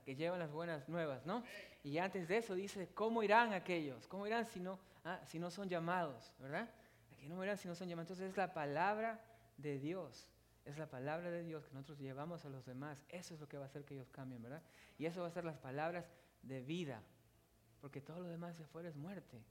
que 0.04 0.14
llevan 0.14 0.40
las 0.40 0.52
buenas 0.52 0.86
nuevas, 0.90 1.24
¿no? 1.24 1.42
Y 1.82 1.96
antes 1.96 2.28
de 2.28 2.36
eso 2.36 2.54
dice, 2.54 2.90
¿cómo 2.92 3.22
irán 3.22 3.54
aquellos? 3.54 4.06
¿Cómo 4.08 4.26
irán 4.26 4.44
si 4.44 4.60
no, 4.60 4.78
ah, 5.06 5.22
si 5.24 5.38
no 5.38 5.50
son 5.50 5.70
llamados, 5.70 6.34
verdad? 6.38 6.68
Aquí 7.14 7.30
no 7.30 7.42
irán 7.42 7.56
si 7.56 7.66
no 7.66 7.74
son 7.74 7.88
llamados. 7.88 8.10
Entonces 8.10 8.28
es 8.28 8.36
la 8.36 8.52
palabra 8.52 9.24
de 9.56 9.78
Dios, 9.78 10.28
es 10.64 10.78
la 10.78 10.88
palabra 10.88 11.30
de 11.30 11.42
Dios 11.42 11.64
que 11.66 11.74
nosotros 11.74 11.98
llevamos 11.98 12.44
a 12.44 12.48
los 12.48 12.64
demás. 12.66 13.02
Eso 13.08 13.34
es 13.34 13.40
lo 13.40 13.48
que 13.48 13.56
va 13.56 13.64
a 13.64 13.66
hacer 13.66 13.84
que 13.84 13.94
ellos 13.94 14.10
cambien, 14.10 14.42
¿verdad? 14.42 14.62
Y 14.98 15.06
eso 15.06 15.22
va 15.22 15.28
a 15.28 15.30
ser 15.30 15.44
las 15.44 15.58
palabras 15.58 16.06
de 16.42 16.60
vida, 16.60 17.02
porque 17.80 18.00
todo 18.00 18.20
lo 18.20 18.28
demás 18.28 18.56
de 18.58 18.64
afuera 18.64 18.88
es 18.88 18.96
muerte. 18.96 19.42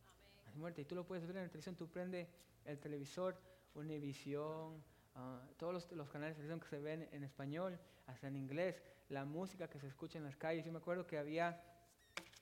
Es 0.47 0.55
muerte. 0.55 0.81
Y 0.81 0.85
tú 0.85 0.95
lo 0.95 1.05
puedes 1.05 1.25
ver 1.25 1.37
en 1.37 1.43
la 1.43 1.49
televisión, 1.49 1.75
tú 1.75 1.87
prende 1.87 2.27
el 2.65 2.79
televisor, 2.79 3.37
Univisión, 3.75 4.83
Ah, 5.15 5.41
todos 5.57 5.91
los, 5.91 6.09
canales 6.09 6.37
de 6.37 6.43
televisión 6.43 6.59
que 6.59 6.67
se 6.67 6.79
ven 6.79 7.09
en 7.11 7.23
español, 7.23 7.77
hasta 8.07 8.27
en 8.27 8.35
inglés, 8.37 8.81
la 9.09 9.25
música 9.25 9.69
que 9.69 9.79
se 9.79 9.87
escucha 9.87 10.17
en 10.17 10.23
las 10.23 10.35
calles. 10.37 10.65
Yo 10.65 10.71
me 10.71 10.77
acuerdo 10.77 11.05
que 11.05 11.17
había 11.17 11.61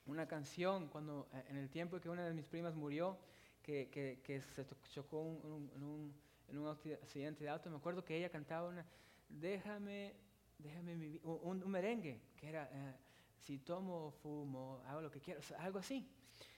una 0.06 0.28
canción 0.28 0.88
cuando 0.88 1.28
eh, 1.32 1.44
en 1.48 1.56
el 1.56 1.70
tiempo 1.70 2.00
que 2.00 2.08
una 2.08 2.24
de 2.24 2.34
mis 2.34 2.46
primas 2.46 2.74
murió, 2.74 3.18
que, 3.62 3.88
que, 3.90 4.40
se 4.40 4.64
chocó 4.92 5.22
en, 5.74 5.82
un, 5.82 6.14
en, 6.48 6.58
un, 6.58 6.68
accidente 6.68 7.44
de 7.44 7.50
auto, 7.50 7.70
me 7.70 7.76
acuerdo 7.76 8.04
que 8.04 8.16
ella 8.16 8.30
cantaba 8.30 8.68
una, 8.68 8.86
déjame, 9.28 10.14
déjame 10.58 10.94
vivir, 10.94 11.20
un, 11.24 11.62
un 11.62 11.70
merengue, 11.70 12.20
que 12.36 12.48
era, 12.48 12.68
eh, 12.72 12.94
si 13.38 13.58
tomo 13.58 14.10
fumo, 14.22 14.82
hago 14.86 15.02
lo 15.02 15.10
que 15.10 15.20
quiero, 15.20 15.40
algo 15.58 15.78
así. 15.78 16.08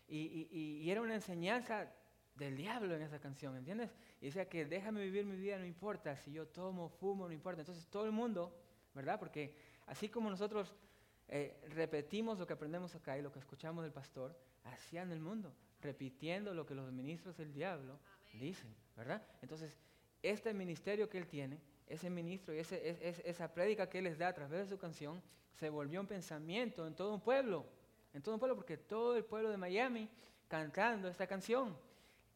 Y, 0.08 0.48
y, 0.50 0.82
y, 0.82 0.90
era 0.90 1.00
una 1.00 1.14
enseñanza 1.14 1.88
del 2.34 2.56
diablo 2.56 2.96
en 2.96 3.02
esa 3.02 3.20
canción, 3.20 3.56
¿entiendes? 3.56 3.94
Y 4.20 4.26
decía 4.26 4.48
que 4.48 4.64
déjame 4.64 5.02
vivir 5.02 5.24
mi 5.24 5.36
vida, 5.36 5.58
no 5.58 5.66
importa, 5.66 6.16
si 6.16 6.32
yo 6.32 6.48
tomo, 6.48 6.88
fumo, 6.88 7.26
no 7.28 7.32
importa. 7.32 7.60
Entonces 7.60 7.86
todo 7.86 8.06
el 8.06 8.12
mundo, 8.12 8.56
¿verdad? 8.94 9.18
Porque 9.18 9.54
así 9.86 10.08
como 10.08 10.30
nosotros 10.30 10.74
eh, 11.28 11.60
repetimos 11.68 12.38
lo 12.38 12.46
que 12.46 12.54
aprendemos 12.54 12.94
acá 12.94 13.16
y 13.16 13.22
lo 13.22 13.30
que 13.30 13.38
escuchamos 13.38 13.84
del 13.84 13.92
pastor, 13.92 14.36
hacían 14.64 15.12
el 15.12 15.20
mundo, 15.20 15.54
repitiendo 15.80 16.54
lo 16.54 16.66
que 16.66 16.74
los 16.74 16.90
ministros 16.92 17.36
del 17.36 17.52
diablo 17.52 18.00
dicen, 18.38 18.74
¿verdad? 18.96 19.22
Entonces, 19.42 19.76
este 20.22 20.52
ministerio 20.54 21.08
que 21.08 21.18
él 21.18 21.26
tiene, 21.26 21.58
ese 21.86 22.08
ministro 22.08 22.54
y 22.54 22.58
ese, 22.58 23.20
esa 23.24 23.52
prédica 23.52 23.88
que 23.88 23.98
él 23.98 24.04
les 24.04 24.18
da 24.18 24.28
a 24.28 24.32
través 24.32 24.60
de 24.60 24.66
su 24.68 24.78
canción, 24.78 25.22
se 25.54 25.68
volvió 25.68 26.00
un 26.00 26.06
pensamiento 26.06 26.86
en 26.86 26.94
todo 26.94 27.12
un 27.12 27.20
pueblo, 27.20 27.66
en 28.14 28.22
todo 28.22 28.34
un 28.34 28.38
pueblo, 28.38 28.56
porque 28.56 28.76
todo 28.76 29.16
el 29.16 29.24
pueblo 29.24 29.50
de 29.50 29.56
Miami 29.56 30.08
cantando 30.48 31.08
esta 31.08 31.26
canción 31.26 31.76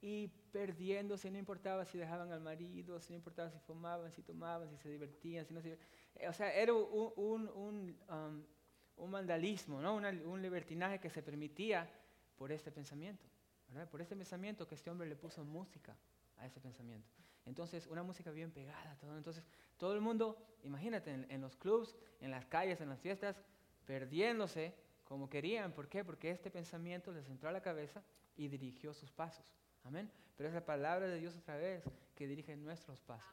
y 0.00 0.28
perdiéndose, 0.52 1.30
no 1.30 1.38
importaba 1.38 1.84
si 1.84 1.98
dejaban 1.98 2.30
al 2.30 2.40
marido, 2.40 3.00
si 3.00 3.12
no 3.12 3.16
importaba 3.16 3.50
si 3.50 3.58
fumaban, 3.60 4.12
si 4.12 4.22
tomaban, 4.22 4.68
si 4.68 4.76
se 4.76 4.90
divertían, 4.90 5.46
si 5.46 5.54
no 5.54 5.62
se 5.62 5.78
O 6.28 6.32
sea, 6.32 6.52
era 6.52 6.74
un, 6.74 7.12
un, 7.16 7.48
un, 7.48 7.98
um, 8.10 8.44
un 8.96 9.10
vandalismo, 9.10 9.80
¿no? 9.80 9.96
un 9.96 10.42
libertinaje 10.42 11.00
que 11.00 11.10
se 11.10 11.22
permitía 11.22 11.90
por 12.36 12.52
este 12.52 12.70
pensamiento, 12.70 13.24
Por 13.90 14.00
este 14.00 14.14
pensamiento 14.14 14.66
que 14.66 14.76
este 14.76 14.90
hombre 14.90 15.08
le 15.08 15.16
puso 15.16 15.44
música 15.44 15.96
a 16.38 16.46
ese 16.46 16.60
pensamiento. 16.60 17.08
Entonces, 17.46 17.86
una 17.88 18.02
música 18.02 18.30
bien 18.30 18.50
pegada, 18.50 18.96
todo. 19.00 19.16
Entonces, 19.16 19.44
todo 19.76 19.94
el 19.94 20.00
mundo, 20.00 20.38
imagínate, 20.62 21.10
en, 21.10 21.40
los 21.40 21.56
clubs, 21.56 21.96
en 22.20 22.30
las 22.30 22.46
calles, 22.46 22.80
en 22.80 22.88
las 22.88 23.00
fiestas, 23.00 23.36
perdiéndose 23.84 24.74
como 25.04 25.28
querían. 25.28 25.72
¿Por 25.72 25.88
qué? 25.88 26.04
Porque 26.04 26.30
este 26.30 26.50
pensamiento 26.50 27.12
les 27.12 27.28
entró 27.28 27.48
a 27.48 27.52
la 27.52 27.60
cabeza 27.60 28.02
y 28.36 28.48
dirigió 28.48 28.94
sus 28.94 29.10
pasos. 29.10 29.44
Amén. 29.82 30.10
Pero 30.36 30.48
es 30.48 30.54
la 30.54 30.64
palabra 30.64 31.06
de 31.06 31.18
Dios 31.18 31.36
otra 31.36 31.56
vez 31.56 31.84
que 32.14 32.26
dirige 32.26 32.56
nuestros 32.56 33.00
pasos. 33.00 33.28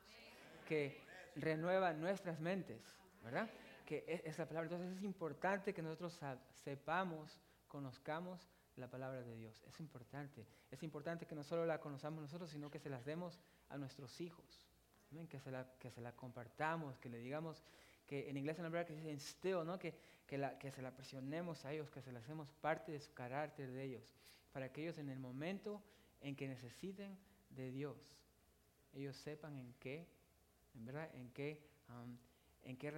que 0.68 1.00
renueva 1.36 1.94
nuestras 1.94 2.40
mentes, 2.40 2.82
¿verdad? 3.24 3.50
Que 3.86 4.04
es, 4.08 4.22
es 4.26 4.38
la 4.38 4.46
palabra. 4.46 4.70
Entonces 4.70 4.98
es 4.98 5.04
importante 5.04 5.74
que 5.74 5.82
nosotros 5.82 6.20
sepamos, 6.64 7.40
conozcamos 7.68 8.50
la 8.76 8.90
palabra 8.90 9.22
de 9.22 9.36
Dios. 9.36 9.64
Es 9.68 9.80
importante. 9.80 10.46
Es 10.70 10.84
importante 10.84 11.26
que 11.26 11.36
no 11.36 11.44
solo 11.44 11.66
la 11.66 11.80
conozcamos 11.80 12.22
nosotros, 12.22 12.50
sino 12.50 12.70
que 12.70 12.80
se 12.80 12.90
las 12.90 13.06
demos 13.06 13.40
a 13.70 13.78
nuestros 13.78 14.20
hijos. 14.22 14.68
Que, 15.30 15.40
se 15.40 15.52
la, 15.52 15.68
que 15.78 15.92
se 15.92 16.00
la 16.00 16.14
compartamos, 16.14 16.98
que 16.98 17.10
le 17.10 17.18
digamos, 17.18 17.62
que 18.08 18.30
en 18.30 18.38
inglés 18.38 18.58
una 18.60 18.70
palabra 18.70 18.86
que 18.86 18.96
dice 18.96 19.12
instill, 19.12 19.66
¿no? 19.66 19.78
que, 19.78 19.94
que, 20.26 20.38
la, 20.38 20.58
que 20.58 20.72
se 20.72 20.82
la 20.82 20.96
presionemos 20.96 21.66
a 21.66 21.74
ellos, 21.74 21.90
que 21.90 22.02
se 22.02 22.14
la 22.14 22.20
hacemos 22.20 22.50
parte 22.62 22.94
de 22.94 23.00
su 23.02 23.14
carácter 23.14 23.72
de 23.72 23.84
ellos, 23.84 24.14
para 24.54 24.72
que 24.72 24.84
ellos 24.84 24.98
en 25.00 25.10
el 25.10 25.20
momento 25.20 25.84
en 26.22 26.34
que 26.38 26.48
necesiten 26.48 27.18
de 27.50 27.72
Dios, 27.72 27.98
ellos 28.94 29.18
sepan 29.18 29.58
en 29.58 29.74
qué, 29.80 30.08
en 30.76 30.86
verdad, 30.86 31.14
en 31.14 31.30
qué, 31.32 31.62
um, 31.90 32.18
en 32.64 32.78
qué 32.78 32.94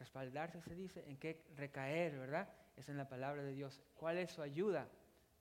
respaldarse 0.00 0.60
se 0.62 0.74
dice, 0.74 1.04
en 1.06 1.16
qué 1.16 1.44
recaer, 1.56 2.18
¿verdad? 2.18 2.48
Es 2.76 2.88
en 2.88 2.96
la 2.96 3.08
palabra 3.08 3.42
de 3.44 3.52
Dios. 3.52 3.80
¿Cuál 3.94 4.18
es 4.18 4.32
su 4.32 4.42
ayuda 4.42 4.88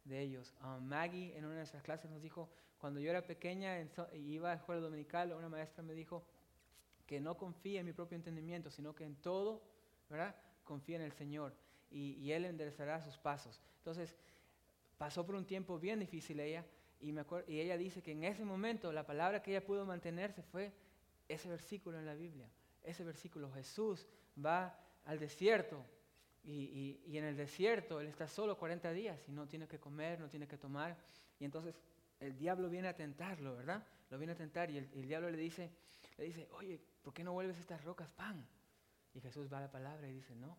de 0.06 0.20
ellos? 0.22 0.54
Um, 0.64 0.84
Maggie 0.86 1.36
en 1.36 1.46
una 1.46 1.54
de 1.56 1.60
nuestras 1.62 1.82
clases 1.82 2.12
nos 2.12 2.22
dijo, 2.22 2.50
cuando 2.78 3.00
yo 3.00 3.10
era 3.10 3.26
pequeña 3.26 3.80
en 3.80 3.90
so- 3.90 4.08
y 4.14 4.34
iba 4.36 4.52
a 4.52 4.56
escuela 4.56 4.82
dominical, 4.82 5.34
una 5.34 5.50
maestra 5.50 5.82
me 5.84 5.94
dijo 5.94 6.24
que 7.08 7.20
no 7.20 7.36
confíe 7.38 7.80
en 7.80 7.86
mi 7.86 7.94
propio 7.94 8.16
entendimiento, 8.18 8.70
sino 8.70 8.94
que 8.94 9.06
en 9.06 9.16
todo, 9.16 9.62
¿verdad? 10.10 10.36
Confía 10.64 10.98
en 10.98 11.02
el 11.04 11.14
Señor 11.14 11.54
y, 11.90 12.12
y 12.20 12.32
Él 12.34 12.46
enderezará 12.46 13.02
sus 13.02 13.18
pasos. 13.18 13.60
Entonces, 13.80 14.16
pasó 14.98 15.26
por 15.26 15.36
un 15.36 15.46
tiempo 15.46 15.80
bien 15.80 16.00
difícil 16.00 16.40
ella 16.40 16.66
y, 17.00 17.12
me 17.14 17.26
acuer- 17.26 17.46
y 17.48 17.60
ella 17.62 17.78
dice 17.78 18.02
que 18.04 18.12
en 18.12 18.26
ese 18.26 18.44
momento 18.46 18.92
la 18.92 19.06
palabra 19.06 19.42
que 19.42 19.52
ella 19.52 19.66
pudo 19.66 19.86
mantenerse 19.86 20.44
fue 20.44 20.72
ese 21.30 21.48
versículo 21.50 21.98
en 21.98 22.06
la 22.06 22.14
Biblia. 22.14 22.48
Ese 22.84 23.04
versículo, 23.04 23.52
Jesús 23.52 24.08
va 24.44 24.78
al 25.06 25.20
desierto 25.20 25.86
y, 26.44 26.52
y- 26.52 27.04
y 27.08 27.18
en 27.18 27.26
el 27.26 27.36
desierto 27.36 28.00
él 28.00 28.08
está 28.08 28.28
solo 28.28 28.58
40 28.58 28.92
días 28.94 29.20
y 29.28 29.32
no 29.32 29.48
tiene 29.48 29.68
que 29.68 29.80
comer, 29.80 30.20
no 30.20 30.30
tiene 30.30 30.48
que 30.48 30.58
tomar. 30.58 30.98
Y 31.40 31.46
entonces 31.46 31.76
el 32.20 32.36
diablo 32.38 32.70
viene 32.70 32.88
a 32.88 32.96
tentarlo, 32.96 33.56
¿verdad? 33.56 33.86
Lo 34.10 34.18
viene 34.18 34.34
a 34.34 34.36
tentar 34.36 34.70
y 34.72 34.78
el, 34.78 34.90
el 34.94 35.08
diablo 35.08 35.30
le 35.30 35.38
dice, 35.38 35.72
le 36.18 36.26
dice, 36.26 36.48
oye, 36.52 36.80
¿por 37.02 37.14
qué 37.14 37.24
no 37.24 37.34
vuelves 37.34 37.58
estas 37.60 37.84
rocas 37.84 38.10
pan? 38.10 38.46
Y 39.14 39.22
Jesús 39.22 39.52
va 39.52 39.58
a 39.58 39.62
la 39.62 39.72
palabra 39.72 40.08
y 40.08 40.14
dice, 40.14 40.36
no, 40.36 40.58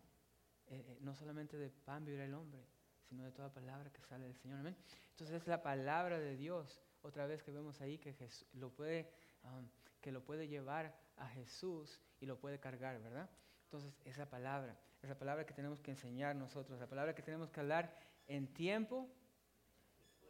eh, 0.67 0.83
eh, 0.87 0.97
no 1.01 1.13
solamente 1.15 1.57
de 1.57 1.69
pan 1.69 2.03
vivirá 2.05 2.25
el 2.25 2.33
hombre, 2.33 2.65
sino 3.09 3.23
de 3.23 3.31
toda 3.31 3.51
palabra 3.53 3.91
que 3.91 4.01
sale 4.01 4.25
del 4.25 4.35
Señor. 4.35 4.59
Amén. 4.59 4.75
Entonces 5.11 5.41
es 5.41 5.47
la 5.47 5.61
palabra 5.61 6.19
de 6.19 6.35
Dios, 6.35 6.81
otra 7.01 7.25
vez 7.25 7.43
que 7.43 7.51
vemos 7.51 7.79
ahí 7.81 7.97
que 7.97 8.13
Jesús 8.13 8.47
lo 8.53 8.69
puede, 8.69 9.09
um, 9.43 9.67
que 10.01 10.11
lo 10.11 10.23
puede 10.23 10.47
llevar 10.47 10.95
a 11.17 11.27
Jesús 11.29 11.99
y 12.19 12.25
lo 12.25 12.37
puede 12.39 12.59
cargar, 12.59 12.99
¿verdad? 13.01 13.29
Entonces 13.71 13.95
esa 14.03 14.29
palabra, 14.29 14.75
esa 15.01 15.17
palabra 15.17 15.45
que 15.45 15.53
tenemos 15.53 15.79
que 15.79 15.91
enseñar 15.91 16.35
nosotros, 16.35 16.77
la 16.77 16.87
palabra 16.87 17.15
que 17.15 17.21
tenemos 17.21 17.49
que 17.49 17.61
hablar 17.61 17.95
en 18.27 18.53
tiempo 18.53 19.07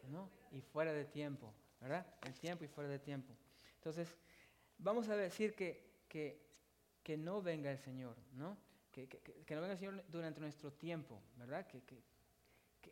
¿no? 0.10 0.30
y 0.52 0.62
fuera 0.62 0.94
de 0.94 1.06
tiempo, 1.06 1.52
¿verdad? 1.80 2.06
En 2.24 2.34
tiempo 2.36 2.64
y 2.66 2.68
fuera 2.68 2.88
de 2.88 3.00
tiempo. 3.00 3.34
Entonces, 3.78 4.16
vamos 4.78 5.10
a 5.10 5.16
decir 5.16 5.56
que, 5.56 5.84
que, 6.08 6.40
que 7.02 7.18
no 7.18 7.42
venga 7.42 7.72
el 7.72 7.80
Señor, 7.80 8.16
¿no? 8.34 8.56
Que, 8.92 9.08
que- 9.08 9.20
que- 9.44 9.56
no 9.56 9.62
venga 9.62 9.74
el 9.74 9.80
Señor 9.80 10.04
durante 10.08 10.40
nuestro 10.40 10.72
tiempo, 10.74 11.20
¿verdad? 11.36 11.66
Que, 11.66 11.82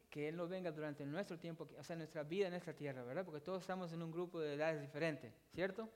que, 0.10 0.30
Él 0.30 0.36
no 0.36 0.48
venga 0.48 0.72
durante 0.72 1.06
nuestro 1.06 1.38
tiempo, 1.38 1.68
o 1.78 1.84
sea, 1.84 1.96
nuestra 1.96 2.24
vida 2.24 2.48
en 2.48 2.56
esta 2.56 2.74
tierra, 2.74 3.04
¿verdad? 3.04 3.24
Porque 3.24 3.42
todos 3.42 3.62
estamos 3.62 3.94
en 3.94 4.02
un 4.02 4.12
grupo 4.12 4.40
de 4.40 4.56
edades 4.56 4.82
diferentes, 4.82 5.32
¿cierto? 5.54 5.88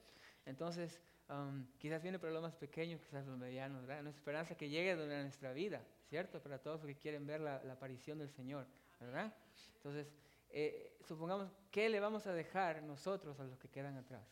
Entonces, 0.46 1.02
um, 1.30 1.66
quizás 1.78 2.02
viene 2.02 2.20
para 2.20 2.34
los 2.34 2.42
más 2.42 2.56
pequeños, 2.56 3.02
quizás 3.02 3.26
los 3.26 3.38
medianos, 3.38 3.86
¿verdad? 3.86 4.04
Nuestra 4.04 4.20
esperanza 4.20 4.56
que 4.56 4.70
llegue 4.70 4.96
durante 4.96 5.22
nuestra 5.22 5.54
vida, 5.54 5.82
¿cierto? 6.10 6.42
Para 6.42 6.60
todos 6.60 6.82
los 6.82 6.88
que 6.88 6.96
quieren 6.96 7.26
ver 7.26 7.42
la, 7.42 7.64
la 7.64 7.74
aparición 7.74 8.18
del 8.20 8.30
Señor, 8.30 8.66
¿verdad? 9.00 9.34
Entonces, 9.76 10.14
eh, 10.50 10.96
supongamos, 11.08 11.52
¿qué 11.72 11.90
le 11.90 12.00
vamos 12.00 12.28
a 12.28 12.34
dejar 12.34 12.84
nosotros 12.84 13.40
a 13.40 13.44
los 13.44 13.58
que 13.58 13.70
quedan 13.70 13.98
atrás? 13.98 14.28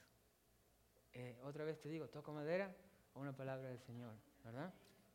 Eh, 1.14 1.36
otra 1.44 1.66
vez 1.66 1.80
te 1.80 1.90
digo, 1.90 2.08
toco 2.08 2.32
madera 2.32 2.74
o 3.14 3.20
una 3.20 3.36
palabra 3.36 3.68
del 3.70 3.80
Señor, 3.80 4.14
¿verdad? 4.44 4.74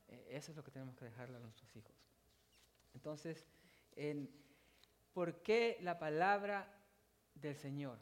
Eh, 0.08 0.26
eso 0.30 0.50
es 0.50 0.56
lo 0.56 0.64
que 0.64 0.70
tenemos 0.70 0.96
que 0.96 1.04
dejarle 1.04 1.36
a 1.36 1.40
nuestros 1.40 1.74
hijos. 1.76 1.94
Entonces, 2.94 3.46
en, 3.94 4.28
¿por 5.12 5.42
qué 5.42 5.78
la 5.80 5.98
palabra 5.98 6.68
del 7.34 7.56
Señor? 7.56 7.98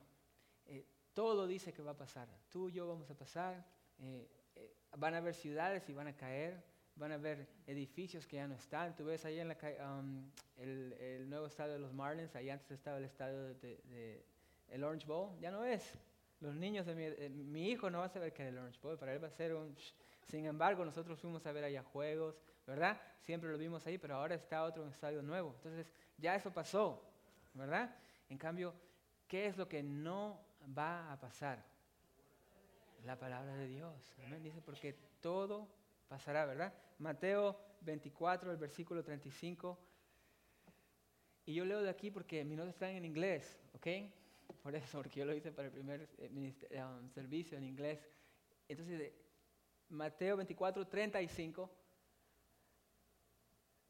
Eh, 0.66 0.86
todo 1.14 1.46
dice 1.46 1.72
que 1.72 1.82
va 1.82 1.92
a 1.92 1.96
pasar. 1.96 2.28
Tú 2.50 2.68
y 2.68 2.72
yo 2.72 2.86
vamos 2.86 3.10
a 3.10 3.14
pasar. 3.14 3.64
eh, 3.98 4.28
eh, 4.56 4.74
van 4.96 5.14
a 5.14 5.18
haber 5.18 5.34
ciudades 5.34 5.88
y 5.88 5.92
van 5.94 6.08
a 6.08 6.16
caer. 6.16 6.62
Van 6.96 7.10
a 7.10 7.16
haber 7.16 7.48
edificios 7.66 8.24
que 8.26 8.36
ya 8.36 8.46
no 8.46 8.54
están. 8.54 8.94
Tú 8.94 9.04
ves 9.04 9.24
ahí 9.24 9.40
en 9.40 9.48
la 9.48 9.56
um, 9.98 10.30
el, 10.56 11.28
nuevo 11.28 11.46
estadio 11.46 11.72
de 11.72 11.80
los 11.80 11.92
Marlins. 11.92 12.36
Ahí 12.36 12.50
antes 12.50 12.70
estaba 12.70 12.98
el 12.98 13.04
estadio 13.04 13.42
de, 13.42 13.54
de- 13.54 14.24
el 14.68 14.84
Orange 14.84 15.06
Bowl. 15.06 15.36
Ya 15.40 15.50
no 15.50 15.64
es. 15.64 15.92
Los 16.40 16.54
niños 16.54 16.86
de 16.86 16.94
mi, 16.94 17.02
eh, 17.04 17.28
mi 17.30 17.70
hijo 17.70 17.90
no 17.90 17.98
va 17.98 18.04
a 18.04 18.08
saber 18.08 18.32
qué 18.32 18.44
es 18.44 18.48
el 18.50 18.58
Orange 18.58 18.78
Bowl. 18.80 18.96
Para 18.98 19.12
él 19.12 19.22
va 19.22 19.28
a 19.28 19.30
ser 19.32 19.54
un... 19.54 19.74
Sin 20.28 20.46
embargo, 20.46 20.84
nosotros 20.84 21.18
fuimos 21.20 21.44
a 21.46 21.52
ver 21.52 21.64
allá 21.64 21.82
juegos, 21.82 22.40
¿verdad? 22.66 23.00
Siempre 23.22 23.50
lo 23.50 23.58
vimos 23.58 23.86
ahí, 23.86 23.98
pero 23.98 24.14
ahora 24.16 24.34
está 24.36 24.62
otro 24.64 24.86
estadio 24.88 25.20
nuevo. 25.22 25.52
Entonces, 25.56 25.92
ya 26.16 26.34
eso 26.34 26.52
pasó, 26.52 27.02
¿verdad? 27.54 27.94
En 28.28 28.38
cambio, 28.38 28.72
¿qué 29.28 29.46
es 29.46 29.56
lo 29.56 29.68
que 29.68 29.82
no 29.82 30.40
va 30.76 31.12
a 31.12 31.18
pasar? 31.18 31.64
La 33.04 33.18
palabra 33.18 33.54
de 33.54 33.66
Dios. 33.68 34.14
Amén. 34.26 34.42
Dice, 34.42 34.62
porque 34.62 34.94
todo 35.20 35.68
pasará, 36.08 36.46
¿verdad? 36.46 36.72
Mateo 36.98 37.58
24, 37.82 38.50
el 38.50 38.56
versículo 38.56 39.02
35. 39.04 39.78
Y 41.46 41.54
yo 41.54 41.64
leo 41.64 41.82
de 41.82 41.90
aquí 41.90 42.10
porque 42.10 42.44
mis 42.44 42.56
notas 42.56 42.74
están 42.74 42.90
en 42.90 43.04
inglés, 43.04 43.58
¿ok? 43.74 43.86
Por 44.62 44.74
eso, 44.74 44.98
porque 44.98 45.20
yo 45.20 45.26
lo 45.26 45.34
hice 45.34 45.52
para 45.52 45.66
el 45.68 45.72
primer 45.72 46.08
eh, 46.18 46.54
eh, 46.70 46.82
um, 46.82 47.10
servicio 47.10 47.58
en 47.58 47.64
inglés. 47.64 48.08
Entonces, 48.68 48.98
de- 48.98 49.14
Mateo 49.90 50.36
24, 50.38 50.86
35. 50.86 51.70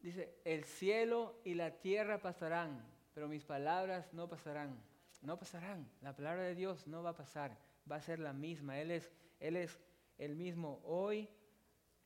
Dice, 0.01 0.35
el 0.45 0.65
cielo 0.65 1.41
y 1.45 1.55
la 1.55 1.71
tierra 1.81 2.21
pasarán, 2.21 2.85
pero 3.15 3.29
mis 3.29 3.45
palabras 3.45 4.13
no 4.13 4.29
pasarán. 4.29 4.77
No 5.25 5.39
pasarán. 5.39 5.91
La 6.03 6.15
palabra 6.15 6.43
de 6.43 6.55
Dios 6.55 6.87
no 6.87 7.03
va 7.03 7.11
a 7.11 7.17
pasar. 7.17 7.57
Va 7.91 7.97
a 7.97 8.01
ser 8.03 8.19
la 8.21 8.35
misma. 8.35 8.79
Él 8.79 8.91
es, 8.91 9.11
él 9.41 9.57
es 9.57 9.81
el 10.19 10.37
mismo 10.37 10.83
hoy, 10.85 11.29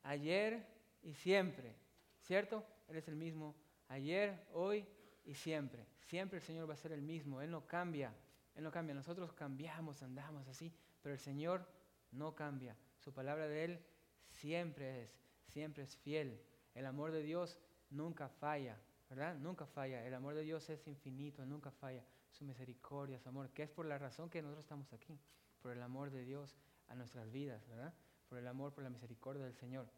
ayer 0.05 0.65
y 1.03 1.15
siempre. 1.15 1.75
¿Cierto? 2.23 2.65
Él 2.87 2.97
es 2.97 3.09
el 3.09 3.17
mismo 3.17 3.57
ayer, 3.89 4.47
hoy 4.53 4.87
y 5.25 5.35
siempre. 5.35 5.85
Siempre 6.07 6.39
el 6.39 6.45
Señor 6.45 6.71
va 6.71 6.75
a 6.75 6.77
ser 6.77 6.93
el 6.93 7.03
mismo. 7.03 7.43
Él 7.43 7.51
no 7.51 7.67
cambia. 7.67 8.15
Él 8.55 8.63
no 8.63 8.71
cambia. 8.71 8.95
Nosotros 8.95 9.33
cambiamos, 9.33 10.01
andamos 10.03 10.47
así, 10.47 10.73
pero 11.03 11.13
el 11.13 11.21
Señor 11.21 11.67
no 12.13 12.37
cambia. 12.37 12.77
Su 12.99 13.13
palabra 13.13 13.49
de 13.49 13.65
Él 13.65 13.85
siempre 14.31 15.03
es, 15.03 15.21
siempre 15.49 15.83
es 15.83 15.97
fiel. 15.97 16.41
El 16.73 16.87
amor 16.87 17.11
de 17.11 17.25
Dios 17.25 17.59
nunca 17.91 18.29
falla, 18.29 18.79
¿verdad? 19.11 19.35
Nunca 19.35 19.67
falla. 19.67 20.07
El 20.07 20.15
amor 20.15 20.35
de 20.35 20.43
Dios 20.43 20.71
es 20.71 20.87
infinito, 20.87 21.45
nunca 21.45 21.73
falla. 21.73 22.05
Su 22.31 22.45
misericordia, 22.45 23.19
su 23.19 23.29
amor, 23.29 23.51
que 23.51 23.63
es 23.65 23.71
por 23.71 23.87
la 23.87 23.99
razón 23.99 24.31
que 24.31 24.43
nosotros 24.43 24.65
estamos 24.65 24.93
aquí, 24.93 25.19
por 25.61 25.73
el 25.73 25.83
amor 25.83 26.11
de 26.11 26.25
Dios 26.25 26.57
a 26.89 26.95
nuestras 26.95 27.31
vidas, 27.31 27.67
¿verdad? 27.69 27.95
Por 28.29 28.39
el 28.39 28.47
amor, 28.47 28.73
por 28.73 28.85
la 28.85 28.91
misericordia 28.91 29.45
del 29.45 29.55
Señor. 29.55 29.89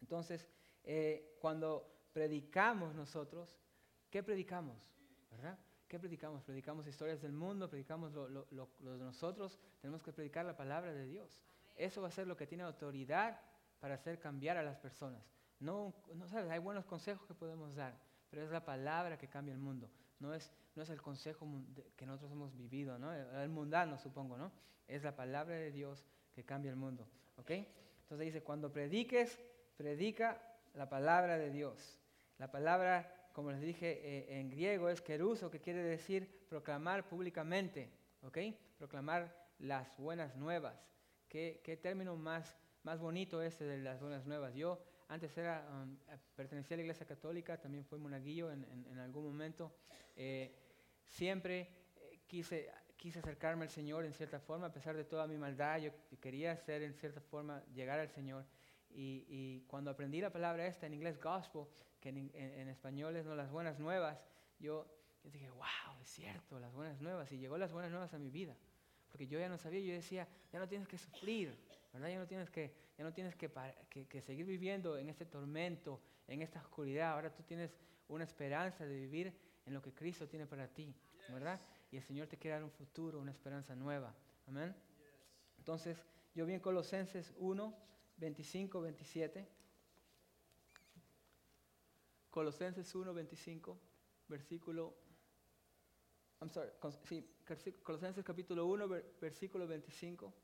Entonces, 0.00 0.46
eh, 0.84 1.38
cuando 1.40 2.08
predicamos 2.12 2.94
nosotros, 2.94 3.56
¿qué 4.10 4.22
predicamos? 4.22 4.76
¿Verdad? 5.30 5.58
¿Qué 5.88 5.98
predicamos? 5.98 6.42
Predicamos 6.42 6.86
historias 6.86 7.20
del 7.20 7.32
mundo, 7.32 7.68
predicamos 7.68 8.12
lo, 8.12 8.46
de 8.46 9.04
nosotros, 9.04 9.58
tenemos 9.80 10.02
que 10.02 10.12
predicar 10.12 10.44
la 10.44 10.56
palabra 10.56 10.92
de 10.92 11.06
Dios. 11.06 11.40
Eso 11.76 12.02
va 12.02 12.08
a 12.08 12.10
ser 12.10 12.26
lo 12.26 12.36
que 12.36 12.46
tiene 12.46 12.64
autoridad 12.64 13.40
para 13.78 13.94
hacer 13.94 14.18
cambiar 14.18 14.56
a 14.56 14.62
las 14.62 14.78
personas. 14.78 15.22
No, 15.60 15.94
no 16.14 16.26
sabes, 16.28 16.50
hay 16.50 16.58
buenos 16.58 16.84
consejos 16.84 17.26
que 17.26 17.34
podemos 17.34 17.74
dar, 17.74 17.94
pero 18.30 18.42
es 18.42 18.50
la 18.50 18.64
palabra 18.64 19.18
que 19.18 19.28
cambia 19.28 19.52
el 19.52 19.60
mundo. 19.60 19.90
No 20.22 20.32
es, 20.32 20.52
no 20.76 20.84
es 20.84 20.90
el 20.90 21.02
consejo 21.02 21.48
que 21.96 22.06
nosotros 22.06 22.30
hemos 22.30 22.56
vivido, 22.56 22.96
¿no? 22.96 23.12
El, 23.12 23.48
mundano, 23.48 23.98
supongo, 23.98 24.38
¿no? 24.38 24.52
Es 24.86 25.02
la 25.02 25.16
palabra 25.16 25.56
de 25.56 25.72
Dios 25.72 26.06
que 26.32 26.44
cambia 26.44 26.70
el 26.70 26.76
mundo, 26.76 27.08
¿ok? 27.38 27.50
Entonces 27.50 28.26
dice, 28.26 28.42
cuando 28.44 28.72
prediques, 28.72 29.40
predica 29.76 30.40
la 30.74 30.88
palabra 30.88 31.38
de 31.38 31.50
Dios. 31.50 31.98
La 32.38 32.52
palabra, 32.52 33.30
como 33.32 33.50
les 33.50 33.60
dije 33.60 34.00
eh, 34.00 34.38
en 34.38 34.48
griego, 34.48 34.88
es 34.88 35.02
keruso, 35.02 35.50
que 35.50 35.60
quiere 35.60 35.82
decir 35.82 36.46
proclamar 36.48 37.08
públicamente, 37.08 37.90
¿ok? 38.22 38.38
Proclamar 38.78 39.36
las 39.58 39.96
buenas 39.98 40.36
nuevas. 40.36 40.88
¿Qué, 41.28 41.60
qué 41.64 41.76
término 41.76 42.14
más, 42.14 42.56
más 42.84 43.00
bonito 43.00 43.42
ese 43.42 43.64
de 43.64 43.78
las 43.78 44.00
buenas 44.00 44.24
nuevas? 44.24 44.54
Yo 44.54 44.78
antes 45.12 45.36
era, 45.36 45.66
um, 45.70 45.92
eh, 46.08 46.18
pertenecía 46.34 46.74
a 46.74 46.78
la 46.78 46.82
iglesia 46.82 47.06
católica, 47.06 47.60
también 47.60 47.84
fui 47.84 47.98
monaguillo 47.98 48.50
en, 48.50 48.64
en- 48.64 48.86
en 48.92 48.98
algún 48.98 49.24
momento. 49.24 49.72
Eh, 50.16 50.54
siempre 51.06 51.68
eh, 51.96 52.20
quise, 52.26 52.70
quise 52.96 53.18
acercarme 53.18 53.64
al 53.64 53.70
Señor 53.70 54.04
en 54.06 54.12
cierta 54.14 54.40
forma, 54.40 54.66
a 54.66 54.72
pesar 54.72 54.96
de 54.96 55.04
toda 55.04 55.26
mi 55.26 55.36
maldad, 55.36 55.78
yo 55.78 55.90
quería 56.20 56.52
hacer 56.52 56.82
en 56.82 56.94
cierta 56.94 57.20
forma 57.20 57.62
llegar 57.74 58.00
al 58.00 58.08
Señor. 58.08 58.44
Y, 58.94 59.64
cuando 59.68 59.90
aprendí 59.90 60.20
la 60.20 60.30
palabra 60.30 60.66
esta 60.66 60.86
en 60.86 60.94
inglés, 60.94 61.18
gospel, 61.20 61.64
que 62.00 62.10
en, 62.10 62.68
español 62.68 63.16
es 63.16 63.24
¿no? 63.24 63.34
las 63.34 63.50
buenas 63.50 63.78
nuevas, 63.78 64.18
yo, 64.58 64.86
dije, 65.24 65.48
wow, 65.50 66.00
es 66.02 66.08
cierto, 66.08 66.58
las 66.60 66.72
buenas 66.72 67.00
nuevas. 67.00 67.30
Y 67.32 67.38
llegó 67.38 67.56
las 67.56 67.72
buenas 67.72 67.90
nuevas 67.90 68.12
a 68.12 68.18
mi 68.18 68.30
vida. 68.30 68.54
Porque 69.10 69.26
yo 69.26 69.38
ya 69.38 69.48
no 69.48 69.56
sabía, 69.58 69.80
yo 69.80 69.94
decía, 69.94 70.26
ya 70.52 70.58
no 70.58 70.68
tienes 70.68 70.88
que 70.88 70.98
sufrir, 70.98 71.56
¿verdad? 71.92 72.08
Ya 72.08 72.18
no 72.18 72.26
tienes 72.26 72.50
que, 72.50 72.74
ya 72.96 73.04
no 73.04 73.12
tienes 73.12 73.36
que, 73.36 73.50
que 74.08 74.22
seguir 74.22 74.46
viviendo 74.46 74.96
en 74.96 75.08
este 75.08 75.26
tormento, 75.26 76.00
en 76.26 76.42
esta 76.42 76.60
oscuridad. 76.60 77.12
Ahora 77.12 77.34
tú 77.34 77.42
tienes 77.42 77.76
una 78.08 78.24
esperanza 78.24 78.84
de 78.84 78.94
vivir 78.94 79.32
en 79.66 79.74
lo 79.74 79.82
que 79.82 79.92
Cristo 79.92 80.28
tiene 80.28 80.46
para 80.46 80.68
ti, 80.68 80.94
¿verdad? 81.28 81.60
Y 81.90 81.96
el 81.96 82.02
Señor 82.02 82.26
te 82.26 82.36
quiere 82.36 82.54
dar 82.54 82.64
un 82.64 82.70
futuro, 82.70 83.20
una 83.20 83.30
esperanza 83.30 83.74
nueva. 83.74 84.14
Amén. 84.46 84.74
Entonces, 85.58 85.96
yo 86.34 86.46
vi 86.46 86.54
en 86.54 86.60
Colosenses 86.60 87.32
1, 87.36 87.76
25, 88.16 88.80
27. 88.80 89.48
Colosenses 92.30 92.94
1, 92.94 93.12
25, 93.12 93.78
versículo. 94.28 94.96
I'm 96.40 96.50
sorry, 96.50 96.70
sí, 97.04 97.30
Colosenses 97.82 98.24
capítulo 98.24 98.66
1, 98.66 98.88
versículo 99.20 99.66
25. 99.66 100.34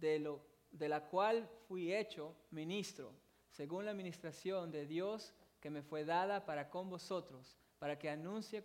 De, 0.00 0.18
lo, 0.18 0.44
de 0.70 0.88
la 0.88 1.08
cual 1.08 1.48
fui 1.68 1.94
hecho 1.94 2.34
ministro, 2.50 3.12
según 3.50 3.84
la 3.84 3.92
administración 3.92 4.70
de 4.70 4.86
Dios 4.86 5.34
que 5.60 5.70
me 5.70 5.82
fue 5.82 6.04
dada 6.04 6.44
para 6.44 6.68
con 6.68 6.90
vosotros, 6.90 7.56
para 7.78 7.98
que 7.98 8.10
anuncie 8.10 8.64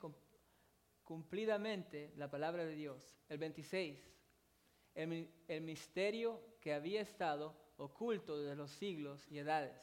cumplidamente 1.03 2.11
la 2.17 2.29
palabra 2.29 2.65
de 2.65 2.75
Dios. 2.75 3.15
El 3.29 3.37
26 3.37 4.09
el, 4.95 5.61
misterio 5.61 6.41
que 6.59 6.73
había 6.73 7.01
estado 7.01 7.55
oculto 7.77 8.37
desde 8.37 8.55
los 8.55 8.71
siglos 8.71 9.25
y 9.29 9.39
edades, 9.39 9.79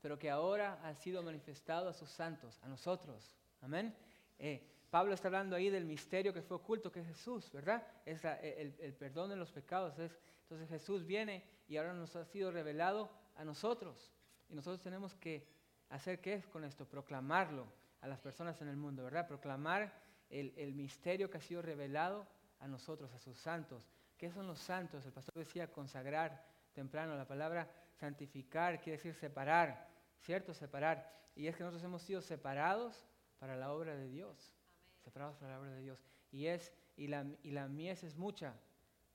pero 0.00 0.18
que 0.18 0.30
ahora 0.30 0.80
ha 0.82 0.94
sido 0.94 1.22
manifestado 1.22 1.88
a 1.88 1.92
sus 1.92 2.10
santos, 2.10 2.58
a 2.62 2.68
nosotros. 2.68 3.36
Amén. 3.60 3.94
Eh, 4.38 4.62
Pablo 4.90 5.14
está 5.14 5.28
hablando 5.28 5.56
ahí 5.56 5.70
del 5.70 5.84
misterio 5.84 6.32
que 6.32 6.42
fue 6.42 6.56
oculto, 6.56 6.90
que 6.90 7.00
es 7.00 7.06
Jesús, 7.08 7.50
¿verdad? 7.52 7.86
Es 8.06 8.24
el, 8.24 8.94
perdón 8.94 9.30
de 9.30 9.36
los 9.36 9.50
pecados. 9.50 9.98
Es, 9.98 10.18
entonces 10.54 10.80
Jesús 10.80 11.04
viene 11.04 11.44
y 11.68 11.76
ahora 11.76 11.94
nos 11.94 12.14
ha 12.16 12.24
sido 12.24 12.50
revelado 12.50 13.10
a 13.36 13.44
nosotros. 13.44 14.12
Y 14.48 14.54
nosotros 14.54 14.80
tenemos 14.80 15.14
que 15.14 15.46
hacer 15.88 16.20
qué 16.20 16.34
es 16.34 16.46
con 16.46 16.64
esto, 16.64 16.86
proclamarlo 16.86 17.66
a 18.00 18.08
las 18.08 18.20
personas 18.20 18.60
en 18.60 18.68
el 18.68 18.76
mundo, 18.76 19.04
¿verdad? 19.04 19.26
Proclamar 19.26 19.92
el, 20.30 20.52
el 20.56 20.74
misterio 20.74 21.30
que 21.30 21.38
ha 21.38 21.42
sido 21.42 21.62
revelado 21.62 22.26
a 22.60 22.68
nosotros, 22.68 23.12
a 23.12 23.18
sus 23.18 23.36
santos, 23.38 23.82
¿Qué 24.16 24.30
son 24.30 24.46
los 24.46 24.58
santos? 24.58 25.04
El 25.04 25.12
pastor 25.12 25.34
decía 25.34 25.70
consagrar 25.70 26.44
temprano. 26.72 27.16
La 27.16 27.26
palabra 27.26 27.68
santificar 27.92 28.80
quiere 28.80 28.96
decir 28.96 29.14
separar, 29.14 29.88
¿cierto? 30.20 30.54
Separar. 30.54 31.12
Y 31.34 31.46
es 31.46 31.56
que 31.56 31.64
nosotros 31.64 31.84
hemos 31.84 32.02
sido 32.02 32.20
separados 32.22 33.04
para 33.38 33.56
la 33.56 33.72
obra 33.72 33.96
de 33.96 34.08
Dios. 34.08 34.54
Separados 35.02 35.36
para 35.36 35.52
la 35.52 35.60
obra 35.60 35.72
de 35.72 35.82
Dios. 35.82 36.02
Y, 36.30 36.46
es, 36.46 36.72
y, 36.96 37.08
la, 37.08 37.26
y 37.42 37.50
la 37.50 37.68
mies 37.68 38.04
es 38.04 38.16
mucha, 38.16 38.54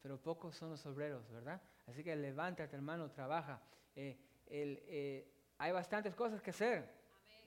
pero 0.02 0.18
pocos 0.18 0.56
son 0.56 0.70
los 0.72 0.86
obreros, 0.86 1.30
¿verdad? 1.32 1.62
Así 1.88 2.04
que 2.04 2.16
levántate, 2.16 2.76
hermano, 2.76 3.10
trabaja. 3.12 3.62
Eh, 3.96 4.18
eh, 4.48 5.28
hay 5.58 5.72
bastantes 5.72 6.16
cosas 6.16 6.42
que 6.42 6.52
hacer. 6.52 6.90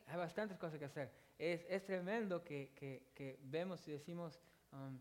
Hay 0.06 0.16
bastantes 0.16 0.58
cosas 0.58 0.78
que 0.78 0.84
hacer. 0.84 1.10
Es, 1.38 1.64
es 1.68 1.84
tremendo 1.84 2.44
que, 2.44 2.72
que, 2.74 3.10
que, 3.14 3.38
vemos 3.44 3.86
y 3.88 3.92
decimos, 3.92 4.38
um, 4.72 4.98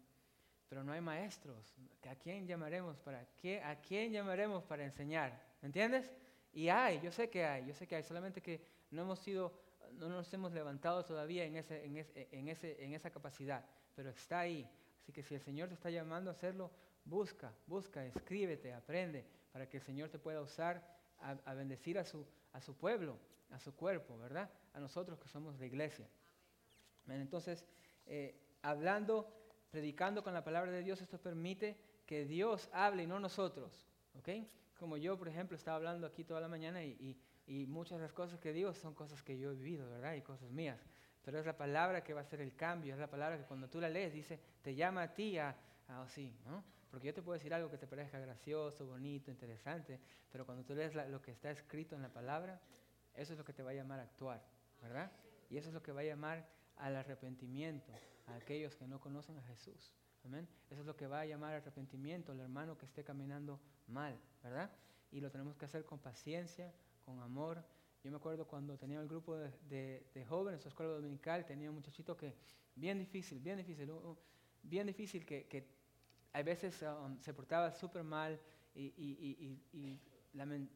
pero 0.69 0.83
no 0.83 0.93
hay 0.93 1.01
maestros. 1.01 1.75
¿A 2.09 2.15
quién 2.15 2.47
llamaremos 2.47 2.97
para 2.99 3.25
qué? 3.41 3.61
¿A 3.61 3.75
quién 3.81 4.11
llamaremos 4.11 4.63
para 4.63 4.85
enseñar? 4.85 5.37
¿Me 5.61 5.67
entiendes? 5.67 6.11
Y 6.53 6.69
hay, 6.69 6.99
yo 7.01 7.11
sé 7.11 7.29
que 7.29 7.45
hay, 7.45 7.65
yo 7.65 7.73
sé 7.73 7.87
que 7.87 7.95
hay, 7.95 8.03
solamente 8.03 8.41
que 8.41 8.61
no 8.91 9.03
hemos 9.03 9.19
sido, 9.19 9.53
no 9.93 10.09
nos 10.09 10.33
hemos 10.33 10.51
levantado 10.51 11.03
todavía 11.03 11.45
en, 11.45 11.55
ese, 11.57 11.85
en, 11.85 11.97
ese, 11.97 12.27
en, 12.31 12.47
ese, 12.47 12.83
en 12.83 12.93
esa 12.93 13.09
capacidad, 13.09 13.63
pero 13.95 14.09
está 14.09 14.39
ahí. 14.39 14.69
Así 15.01 15.11
que 15.11 15.23
si 15.23 15.35
el 15.35 15.41
Señor 15.41 15.69
te 15.69 15.75
está 15.75 15.89
llamando 15.89 16.29
a 16.29 16.33
hacerlo, 16.33 16.71
busca, 17.05 17.53
busca, 17.67 18.05
escríbete, 18.05 18.73
aprende, 18.73 19.25
para 19.51 19.67
que 19.67 19.77
el 19.77 19.83
Señor 19.83 20.09
te 20.09 20.19
pueda 20.19 20.41
usar 20.41 20.81
a, 21.19 21.53
bendecir 21.53 21.99
a 21.99 22.05
su, 22.05 22.25
a 22.53 22.61
su 22.61 22.75
pueblo, 22.75 23.17
a 23.51 23.59
su 23.59 23.75
cuerpo, 23.75 24.17
¿verdad? 24.17 24.49
A 24.73 24.79
nosotros 24.79 25.19
que 25.19 25.27
somos 25.27 25.59
la 25.59 25.65
iglesia. 25.65 26.07
Entonces, 27.07 27.65
eh, 28.05 28.35
hablando 28.61 29.27
predicando 29.71 30.23
con 30.23 30.33
la 30.33 30.43
palabra 30.43 30.71
de 30.71 30.83
Dios, 30.83 31.01
esto 31.01 31.17
permite 31.17 31.77
que 32.05 32.25
Dios 32.25 32.69
hable 32.73 33.03
y 33.03 33.07
no 33.07 33.19
nosotros. 33.19 33.85
¿ok? 34.19 34.29
Como 34.77 34.97
yo, 34.97 35.17
por 35.17 35.27
ejemplo, 35.27 35.55
estaba 35.55 35.77
hablando 35.77 36.05
aquí 36.05 36.23
toda 36.23 36.41
la 36.41 36.47
mañana 36.47 36.83
y, 36.83 37.17
muchas 37.67 37.97
de 37.97 38.03
las 38.03 38.13
cosas 38.13 38.39
que 38.39 38.53
digo 38.53 38.73
son 38.73 38.93
cosas 38.93 39.21
que 39.23 39.37
yo 39.37 39.51
he 39.51 39.55
vivido, 39.55 39.89
¿verdad? 39.89 40.13
Y 40.13 40.21
cosas 40.21 40.49
mías. 40.51 40.79
Pero 41.21 41.37
es 41.37 41.45
la 41.45 41.57
palabra 41.57 42.01
que 42.01 42.13
va 42.13 42.21
a 42.21 42.23
hacer 42.23 42.39
el 42.39 42.55
cambio, 42.55 42.93
es 42.93 42.99
la 42.99 43.09
palabra 43.09 43.37
que 43.37 43.43
cuando 43.43 43.67
tú 43.69 43.81
la 43.81 43.89
lees 43.89 44.13
dice, 44.13 44.39
te 44.61 44.73
llama 44.73 45.03
a 45.03 45.13
ti 45.13 45.37
a, 45.37 45.55
así, 45.87 46.33
¿no? 46.45 46.63
Porque 46.91 47.07
yo 47.07 47.13
te 47.13 47.21
puedo 47.21 47.37
decir 47.37 47.53
algo 47.53 47.71
que 47.71 47.77
te 47.77 47.87
parezca 47.87 48.19
gracioso, 48.19 48.85
bonito, 48.85 49.31
interesante, 49.31 49.97
pero 50.29 50.45
cuando 50.45 50.65
tú 50.65 50.75
lees 50.75 50.93
lo 50.93 51.21
que 51.21 51.31
está 51.31 51.49
escrito 51.49 51.95
en 51.95 52.01
la 52.01 52.11
palabra, 52.11 52.59
eso 53.15 53.31
es 53.31 53.39
lo 53.39 53.45
que 53.45 53.53
te 53.53 53.63
va 53.63 53.71
a 53.71 53.73
llamar 53.73 54.01
a 54.01 54.03
actuar, 54.03 54.43
¿verdad? 54.81 55.09
Y 55.49 55.55
eso 55.55 55.69
es 55.69 55.73
lo 55.73 55.81
que 55.81 55.93
va 55.93 56.01
a 56.01 56.03
llamar 56.03 56.45
al 56.75 56.97
arrepentimiento, 56.97 57.93
a 58.27 58.35
aquellos 58.35 58.75
que 58.75 58.87
no 58.87 58.99
conocen 58.99 59.37
a 59.37 59.41
Jesús. 59.43 59.93
Amén. 60.25 60.47
Eso 60.69 60.81
es 60.81 60.85
lo 60.85 60.95
que 60.97 61.07
va 61.07 61.21
a 61.21 61.25
llamar 61.25 61.53
arrepentimiento 61.53 62.33
al 62.33 62.41
hermano 62.41 62.77
que 62.77 62.85
esté 62.85 63.05
caminando 63.05 63.61
mal, 63.87 64.19
¿verdad? 64.43 64.69
Y 65.11 65.21
lo 65.21 65.31
tenemos 65.31 65.55
que 65.55 65.65
hacer 65.65 65.85
con 65.85 65.99
paciencia, 65.99 66.73
con 67.05 67.21
amor. 67.21 67.63
Yo 68.03 68.11
me 68.11 68.17
acuerdo 68.17 68.45
cuando 68.45 68.77
tenía 68.77 68.99
el 68.99 69.07
grupo 69.07 69.37
de, 69.37 70.05
de, 70.13 70.25
jóvenes, 70.25 70.61
su 70.61 70.67
escuela 70.67 70.91
dominical, 70.91 71.45
tenía 71.45 71.69
un 71.69 71.75
muchachito 71.75 72.17
que, 72.17 72.35
bien 72.75 72.99
difícil, 72.99 73.39
bien 73.39 73.57
difícil, 73.57 73.89
bien 74.61 74.87
difícil, 74.87 75.25
que 75.25 75.80
a 76.33 76.41
veces 76.43 76.81
um, 76.83 77.19
se 77.19 77.33
portaba 77.33 77.71
súper 77.71 78.03
mal 78.03 78.39
y, 78.73 78.93
y, 78.97 79.59
y, 79.73 79.99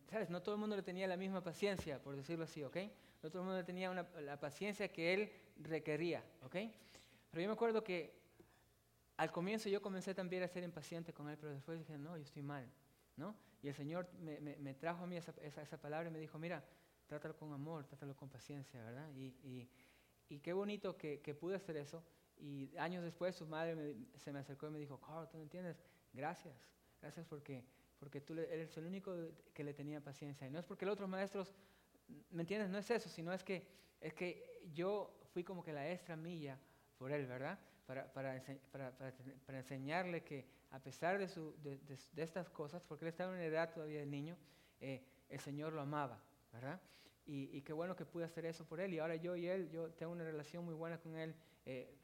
¿sabes? 0.10 0.30
No 0.30 0.41
todo 0.41 0.56
el 0.56 0.62
mundo 0.62 0.76
le 0.76 0.84
tenía 0.84 1.08
la 1.08 1.18
misma 1.18 1.41
paciencia, 1.41 2.01
por 2.01 2.16
decirlo 2.16 2.43
así, 2.43 2.64
¿ok? 2.64 2.78
No 3.24 3.30
todo 3.30 3.41
el 3.41 3.45
mundo 3.47 3.60
le 3.60 3.64
tenía 3.64 3.91
la 3.93 4.39
paciencia 4.39 4.91
que 4.91 5.14
él 5.14 5.32
requería, 5.58 6.24
¿ok? 6.43 6.56
Pero 7.32 7.41
yo 7.41 7.47
me 7.47 7.53
acuerdo 7.53 7.84
que 7.84 8.14
al 9.18 9.32
comienzo 9.32 9.70
yo 9.70 9.82
comencé 9.82 10.14
también 10.14 10.43
a 10.43 10.47
ser 10.47 10.64
impaciente 10.64 11.14
con 11.14 11.30
él, 11.30 11.38
pero 11.38 11.53
después 11.53 11.80
dije, 11.80 11.97
no, 11.97 12.18
yo 12.18 12.24
estoy 12.24 12.41
mal, 12.41 12.70
¿no? 13.16 13.36
Y 13.62 13.68
el 13.68 13.74
Señor 13.74 14.10
me, 14.20 14.39
me, 14.39 14.74
trajo 14.74 15.06
a 15.06 15.08
mí 15.08 15.16
esa, 15.16 15.34
esa, 15.41 15.78
palabra 15.78 16.10
y 16.10 16.12
me 16.12 16.20
dijo, 16.20 16.38
mira, 16.38 16.64
trátalo 17.08 17.36
con 17.36 17.51
amor, 17.53 17.86
trátalo 17.86 18.16
con 18.16 18.30
paciencia, 18.30 18.84
¿verdad? 18.84 19.10
Y, 19.16 19.34
y, 19.43 19.70
y 20.30 20.39
qué 20.39 20.53
bonito 20.53 20.97
que, 20.97 21.22
que, 21.22 21.34
pude 21.34 21.56
hacer 21.56 21.78
eso. 21.78 22.03
Y 22.38 22.76
años 22.78 23.04
después 23.04 23.36
su 23.36 23.48
madre 23.48 23.96
se 24.18 24.32
me 24.32 24.40
acercó 24.40 24.68
y 24.68 24.72
me 24.72 24.80
dijo, 24.80 25.00
Carl, 25.00 25.28
¿tú 25.30 25.38
no 25.38 25.44
entiendes? 25.44 25.78
Gracias, 26.14 26.56
gracias 27.02 27.26
porque, 27.26 27.64
porque 28.00 28.22
tú 28.22 28.34
eres 28.34 28.76
el 28.78 28.86
único 28.86 29.16
que 29.54 29.64
le 29.64 29.74
tenía 29.74 30.02
paciencia. 30.02 30.48
Y 30.48 30.52
no 30.52 30.60
es 30.60 30.66
porque 30.66 30.86
los 30.86 30.94
otros 30.94 31.10
maestros, 31.10 31.54
¿me 32.32 32.42
entiendes? 32.42 32.70
No 32.70 32.78
es 32.78 32.90
eso, 32.92 33.10
sino 33.10 33.34
es 33.34 33.44
que, 33.44 33.68
es 34.02 34.14
que 34.14 34.62
yo 34.74 35.18
fui 35.34 35.44
como 35.44 35.64
que 35.64 35.74
la 35.74 35.92
extra 35.92 36.16
milla 36.16 36.60
por 36.98 37.12
él, 37.12 37.26
¿verdad? 37.26 37.60
Para, 37.86 38.12
para, 38.12 38.42
para, 38.72 39.58
enseñarle 39.60 40.24
que 40.24 40.46
a 40.72 40.80
pesar 40.80 41.20
de, 41.20 41.28
su, 41.28 41.56
de, 41.62 41.78
de, 41.78 42.24
estas 42.24 42.50
cosas, 42.50 42.82
porque 42.84 43.06
él 43.06 43.10
estaba 43.10 43.32
en 43.32 43.38
una 43.38 43.46
edad 43.46 43.72
todavía 43.72 44.00
de 44.00 44.08
niño, 44.08 44.36
eh, 44.80 45.04
el 45.30 45.40
Señor 45.40 45.74
lo 45.74 45.82
amaba, 45.82 46.20
¿verdad? 46.52 46.82
Y, 47.26 47.56
y, 47.56 47.62
qué 47.62 47.74
bueno 47.74 47.96
que 47.96 48.06
pude 48.06 48.24
hacer 48.24 48.46
eso 48.46 48.66
por 48.66 48.80
él. 48.80 48.94
Y 48.94 49.00
ahora 49.00 49.16
yo 49.16 49.36
y 49.36 49.48
él, 49.48 49.70
yo 49.70 49.90
tengo 49.92 50.12
una 50.12 50.24
relación 50.24 50.64
muy 50.64 50.74
buena 50.74 51.00
con 51.00 51.16
él. 51.16 51.36
Eh, 51.66 51.96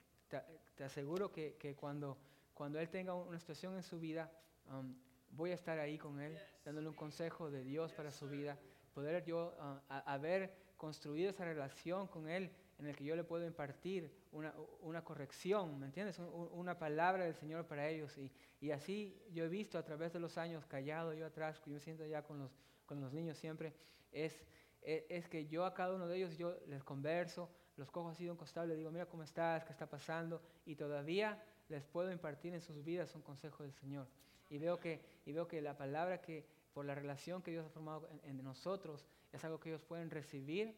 te, 0.75 0.83
aseguro 0.83 1.31
que, 1.31 1.55
que, 1.57 1.75
cuando, 1.75 2.17
cuando 2.53 2.79
él 2.79 2.89
tenga 2.89 3.13
una 3.13 3.39
situación 3.39 3.75
en 3.75 3.83
su 3.83 3.99
vida, 3.99 4.31
um, 4.69 4.95
voy 5.31 5.51
a 5.51 5.55
estar 5.55 5.79
ahí 5.79 5.97
con 5.97 6.19
él, 6.21 6.37
dándole 6.63 6.87
un 6.87 6.95
consejo 6.95 7.51
de 7.51 7.63
Dios 7.63 7.93
para 7.93 8.11
su 8.11 8.27
vida. 8.27 8.57
Poder 8.93 9.23
yo 9.25 9.55
uh, 9.59 9.93
haber 10.05 10.53
construido 10.77 11.29
esa 11.29 11.45
relación 11.45 12.07
con 12.07 12.27
él 12.27 12.51
en 12.79 12.87
el 12.87 12.95
que 12.95 13.03
yo 13.03 13.15
le 13.15 13.23
puedo 13.23 13.45
impartir 13.45 14.11
una, 14.31 14.53
una 14.81 15.03
corrección, 15.03 15.79
¿me 15.79 15.85
entiendes? 15.85 16.17
una 16.19 16.79
palabra 16.79 17.25
del 17.25 17.35
Señor 17.35 17.67
para 17.67 17.87
ellos. 17.87 18.17
Y, 18.17 18.31
y, 18.59 18.71
así 18.71 19.21
yo 19.31 19.45
he 19.45 19.49
visto 19.49 19.77
a 19.77 19.83
través 19.83 20.11
de 20.11 20.19
los 20.19 20.37
años, 20.37 20.65
callado 20.65 21.13
yo 21.13 21.27
atrás, 21.27 21.61
yo 21.65 21.73
me 21.73 21.79
siento 21.79 22.05
ya 22.07 22.23
con 22.23 22.39
los, 22.39 22.51
con 22.87 22.99
los 22.99 23.13
niños 23.13 23.37
siempre, 23.37 23.73
es, 24.11 24.33
es, 24.81 25.03
es, 25.09 25.29
que 25.29 25.45
yo 25.45 25.65
a 25.65 25.73
cada 25.75 25.93
uno 25.93 26.07
de 26.07 26.17
ellos 26.17 26.35
yo 26.37 26.57
les 26.67 26.83
converso, 26.83 27.51
los 27.77 27.89
cojo 27.89 28.09
así 28.09 28.25
de 28.25 28.31
un 28.31 28.37
costado, 28.37 28.67
les 28.67 28.77
digo, 28.77 28.91
mira 28.91 29.05
cómo 29.05 29.23
estás, 29.23 29.63
qué 29.63 29.71
está 29.71 29.89
pasando, 29.89 30.41
y 30.65 30.75
todavía 30.75 31.41
les 31.69 31.83
puedo 31.85 32.11
impartir 32.11 32.53
en 32.53 32.61
sus 32.61 32.83
vidas 32.83 33.15
un 33.15 33.21
consejo 33.21 33.63
del 33.63 33.73
Señor. 33.73 34.07
Y 34.49 34.57
veo 34.57 34.79
que, 34.79 35.01
y 35.25 35.31
veo 35.31 35.47
que 35.47 35.61
la 35.61 35.77
palabra 35.77 36.21
que, 36.21 36.45
por 36.73 36.85
la 36.85 36.95
relación 36.95 37.41
que 37.41 37.51
Dios 37.51 37.65
ha 37.65 37.69
formado 37.69 38.09
en 38.23 38.43
nosotros, 38.43 39.05
es 39.31 39.43
algo 39.43 39.59
que 39.59 39.69
ellos 39.69 39.81
pueden 39.81 40.09
recibir 40.09 40.75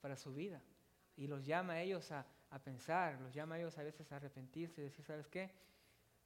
para 0.00 0.16
su 0.16 0.34
vida 0.34 0.62
y 1.16 1.26
los 1.26 1.44
llama 1.44 1.74
a 1.74 1.82
ellos 1.82 2.12
a, 2.12 2.26
a 2.50 2.58
pensar, 2.58 3.20
los 3.20 3.32
llama 3.32 3.56
a 3.56 3.58
ellos 3.58 3.76
a 3.78 3.82
veces 3.82 4.10
a 4.12 4.16
arrepentirse 4.16 4.80
y 4.80 4.84
decir, 4.84 5.04
¿sabes 5.04 5.26
qué? 5.26 5.50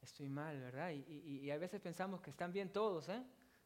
Estoy 0.03 0.29
mal, 0.29 0.59
¿verdad? 0.59 0.91
Y, 0.91 1.03
y, 1.45 1.51
a 1.51 1.59
veces 1.59 1.81
pensamos 1.81 2.21
que 2.21 2.31
están 2.31 2.53
bien 2.53 2.73
todos, 2.73 3.09
¿eh? 3.09 3.23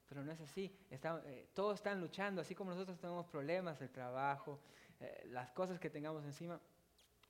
Pero 0.09 0.22
no 0.22 0.32
es 0.32 0.40
así. 0.40 0.70
Eh, 0.90 1.49
todos 1.55 1.76
están 1.76 2.01
luchando, 2.01 2.42
así 2.42 2.55
como 2.55 2.72
nosotros 2.72 2.99
tenemos 2.99 3.26
problemas, 3.26 3.80
el 3.80 3.90
trabajo, 3.90 4.61
eh, 5.05 5.27
las 5.27 5.51
cosas 5.51 5.79
que 5.79 5.91
tengamos 5.91 6.25
encima. 6.25 6.61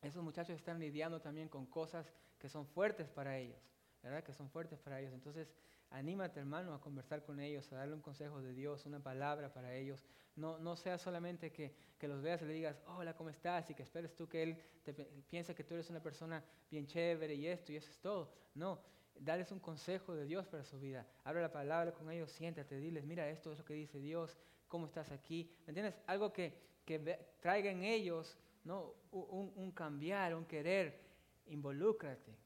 Esos 0.01 0.23
muchachos 0.23 0.57
están 0.57 0.79
lidiando 0.79 1.21
también 1.21 1.49
con 1.49 1.67
cosas 1.67 2.13
que 2.39 2.49
son 2.49 2.67
fuertes 2.67 3.09
para 3.09 3.39
ellos, 3.39 3.59
¿verdad? 4.03 4.23
Que 4.23 4.33
son 4.33 4.49
fuertes 4.51 4.79
para 4.79 5.01
ellos. 5.01 5.13
Entonces, 5.13 5.53
anímate, 5.91 6.41
hermano, 6.41 6.75
a 6.75 6.81
conversar 6.81 7.23
con 7.25 7.41
ellos, 7.41 7.73
a 7.73 7.77
darle 7.77 7.95
un 7.95 8.03
consejo 8.03 8.41
de 8.41 8.53
Dios, 8.53 8.87
una 8.87 9.01
palabra 9.01 9.53
para 9.53 9.75
ellos. 9.75 10.05
No, 10.37 10.59
no 10.59 10.77
sea 10.77 10.99
solamente 10.99 11.53
que, 11.53 11.75
que 11.99 12.07
los 12.07 12.21
veas 12.23 12.43
y 12.43 12.45
le 12.45 12.53
digas, 12.53 12.81
hola, 12.87 13.15
¿cómo 13.15 13.31
estás? 13.31 13.71
Y 13.71 13.75
que 13.75 13.83
esperes 13.83 14.15
tú 14.15 14.29
que 14.29 14.43
él 14.43 14.63
te, 14.85 14.93
piense 15.31 15.55
que 15.55 15.65
tú 15.65 15.75
eres 15.75 15.89
una 15.91 16.03
persona 16.03 16.45
bien 16.71 16.87
chévere 16.87 17.35
y 17.35 17.47
esto 17.47 17.73
y 17.73 17.77
eso 17.77 17.91
es 17.91 17.99
todo. 17.99 18.31
No, 18.55 18.81
darles 19.21 19.51
un 19.53 19.61
consejo 19.61 20.15
de 20.15 20.27
Dios 20.27 20.47
para 20.47 20.65
su 20.65 20.79
vida. 20.79 21.07
Habla 21.25 21.43
la 21.43 21.53
palabra 21.53 21.93
con 21.93 22.11
ellos, 22.11 22.31
siéntate, 22.31 22.77
diles, 22.77 23.05
mira, 23.05 23.29
esto 23.29 23.53
es 23.53 23.59
lo 23.59 23.65
que 23.65 23.75
dice 23.75 23.99
Dios, 23.99 24.37
cómo 24.69 24.87
estás 24.87 25.11
aquí. 25.13 25.51
¿Me 25.67 25.71
entiendes? 25.71 25.95
Algo 26.07 26.33
que, 26.33 26.59
que 26.85 26.99
traiga 27.41 27.71
en 27.71 27.85
ellos 27.85 28.39
¿no? 28.65 28.95
Un, 29.13 29.71
cambiar, 29.73 30.35
un 30.35 30.45
querer, 30.47 30.99
involúcrate, 31.47 32.37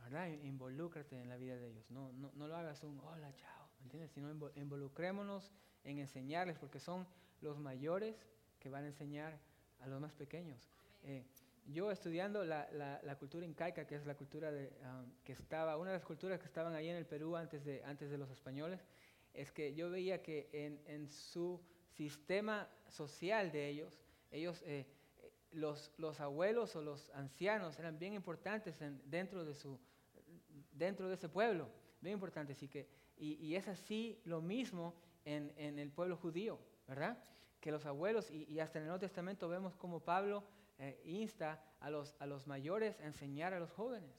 ¿verdad? 0.00 0.28
Involúcrate 0.42 1.20
en 1.20 1.28
la 1.28 1.36
vida 1.36 1.56
de 1.56 1.68
ellos. 1.68 1.90
No, 1.90 2.12
no, 2.12 2.30
no 2.34 2.48
lo 2.48 2.56
hagas 2.56 2.82
un 2.82 2.98
hola, 3.00 3.32
chao, 3.36 3.68
¿me 3.78 3.84
entiendes? 3.84 4.10
Sino 4.10 4.30
involucrémonos 4.56 5.52
en 5.84 5.98
enseñarles, 5.98 6.58
porque 6.58 6.80
son 6.80 7.06
los 7.40 7.58
mayores 7.58 8.26
que 8.58 8.68
van 8.68 8.84
a 8.84 8.88
enseñar 8.88 9.38
a 9.80 9.86
los 9.86 10.00
más 10.00 10.12
pequeños. 10.12 10.68
Eh, 11.04 11.24
yo 11.66 11.90
estudiando 11.92 12.44
la, 12.44 12.68
la, 12.72 13.16
cultura 13.16 13.46
incaica, 13.46 13.86
que 13.86 13.94
es 13.94 14.06
la 14.06 14.16
cultura 14.16 14.50
de, 14.50 14.72
um, 14.82 15.12
que 15.22 15.32
estaba, 15.32 15.76
una 15.76 15.90
de 15.90 15.98
las 15.98 16.04
culturas 16.04 16.40
que 16.40 16.46
estaban 16.46 16.74
ahí 16.74 16.88
en 16.88 16.96
el 16.96 17.06
Perú 17.06 17.36
antes 17.36 17.64
de, 17.64 17.84
antes 17.84 18.10
de 18.10 18.18
los 18.18 18.30
españoles, 18.30 18.80
es 19.34 19.52
que 19.52 19.74
yo 19.74 19.90
veía 19.90 20.22
que 20.22 20.48
en, 20.52 20.80
en 20.86 21.08
su 21.10 21.60
sistema 21.98 22.68
social 22.86 23.50
de 23.50 23.68
ellos, 23.68 23.98
ellos 24.30 24.62
eh, 24.64 24.86
los, 25.50 25.90
los, 25.98 26.20
abuelos 26.20 26.76
o 26.76 26.80
los 26.80 27.10
ancianos 27.10 27.76
eran 27.78 27.98
bien 27.98 28.14
importantes 28.14 28.76
dentro, 29.04 29.44
de 29.44 29.54
su, 29.54 29.78
dentro 30.72 31.08
de 31.08 31.14
ese 31.14 31.28
pueblo, 31.28 31.68
bien 32.00 32.14
importantes. 32.14 32.62
Y, 32.62 32.68
que, 32.68 32.88
y, 33.16 33.56
es 33.56 33.66
así 33.66 34.20
lo 34.24 34.40
mismo 34.40 34.94
en, 35.24 35.52
en, 35.56 35.80
el 35.80 35.90
pueblo 35.90 36.16
judío, 36.16 36.60
¿verdad? 36.86 37.18
Que 37.60 37.72
los 37.72 37.84
abuelos, 37.84 38.30
y, 38.30 38.60
hasta 38.60 38.78
en 38.78 38.84
el 38.84 38.88
Nuevo 38.88 39.00
Testamento 39.00 39.48
vemos 39.48 39.74
como 39.74 39.98
Pablo 39.98 40.44
eh, 40.78 41.02
insta 41.04 41.60
a 41.80 41.90
los, 41.90 42.14
a 42.20 42.26
los 42.26 42.46
mayores 42.46 43.00
a 43.00 43.06
enseñar 43.06 43.54
a 43.54 43.58
los 43.58 43.72
jóvenes, 43.72 44.14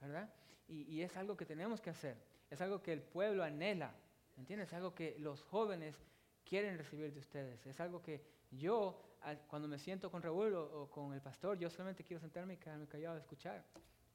¿verdad? 0.00 0.32
Y, 0.68 0.82
y, 0.82 1.02
es 1.02 1.16
algo 1.16 1.36
que 1.36 1.46
tenemos 1.46 1.80
que 1.80 1.90
hacer, 1.90 2.16
es 2.48 2.60
algo 2.60 2.80
que 2.80 2.92
el 2.92 3.02
pueblo 3.02 3.42
anhela, 3.42 3.92
¿entiendes? 4.36 4.68
Es 4.68 4.74
algo 4.74 4.94
que 4.94 5.16
los 5.18 5.42
jóvenes 5.42 5.96
quieren 6.44 6.78
recibir 6.78 7.12
de 7.12 7.20
ustedes, 7.20 7.66
es 7.66 7.80
algo 7.80 8.02
que 8.02 8.22
yo 8.50 9.00
cuando 9.46 9.68
me 9.68 9.78
siento 9.78 10.10
con 10.10 10.22
Raúl 10.22 10.54
o, 10.54 10.88
con 10.90 11.14
el 11.14 11.20
pastor, 11.20 11.58
yo 11.58 11.70
solamente 11.70 12.04
quiero 12.04 12.20
sentarme 12.20 12.54
y 12.54 12.56
quedarme 12.56 12.86
callado 12.86 13.16
a 13.16 13.18
escuchar 13.18 13.64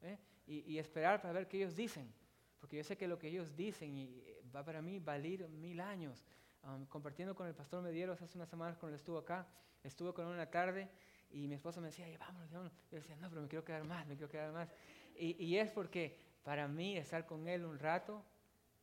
¿eh? 0.02 0.18
y, 0.46 0.78
esperar 0.78 1.20
para 1.20 1.32
ver 1.32 1.48
qué 1.48 1.58
ellos 1.58 1.74
dicen. 1.74 2.12
Porque 2.60 2.76
yo 2.76 2.84
sé 2.84 2.96
que 2.96 3.08
lo 3.08 3.18
que 3.18 3.28
ellos 3.28 3.56
dicen 3.56 3.96
y 3.96 4.22
eh, 4.24 4.42
va 4.54 4.64
para 4.64 4.82
mí 4.82 4.98
valer 4.98 5.48
mil 5.48 5.80
años. 5.80 6.24
Um, 6.62 6.84
compartiendo 6.86 7.34
con 7.34 7.46
el 7.46 7.54
pastor 7.54 7.82
Medieros 7.82 8.20
hace 8.20 8.36
unas 8.36 8.48
semanas 8.48 8.76
cuando 8.76 8.94
él 8.94 9.00
estuvo 9.00 9.18
acá, 9.18 9.48
estuve 9.82 10.12
con 10.12 10.26
él 10.26 10.34
una 10.34 10.50
tarde 10.50 10.90
y 11.30 11.48
mi 11.48 11.54
esposa 11.54 11.80
me 11.80 11.86
decía, 11.86 12.06
vámonos, 12.18 12.50
vámonos. 12.50 12.72
Yo 12.90 12.98
decía, 12.98 13.16
no, 13.16 13.28
pero 13.30 13.42
me 13.42 13.48
quiero 13.48 13.64
quedar 13.64 13.84
más, 13.84 14.06
me 14.06 14.14
quiero 14.14 14.30
quedar 14.30 14.52
más. 14.52 14.68
Y, 15.16 15.42
y 15.42 15.56
es 15.56 15.70
porque 15.70 16.18
para 16.42 16.68
mí 16.68 16.96
estar 16.96 17.26
con 17.26 17.48
él 17.48 17.64
un 17.64 17.78
rato, 17.78 18.24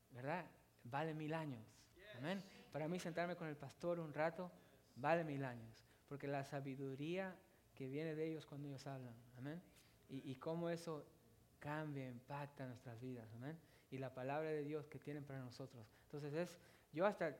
¿verdad? 0.10 0.46
Vale 0.84 1.14
mil 1.14 1.34
años. 1.34 1.64
Amén. 2.18 2.44
Para 2.72 2.88
mí 2.88 3.00
sentarme 3.00 3.36
con 3.36 3.48
el 3.48 3.56
pastor 3.56 4.00
un 4.00 4.14
rato, 4.14 4.52
vale 4.96 5.24
mil 5.24 5.44
años 5.44 5.88
porque 6.08 6.28
la 6.28 6.44
sabiduría 6.44 7.36
que 7.76 7.88
viene 7.88 8.16
de 8.16 8.30
ellos 8.30 8.46
cuando 8.46 8.68
ellos 8.68 8.86
hablan, 8.88 9.14
amén, 9.38 9.62
y, 10.10 10.36
cómo 10.36 10.70
eso 10.70 11.06
cambia, 11.60 12.08
impacta 12.08 12.66
nuestras 12.66 13.00
vidas, 13.02 13.28
amén, 13.36 13.58
y 13.92 13.98
la 13.98 14.14
palabra 14.14 14.50
de 14.50 14.64
Dios 14.64 14.88
que 14.88 15.00
tienen 15.00 15.24
para 15.26 15.40
nosotros. 15.40 15.86
Entonces 16.04 16.34
es, 16.34 16.58
yo 16.94 17.06
hasta, 17.06 17.36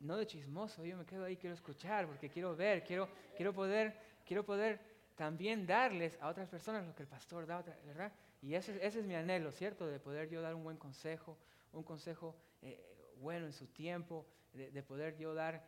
no 0.00 0.16
de 0.16 0.26
chismoso, 0.26 0.84
yo 0.84 0.98
me 0.98 1.06
quedo 1.06 1.24
ahí, 1.24 1.36
quiero 1.36 1.54
escuchar, 1.54 2.06
porque 2.06 2.28
quiero 2.28 2.54
ver, 2.54 2.84
quiero, 2.84 3.08
quiero 3.34 3.54
poder, 3.54 3.96
quiero 4.26 4.44
poder 4.44 4.78
también 5.16 5.66
darles 5.66 6.18
a 6.20 6.28
otras 6.28 6.48
personas 6.48 6.86
lo 6.86 6.94
que 6.94 7.02
el 7.02 7.08
pastor 7.08 7.46
da, 7.46 7.62
¿verdad? 7.86 8.12
Y 8.42 8.54
ese, 8.54 8.76
ese 8.84 9.00
es 9.00 9.06
mi 9.06 9.14
anhelo, 9.14 9.50
¿cierto? 9.50 9.86
De 9.86 9.98
poder 9.98 10.28
yo 10.28 10.42
dar 10.42 10.54
un 10.54 10.62
buen 10.62 10.76
consejo, 10.76 11.38
un 11.72 11.82
consejo 11.82 12.36
eh, 12.60 12.78
bueno 13.16 13.46
en 13.46 13.52
su 13.52 13.66
tiempo, 13.66 14.26
de, 14.52 14.82
poder 14.82 15.16
yo 15.16 15.34
dar 15.34 15.64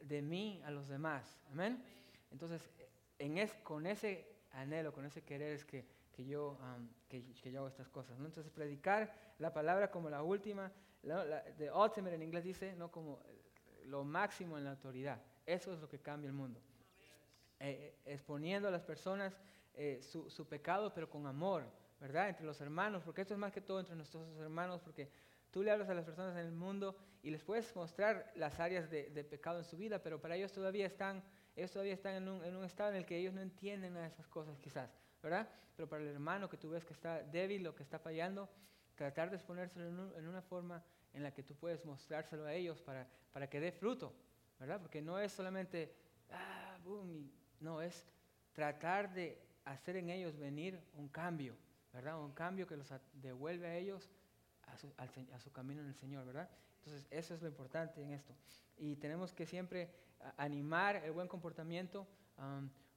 de 0.00 0.22
mí 0.22 0.62
a 0.64 0.70
los 0.70 0.88
demás. 0.88 1.38
Amén. 1.50 1.82
Entonces, 2.30 2.68
en 3.18 3.38
es, 3.38 3.52
con 3.62 3.86
ese 3.86 4.26
anhelo, 4.52 4.92
con 4.92 5.04
ese 5.04 5.22
querer 5.22 5.52
es 5.52 5.64
que, 5.64 5.84
que 6.12 6.24
yo, 6.24 6.58
que, 7.08 7.24
yo 7.32 7.58
hago 7.58 7.68
estas 7.68 7.88
cosas. 7.88 8.18
¿no? 8.18 8.26
Entonces, 8.26 8.52
predicar 8.52 9.12
la 9.38 9.52
palabra 9.52 9.90
como 9.90 10.10
la 10.10 10.22
última, 10.22 10.72
de 11.02 11.70
ultimate 11.70 12.14
en 12.14 12.22
inglés 12.22 12.44
dice, 12.44 12.74
no 12.76 12.90
como 12.90 13.20
lo 13.84 14.04
máximo 14.04 14.58
en 14.58 14.64
la 14.64 14.70
autoridad. 14.70 15.20
Eso 15.46 15.72
es 15.74 15.80
lo 15.80 15.88
que 15.88 15.98
cambia 15.98 16.28
el 16.28 16.34
mundo. 16.34 16.60
Eh, 17.60 17.94
eh, 18.04 18.12
exponiendo 18.12 18.68
a 18.68 18.70
las 18.70 18.82
personas 18.82 19.38
eh, 19.74 20.00
su, 20.02 20.30
su, 20.30 20.46
pecado, 20.46 20.92
pero 20.92 21.08
con 21.08 21.26
amor, 21.26 21.64
¿verdad? 22.00 22.28
Entre 22.28 22.44
los 22.44 22.60
hermanos, 22.60 23.02
porque 23.04 23.22
esto 23.22 23.34
es 23.34 23.40
más 23.40 23.52
que 23.52 23.60
todo 23.60 23.80
entre 23.80 23.94
nuestros 23.94 24.26
hermanos, 24.38 24.80
porque 24.80 25.10
Tú 25.54 25.62
le 25.62 25.70
hablas 25.70 25.88
a 25.88 25.94
las 25.94 26.04
personas 26.04 26.32
en 26.32 26.46
el 26.46 26.50
mundo 26.50 26.96
y 27.22 27.30
les 27.30 27.44
puedes 27.44 27.76
mostrar 27.76 28.32
las 28.34 28.58
áreas 28.58 28.90
de, 28.90 29.04
pecado 29.22 29.58
en 29.58 29.64
su 29.64 29.76
vida, 29.76 30.02
pero 30.02 30.20
para 30.20 30.34
ellos 30.34 30.50
todavía 30.50 30.84
están, 30.84 31.22
ellos 31.54 31.70
todavía 31.70 31.94
están 31.94 32.16
en 32.16 32.28
un, 32.28 32.64
estado 32.64 32.90
en 32.90 32.96
el 32.96 33.06
que 33.06 33.16
ellos 33.16 33.32
no 33.32 33.40
entienden 33.40 33.96
a 33.96 34.04
esas 34.04 34.26
cosas 34.26 34.58
quizás, 34.58 34.90
¿verdad? 35.22 35.48
Pero 35.76 35.88
para 35.88 36.02
el 36.02 36.08
hermano 36.08 36.48
que 36.48 36.56
tú 36.56 36.70
ves 36.70 36.84
que 36.84 36.92
está 36.92 37.22
débil 37.22 37.64
o 37.68 37.74
que 37.76 37.84
está 37.84 38.00
fallando, 38.00 38.50
tratar 38.96 39.30
de 39.30 39.36
exponérselo 39.36 40.16
en, 40.18 40.26
una 40.26 40.42
forma 40.42 40.82
en 41.12 41.22
la 41.22 41.32
que 41.32 41.44
tú 41.44 41.54
puedes 41.54 41.84
mostrárselo 41.84 42.46
a 42.46 42.52
ellos 42.52 42.82
para, 42.82 43.06
para 43.32 43.48
que 43.48 43.60
dé 43.60 43.70
fruto, 43.70 44.12
¿verdad? 44.58 44.80
Porque 44.80 45.00
no 45.00 45.20
es 45.20 45.30
solamente, 45.30 45.94
ah, 46.32 46.76
boom, 46.82 47.30
no, 47.60 47.80
es 47.80 48.04
tratar 48.54 49.14
de 49.14 49.40
hacer 49.66 49.98
en 49.98 50.10
ellos 50.10 50.36
venir 50.36 50.80
un 50.94 51.06
cambio, 51.06 51.56
¿verdad? 51.92 52.18
Un 52.18 52.32
cambio 52.32 52.66
que 52.66 52.76
los 52.76 52.92
devuelve 53.12 53.68
a 53.68 53.76
ellos 53.76 54.10
a 54.66 55.38
su, 55.40 55.52
camino 55.52 55.80
en 55.80 55.88
el 55.88 55.94
Señor, 55.94 56.26
¿verdad? 56.26 56.48
Entonces, 56.78 57.06
eso 57.10 57.34
es 57.34 57.42
lo 57.42 57.48
importante 57.48 58.02
en 58.02 58.10
esto. 58.10 58.34
Y 58.76 58.96
tenemos 58.96 59.32
que 59.32 59.46
siempre 59.46 59.90
animar 60.36 60.96
el 60.96 61.12
buen 61.12 61.28
comportamiento. 61.28 62.06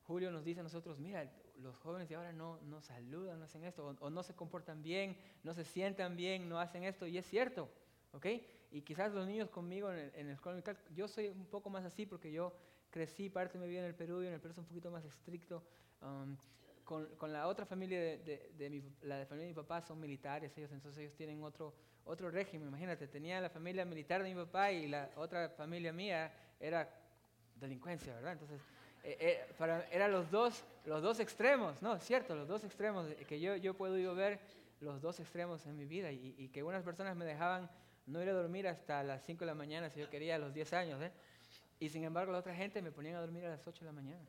Julio 0.03 0.31
nos 0.31 0.43
dice 0.43 0.61
a 0.61 0.63
nosotros, 0.63 0.99
mira, 0.99 1.29
los 1.57 1.77
jóvenes 1.77 2.07
de 2.07 2.15
ahora 2.15 2.31
no, 2.31 2.59
no 2.61 2.81
saludan, 2.81 3.39
no 3.39 3.45
hacen 3.45 3.63
esto, 3.63 3.95
o, 3.99 4.09
no 4.09 4.23
se 4.23 4.35
comportan 4.35 4.81
bien, 4.81 5.17
no 5.43 5.53
se 5.53 5.65
sientan 5.65 6.15
bien, 6.15 6.47
no 6.47 6.59
hacen 6.59 6.83
esto, 6.83 7.07
y 7.07 7.17
es 7.17 7.25
cierto, 7.25 7.69
¿ok? 8.13 8.25
Y 8.71 8.81
quizás 8.81 9.13
los 9.13 9.27
niños 9.27 9.49
conmigo 9.49 9.91
en 9.91 9.99
el, 9.99 10.11
en 10.15 10.29
el 10.29 10.37
yo 10.93 11.07
soy 11.07 11.27
un 11.29 11.45
poco 11.45 11.69
más 11.69 11.83
así 11.83 12.05
porque 12.05 12.31
yo 12.31 12.53
crecí 12.89 13.29
parte 13.29 13.57
de 13.57 13.65
mi 13.65 13.69
vida 13.69 13.81
en 13.81 13.87
el 13.87 13.95
Perú 13.95 14.21
y 14.23 14.27
en 14.27 14.33
el 14.33 14.39
Perú 14.39 14.51
es 14.51 14.57
un 14.57 14.65
poquito 14.65 14.91
más 14.91 15.03
estricto 15.05 15.63
con, 16.87 17.05
con, 17.17 17.33
la 17.33 17.47
otra 17.47 17.65
familia 17.65 17.99
de, 17.99 18.49
de, 18.57 18.69
mi, 18.69 18.81
la 19.01 19.25
familia 19.25 19.49
de 19.49 19.53
mi 19.53 19.53
papá 19.53 19.81
son 19.81 19.99
militares, 19.99 20.57
ellos 20.57 20.71
entonces 20.71 21.01
ellos 21.01 21.15
tienen 21.15 21.43
otro, 21.43 21.73
otro 22.05 22.31
régimen, 22.31 22.69
imagínate, 22.69 23.09
tenía 23.09 23.41
la 23.41 23.49
familia 23.49 23.83
militar 23.83 24.23
de 24.23 24.33
mi 24.33 24.41
papá 24.41 24.71
y 24.71 24.87
la 24.87 25.09
otra 25.17 25.49
familia 25.49 25.91
mía 25.91 26.31
era 26.61 26.89
delincuencia, 27.55 28.15
¿verdad? 28.15 28.31
Entonces, 28.31 28.61
eh, 29.03 29.17
eh, 29.19 29.53
para, 29.57 29.85
eran 29.89 30.13
los 30.13 30.31
dos, 30.31 30.63
los 30.85 31.01
dos 31.01 31.19
extremos, 31.19 31.81
¿no? 31.81 31.99
Cierto, 31.99 32.35
los 32.35 32.47
dos 32.47 32.63
extremos, 32.63 33.05
que 33.27 33.37
yo, 33.41 33.57
yo 33.57 33.73
puedo 33.73 33.97
yo 33.97 34.15
ver 34.15 34.39
los 34.79 35.01
dos 35.01 35.19
extremos 35.19 35.65
en 35.65 35.75
mi 35.75 35.83
vida 35.83 36.09
y, 36.13 36.35
y, 36.37 36.47
que 36.47 36.63
unas 36.63 36.83
personas 36.83 37.17
me 37.17 37.25
dejaban 37.25 37.69
no 38.05 38.23
ir 38.23 38.29
a 38.29 38.33
dormir 38.33 38.65
hasta 38.65 39.03
las 39.03 39.25
5 39.25 39.41
de 39.41 39.45
la 39.47 39.55
mañana 39.55 39.89
si 39.89 39.99
yo 39.99 40.09
quería 40.09 40.35
a 40.35 40.39
los 40.39 40.53
10 40.53 40.71
años, 40.71 41.01
¿eh? 41.01 41.11
Y 41.79 41.89
sin 41.89 42.05
embargo 42.05 42.31
la 42.31 42.37
otra 42.37 42.55
gente 42.55 42.81
me 42.81 42.93
ponían 42.93 43.15
a 43.15 43.19
dormir 43.19 43.45
a 43.45 43.49
las 43.49 43.67
8 43.67 43.81
de 43.81 43.85
la 43.87 43.91
mañana. 43.91 44.25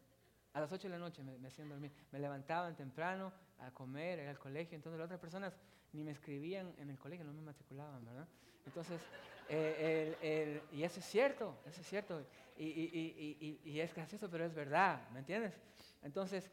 A 0.53 0.61
las 0.61 0.72
8 0.72 0.88
de 0.88 0.88
la 0.90 0.99
noche 0.99 1.22
me, 1.22 1.46
hacían 1.46 1.68
dormir. 1.68 1.92
Me 2.11 2.18
levantaban 2.18 2.74
temprano 2.74 3.32
a 3.59 3.70
comer, 3.70 4.18
ir 4.18 4.28
al 4.28 4.38
colegio. 4.38 4.76
Entonces 4.76 4.99
las 4.99 5.07
otras 5.07 5.20
personas 5.20 5.55
ni 5.92 6.03
me 6.05 6.11
escribían 6.11 6.74
en 6.78 6.90
el 6.90 6.99
colegio, 6.99 7.24
no 7.24 7.32
me 7.32 7.42
matriculaban, 7.42 8.05
¿verdad? 8.05 8.26
Entonces, 8.66 9.01
eh, 9.49 10.61
y 10.72 10.82
eso 10.82 11.01
es 11.01 11.07
cierto, 11.07 11.59
eso 11.66 11.80
es 11.80 11.86
cierto. 11.86 12.22
Y, 12.57 12.64
y, 12.64 13.61
y, 13.64 13.80
es 13.80 13.94
gracioso, 13.94 14.28
pero 14.28 14.44
es 14.44 14.55
verdad, 14.55 15.09
¿me 15.11 15.20
entiendes? 15.20 15.55
Entonces, 16.03 16.51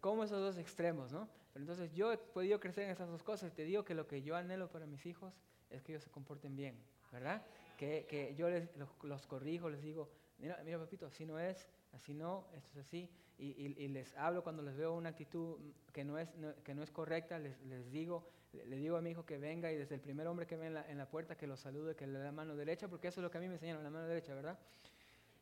como 0.00 0.24
esos 0.24 0.38
dos 0.38 0.58
extremos, 0.58 1.12
¿no? 1.12 1.28
Pero 1.52 1.62
entonces 1.62 1.92
yo 1.94 2.12
he 2.12 2.18
podido 2.18 2.60
crecer 2.60 2.84
en 2.84 2.90
esas 2.90 3.08
dos 3.08 3.22
cosas. 3.22 3.52
Te 3.54 3.64
digo 3.64 3.84
que 3.84 3.94
lo 3.94 4.06
que 4.06 4.22
yo 4.22 4.36
anhelo 4.36 4.70
para 4.70 4.86
mis 4.86 5.06
hijos 5.06 5.34
es 5.70 5.82
que 5.82 5.92
ellos 5.92 6.04
se 6.04 6.10
comporten 6.10 6.54
bien, 6.54 6.78
¿verdad? 7.10 7.42
Que, 7.78 8.06
que 8.08 8.34
yo 8.34 8.48
les, 8.48 8.76
los, 8.76 8.90
los, 9.02 9.26
corrijo, 9.26 9.70
les 9.70 9.82
digo, 9.82 10.10
mira, 10.38 10.60
mira 10.64 10.78
papito, 10.78 11.06
así 11.06 11.24
no 11.24 11.38
es, 11.38 11.66
así 11.92 12.14
no, 12.14 12.46
esto 12.54 12.70
es 12.78 12.86
así. 12.86 13.10
Y, 13.38 13.88
les 13.88 14.16
hablo 14.16 14.42
cuando 14.42 14.62
les 14.62 14.76
veo 14.76 14.94
una 14.94 15.10
actitud 15.10 15.58
que 15.92 16.04
no 16.04 16.18
es, 16.18 16.28
que 16.64 16.74
no 16.74 16.82
es 16.82 16.90
correcta, 16.90 17.38
les, 17.38 17.60
les 17.62 17.90
digo, 17.90 18.26
le, 18.52 18.76
digo 18.76 18.96
a 18.96 19.02
mi 19.02 19.10
hijo 19.10 19.26
que 19.26 19.36
venga 19.36 19.70
y 19.70 19.76
desde 19.76 19.94
el 19.94 20.00
primer 20.00 20.26
hombre 20.26 20.46
que 20.46 20.56
ve 20.56 20.68
en 20.68 20.74
la, 20.74 20.90
en 20.90 20.96
la, 20.96 21.06
puerta 21.06 21.36
que 21.36 21.46
lo 21.46 21.56
salude, 21.56 21.94
que 21.94 22.06
le 22.06 22.18
dé 22.18 22.24
la 22.24 22.32
mano 22.32 22.56
derecha, 22.56 22.88
porque 22.88 23.08
eso 23.08 23.20
es 23.20 23.22
lo 23.22 23.30
que 23.30 23.36
a 23.36 23.40
mí 23.42 23.48
me 23.48 23.54
enseñaron, 23.54 23.84
la 23.84 23.90
mano 23.90 24.06
derecha, 24.06 24.34
¿verdad? 24.34 24.58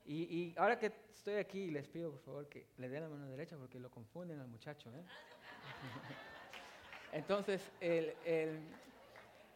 Y, 0.07 0.23
y 0.23 0.55
ahora 0.57 0.79
que 0.79 0.93
estoy 1.15 1.35
aquí, 1.35 1.71
les 1.71 1.87
pido 1.87 2.11
por 2.11 2.21
favor 2.21 2.49
que 2.49 2.67
le 2.79 2.89
den 2.89 3.05
la 3.05 3.09
mano 3.09 3.31
derecha 3.31 3.57
porque 3.57 3.79
lo 3.79 3.91
confunden 3.91 4.41
al 4.41 4.49
muchacho, 4.49 4.91
¿eh? 4.91 5.03
Entonces, 7.13 7.71
el, 7.81 8.13
el, 8.25 8.59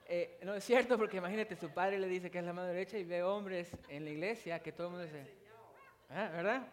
eh, 0.07 0.39
no 0.45 0.55
es 0.55 0.65
cierto 0.65 0.97
porque 0.97 1.17
imagínate, 1.17 1.57
su 1.57 1.71
padre 1.71 1.99
le 1.99 2.07
dice 2.07 2.31
que 2.31 2.39
es 2.39 2.45
la 2.45 2.53
mano 2.53 2.69
derecha 2.69 2.97
y 2.97 3.05
ve 3.05 3.25
hombres 3.25 3.77
en 3.89 4.05
la 4.05 4.11
iglesia 4.11 4.61
que 4.61 4.71
todo 4.71 4.87
el 4.87 4.93
mundo 4.93 5.07
dice, 5.07 5.27
¿Ah, 6.09 6.31
¿verdad? 6.33 6.69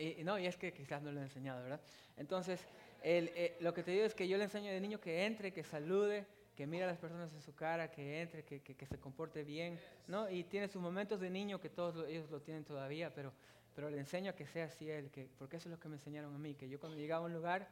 Y, 0.00 0.24
no, 0.24 0.38
y 0.38 0.46
es 0.46 0.56
que 0.56 0.72
quizás 0.72 1.02
no 1.02 1.12
lo 1.12 1.20
he 1.20 1.24
enseñado, 1.24 1.62
¿verdad? 1.62 1.80
Entonces, 2.16 2.66
el, 3.02 3.30
eh, 3.34 3.56
lo 3.60 3.74
que 3.74 3.82
te 3.82 3.90
digo 3.90 4.04
es 4.04 4.14
que 4.14 4.26
yo 4.26 4.38
le 4.38 4.44
enseño 4.44 4.70
de 4.70 4.80
niño 4.80 4.98
que 4.98 5.26
entre, 5.26 5.52
que 5.52 5.62
salude, 5.62 6.26
que 6.56 6.66
mire 6.66 6.84
a 6.84 6.86
las 6.86 6.98
personas 6.98 7.32
en 7.34 7.42
su 7.42 7.54
cara, 7.54 7.90
que 7.90 8.22
entre, 8.22 8.44
que, 8.44 8.60
que, 8.62 8.86
se 8.86 8.98
comporte 8.98 9.44
bien, 9.44 9.78
¿no? 10.06 10.30
Y 10.30 10.44
tiene 10.44 10.68
sus 10.68 10.80
momentos 10.80 11.20
de 11.20 11.28
niño 11.28 11.60
que 11.60 11.68
todos 11.68 12.08
ellos 12.08 12.30
lo 12.30 12.40
tienen 12.40 12.64
todavía, 12.64 13.12
pero, 13.14 13.32
pero 13.74 13.90
le 13.90 13.98
enseño 13.98 14.30
a 14.30 14.34
que 14.34 14.46
sea 14.46 14.66
así 14.66 14.90
él, 14.90 15.10
que, 15.10 15.28
porque 15.38 15.58
eso 15.58 15.68
es 15.68 15.72
lo 15.72 15.80
que 15.80 15.88
me 15.88 15.96
enseñaron 15.96 16.34
a 16.34 16.38
mí, 16.38 16.54
que 16.54 16.68
yo 16.68 16.80
cuando 16.80 16.98
llegaba 16.98 17.24
a 17.24 17.26
un 17.26 17.34
lugar 17.34 17.68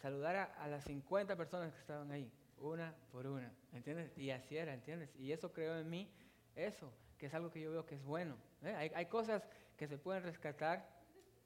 saludara 0.00 0.54
a 0.58 0.68
las 0.68 0.84
50 0.84 1.36
personas 1.36 1.72
que 1.72 1.80
estaban 1.80 2.10
ahí, 2.12 2.30
una 2.58 2.94
por 3.10 3.26
una, 3.26 3.52
¿entiendes? 3.72 4.16
Y 4.16 4.30
así 4.30 4.56
era, 4.56 4.74
¿entiendes? 4.74 5.14
Y 5.16 5.32
eso 5.32 5.52
creó 5.52 5.76
en 5.76 5.90
mí 5.90 6.08
eso, 6.54 6.92
que 7.18 7.26
es 7.26 7.34
algo 7.34 7.50
que 7.50 7.60
yo 7.60 7.70
veo 7.72 7.84
que 7.84 7.96
es 7.96 8.02
bueno. 8.04 8.36
¿eh? 8.62 8.74
Hay, 8.76 8.92
hay, 8.94 9.06
cosas 9.06 9.48
que 9.76 9.86
se 9.86 9.98
pueden 9.98 10.22
rescatar 10.22 10.93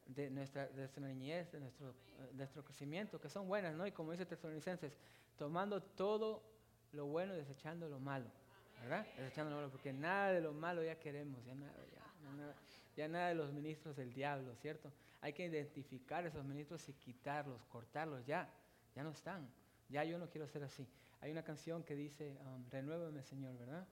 de 0.09 0.31
nuestra, 0.31 0.67
de 0.69 0.77
nuestra 0.77 1.07
niñez, 1.07 1.53
de 1.53 1.61
nuestro, 1.61 1.95
de 2.33 2.35
nuestro 2.35 2.65
crecimiento, 2.65 3.21
que 3.21 3.29
son 3.29 3.47
buenas, 3.47 3.75
¿no? 3.75 3.87
Y 3.87 3.93
como 3.93 4.13
dice 4.13 4.27
Tesalonicenses, 4.27 4.93
tomando 5.37 5.83
todo 5.83 6.43
lo 6.93 7.07
bueno 7.07 7.35
y 7.35 7.39
desechando 7.39 7.89
lo 7.89 8.01
malo, 8.01 8.27
¿verdad? 8.81 9.07
Desechando 9.17 9.51
lo 9.51 9.57
malo, 9.57 9.71
porque 9.71 9.93
nada 9.93 10.33
de 10.33 10.41
lo 10.41 10.53
malo 10.53 10.83
ya 10.83 10.99
queremos, 10.99 11.45
ya 11.45 11.55
nada, 11.55 11.75
ya, 11.93 12.31
nada, 12.37 12.55
ya 12.97 13.09
nada 13.09 13.29
de 13.29 13.35
los 13.35 13.53
ministros 13.53 13.97
del 13.97 14.13
diablo, 14.13 14.55
¿cierto? 14.57 14.91
Hay 15.21 15.33
que 15.33 15.47
identificar 15.47 16.27
esos 16.27 16.45
ministros 16.45 16.89
y 16.89 16.95
quitarlos, 16.95 17.63
cortarlos, 17.67 18.25
ya, 18.27 18.49
ya 18.95 19.03
no 19.03 19.11
están. 19.11 19.49
Ya 19.89 20.05
yo 20.05 20.19
no 20.19 20.29
quiero 20.29 20.47
ser 20.47 20.63
así. 20.65 20.87
Hay 21.21 21.33
una 21.33 21.43
canción 21.43 21.83
que 21.83 21.95
dice, 21.95 22.37
um, 22.47 22.65
renuévame 22.71 23.23
Señor, 23.23 23.59
¿verdad? 23.59 23.87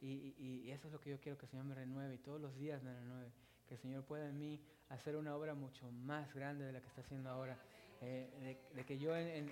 Y, 0.00 0.34
y, 0.38 0.70
eso 0.70 0.88
es 0.88 0.92
lo 0.92 1.00
que 1.00 1.10
yo 1.10 1.20
quiero 1.20 1.38
que 1.38 1.46
el 1.46 1.50
Señor 1.50 1.64
me 1.64 1.74
renueve 1.74 2.14
y 2.14 2.18
todos 2.18 2.40
los 2.40 2.54
días 2.56 2.82
me 2.82 2.92
renueve. 2.92 3.30
Que 3.66 3.74
el 3.74 3.80
Señor 3.80 4.04
pueda 4.04 4.28
en 4.28 4.38
mí 4.38 4.60
hacer 4.88 5.16
una 5.16 5.34
obra 5.34 5.54
mucho 5.54 5.90
más 5.90 6.32
grande 6.34 6.64
de 6.64 6.72
la 6.72 6.80
que 6.80 6.88
está 6.88 7.00
haciendo 7.00 7.30
ahora. 7.30 7.58
Eh, 8.00 8.58
de, 8.74 8.84
que 8.84 8.98
yo 8.98 9.16
en, 9.16 9.48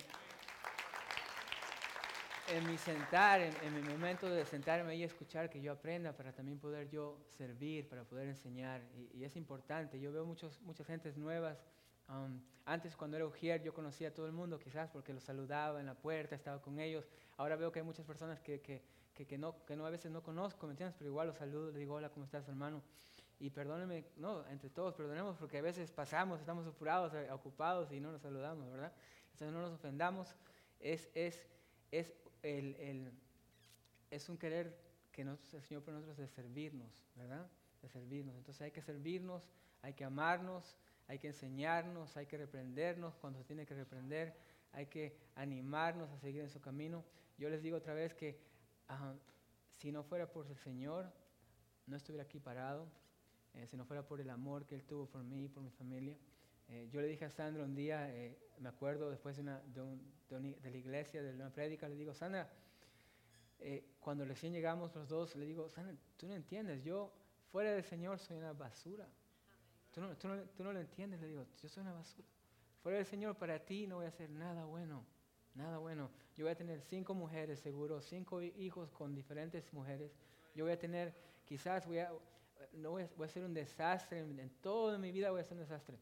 en, 2.49 2.67
mi 2.67 2.77
sentar, 2.77 3.41
en, 3.41 3.73
mi 3.73 3.81
momento 3.81 4.29
de 4.29 4.45
sentarme 4.45 4.95
y 4.95 5.03
escuchar, 5.03 5.49
que 5.49 5.61
yo 5.61 5.71
aprenda 5.71 6.13
para 6.13 6.31
también 6.31 6.59
poder 6.59 6.89
yo 6.89 7.17
servir, 7.37 7.87
para 7.87 8.03
poder 8.03 8.27
enseñar. 8.27 8.81
Y, 8.95 9.19
y 9.19 9.23
es 9.23 9.35
importante. 9.35 9.99
Yo 9.99 10.11
veo 10.11 10.25
muchos, 10.25 10.61
muchas 10.61 10.87
gentes 10.87 11.17
nuevas 11.17 11.57
Um, 12.07 12.39
antes 12.65 12.95
cuando 12.95 13.17
era 13.17 13.25
ujier 13.25 13.63
yo 13.63 13.73
conocía 13.73 14.09
a 14.09 14.13
todo 14.13 14.27
el 14.27 14.31
mundo 14.31 14.59
quizás 14.59 14.89
porque 14.89 15.13
los 15.13 15.23
saludaba 15.23 15.79
en 15.79 15.85
la 15.87 15.95
puerta, 15.95 16.35
estaba 16.35 16.61
con 16.61 16.79
ellos. 16.79 17.05
Ahora 17.37 17.55
veo 17.55 17.71
que 17.71 17.79
hay 17.79 17.85
muchas 17.85 18.05
personas 18.05 18.39
que, 18.39 18.61
que, 18.61 18.81
que, 19.13 19.37
no, 19.37 19.63
que 19.65 19.75
no 19.75 19.85
a 19.85 19.89
veces 19.89 20.11
no 20.11 20.21
conozco, 20.21 20.67
¿me 20.67 20.73
entiendes? 20.73 20.95
Pero 20.97 21.09
igual 21.09 21.27
los 21.27 21.37
saludo, 21.37 21.67
les 21.67 21.79
digo 21.79 21.95
hola, 21.95 22.09
¿cómo 22.09 22.25
estás 22.25 22.47
hermano? 22.47 22.81
Y 23.39 23.49
perdónenme, 23.49 24.05
no, 24.15 24.47
entre 24.47 24.69
todos 24.69 24.93
perdonemos 24.93 25.37
porque 25.37 25.57
a 25.57 25.61
veces 25.61 25.91
pasamos, 25.91 26.39
estamos 26.39 26.65
apurados, 26.65 27.13
eh, 27.13 27.29
ocupados 27.31 27.91
y 27.91 27.99
no 27.99 28.11
nos 28.11 28.21
saludamos, 28.21 28.71
¿verdad? 28.71 28.93
Entonces 29.31 29.51
no 29.53 29.61
nos 29.61 29.73
ofendamos. 29.73 30.35
Es, 30.79 31.09
es, 31.13 31.45
es, 31.91 32.13
el, 32.43 32.75
el, 32.77 33.11
es 34.09 34.29
un 34.29 34.37
querer 34.37 34.77
que 35.11 35.23
nosotros, 35.23 35.53
el 35.55 35.61
Señor 35.63 35.83
por 35.83 35.93
nosotros 35.93 36.17
de 36.17 36.27
servirnos, 36.27 37.03
¿verdad? 37.15 37.49
De 37.81 37.89
servirnos. 37.89 38.35
Entonces 38.35 38.61
hay 38.61 38.71
que 38.71 38.81
servirnos, 38.81 39.49
hay 39.81 39.93
que 39.93 40.05
amarnos, 40.05 40.77
hay 41.07 41.19
que 41.19 41.27
enseñarnos, 41.27 42.15
hay 42.17 42.25
que 42.25 42.37
reprendernos 42.37 43.15
cuando 43.17 43.39
se 43.39 43.45
tiene 43.45 43.65
que 43.65 43.75
reprender, 43.75 44.35
hay 44.71 44.87
que 44.87 45.17
animarnos 45.35 46.09
a 46.11 46.17
seguir 46.19 46.41
en 46.41 46.49
su 46.49 46.61
camino. 46.61 47.03
Yo 47.37 47.49
les 47.49 47.61
digo 47.61 47.77
otra 47.77 47.93
vez 47.93 48.13
que 48.13 48.39
si 49.71 49.91
no 49.91 50.03
fuera 50.03 50.31
por 50.31 50.47
el 50.47 50.57
Señor, 50.57 51.11
no 51.87 51.95
estuviera 51.95 52.23
aquí 52.23 52.39
parado, 52.39 52.87
eh, 53.55 53.67
si 53.67 53.77
no 53.77 53.85
fuera 53.85 54.03
por 54.03 54.19
el 54.19 54.29
amor 54.29 54.65
que 54.65 54.75
Él 54.75 54.83
tuvo 54.83 55.05
por 55.05 55.23
mí 55.23 55.45
y 55.45 55.47
por 55.47 55.63
mi 55.63 55.71
familia. 55.71 56.17
Eh, 56.67 56.89
yo 56.91 56.99
le 56.99 57.07
dije 57.07 57.25
a 57.25 57.29
Sandra 57.29 57.63
un 57.63 57.75
día, 57.75 58.13
eh, 58.13 58.37
me 58.59 58.69
acuerdo 58.69 59.09
después 59.09 59.35
de, 59.35 59.43
una, 59.43 59.61
de, 59.61 60.71
la 60.71 60.77
iglesia, 60.77 61.21
de 61.21 61.33
una 61.33 61.51
prédica, 61.51 61.87
le 61.87 61.95
digo, 61.95 62.13
Sandra, 62.13 62.49
cuando 63.99 64.25
recién 64.25 64.53
llegamos 64.53 64.93
los 64.93 65.07
dos, 65.07 65.35
le 65.35 65.45
digo, 65.45 65.69
Sandra, 65.69 65.95
tú 66.17 66.27
no 66.27 66.33
entiendes, 66.33 66.83
yo 66.83 67.11
fuera 67.51 67.71
del 67.71 67.83
Señor 67.83 68.19
soy 68.19 68.37
una 68.37 68.53
basura. 68.53 69.07
Tú 69.91 70.01
no, 70.01 70.15
tú, 70.17 70.27
no, 70.27 70.41
tú 70.41 70.63
no, 70.63 70.73
lo 70.73 70.79
entiendes, 70.79 71.21
le 71.21 71.27
digo, 71.27 71.45
yo 71.61 71.69
soy 71.69 71.81
una 71.81 71.93
basura. 71.93 72.27
Fuera 72.83 72.97
del 72.97 73.07
Señor, 73.07 73.37
para 73.37 73.59
ti 73.59 73.87
no 73.87 73.95
voy 73.95 74.05
a 74.05 74.09
hacer 74.09 74.29
nada 74.29 74.65
bueno, 74.65 75.05
nada 75.53 75.77
bueno. 75.77 76.11
Yo 76.35 76.43
voy 76.43 76.51
a 76.51 76.55
tener 76.55 76.81
cinco 76.81 77.13
mujeres, 77.13 77.59
seguro, 77.59 78.01
cinco 78.01 78.41
hijos 78.41 78.91
con 78.91 79.15
diferentes 79.15 79.71
mujeres. 79.71 80.11
Yo 80.53 80.65
voy 80.65 80.73
a 80.73 80.79
tener, 80.79 81.15
quizás 81.45 81.87
voy 81.87 81.99
a, 81.99 82.11
no 82.73 82.91
voy 82.91 83.03
a, 83.03 83.27
ser 83.27 83.43
un 83.43 83.53
desastre, 83.53 84.19
en, 84.19 84.49
toda 84.61 84.97
mi 84.97 85.11
vida 85.11 85.31
voy 85.31 85.41
a 85.41 85.43
ser 85.43 85.53
un 85.53 85.59
desastre. 85.59 85.97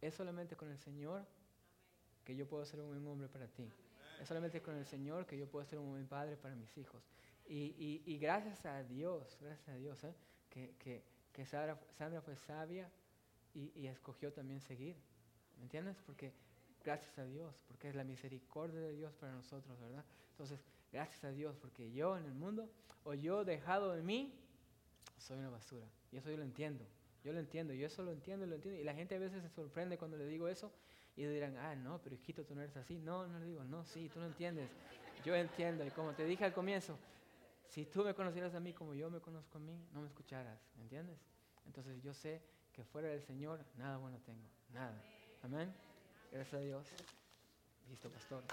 Es 0.00 0.14
solamente 0.14 0.56
con 0.56 0.70
el 0.70 0.78
Señor 0.78 1.24
que 2.24 2.34
yo 2.34 2.46
puedo 2.46 2.64
ser 2.64 2.80
un 2.80 2.88
buen 2.88 3.06
hombre 3.06 3.28
para 3.28 3.46
ti. 3.46 3.70
Es 4.20 4.28
solamente 4.28 4.62
con 4.62 4.76
el 4.76 4.86
Señor 4.86 5.26
que 5.26 5.36
yo 5.36 5.46
puedo 5.46 5.64
ser 5.64 5.78
un 5.78 5.90
buen 5.90 6.06
padre 6.06 6.36
para 6.36 6.54
mis 6.54 6.76
hijos. 6.78 7.02
Y, 7.46 7.74
y, 7.78 8.02
y 8.06 8.18
gracias 8.18 8.64
a 8.66 8.82
Dios, 8.82 9.36
gracias 9.40 9.68
a 9.68 9.74
Dios, 9.74 10.02
¿eh? 10.04 10.14
que, 10.50 10.74
que, 10.78 11.02
que 11.32 11.46
Sandra, 11.46 11.78
Sandra 11.96 12.20
fue 12.20 12.36
sabia 12.36 12.90
y, 13.56 13.86
escogió 13.86 14.32
también 14.32 14.60
seguir. 14.60 14.96
¿Me 15.56 15.62
entiendes? 15.62 15.96
Porque 16.04 16.32
gracias 16.84 17.18
a 17.18 17.24
Dios, 17.24 17.64
porque 17.68 17.88
es 17.88 17.94
la 17.94 18.04
misericordia 18.04 18.80
de 18.80 18.92
Dios 18.92 19.14
para 19.14 19.32
nosotros, 19.32 19.78
¿verdad? 19.80 20.04
Entonces, 20.30 20.60
gracias 20.92 21.24
a 21.24 21.30
Dios, 21.30 21.56
porque 21.56 21.90
yo 21.92 22.16
en 22.16 22.26
el 22.26 22.34
mundo, 22.34 22.68
o 23.04 23.14
yo 23.14 23.44
dejado 23.44 23.92
de 23.92 24.02
mí, 24.02 24.34
soy 25.20 25.38
una 25.38 25.50
basura. 25.50 25.86
Y 26.12 26.16
eso 26.16 26.30
yo 26.30 26.36
lo 26.36 26.42
entiendo. 26.42 26.84
Yo 27.24 27.32
lo 27.32 27.40
entiendo, 27.40 27.74
yo 27.74 27.86
eso 27.86 28.02
lo 28.02 28.12
entiendo, 28.12 28.46
lo 28.46 28.54
entiendo. 28.54 28.80
Y 28.80 28.84
la 28.84 28.94
gente 28.94 29.16
a 29.16 29.18
veces 29.18 29.42
se 29.42 29.48
sorprende 29.48 29.98
cuando 29.98 30.16
le 30.16 30.26
digo 30.26 30.46
eso 30.46 30.70
y 31.16 31.24
dirán, 31.24 31.56
ah, 31.56 31.74
no, 31.74 32.00
pero 32.00 32.14
hijito, 32.14 32.44
tú 32.44 32.54
no 32.54 32.62
eres 32.62 32.76
así. 32.76 32.98
No, 32.98 33.26
no 33.26 33.38
le 33.38 33.46
digo, 33.46 33.64
no, 33.64 33.84
sí, 33.84 34.08
tú 34.12 34.20
no 34.20 34.26
entiendes. 34.26 34.70
Yo 35.24 35.34
entiendo. 35.34 35.84
Y 35.84 35.90
como 35.90 36.12
te 36.12 36.24
dije 36.24 36.44
al 36.44 36.52
comienzo, 36.52 36.96
si 37.68 37.84
tú 37.84 38.04
me 38.04 38.14
conocieras 38.14 38.54
a 38.54 38.60
mí 38.60 38.72
como 38.72 38.94
yo 38.94 39.10
me 39.10 39.20
conozco 39.20 39.58
a 39.58 39.60
mí, 39.60 39.76
no 39.92 40.02
me 40.02 40.06
escucharas, 40.06 40.60
¿me 40.76 40.82
entiendes? 40.84 41.18
Entonces 41.66 42.00
yo 42.02 42.14
sé 42.14 42.40
que 42.72 42.84
fuera 42.84 43.08
del 43.08 43.22
Señor 43.22 43.64
nada 43.76 43.96
bueno 43.96 44.18
tengo, 44.24 44.48
nada. 44.72 45.02
Amén. 45.42 45.72
Gracias 46.30 46.54
a 46.54 46.60
Dios. 46.60 46.86
Listo, 47.88 48.08
pastor. 48.10 48.44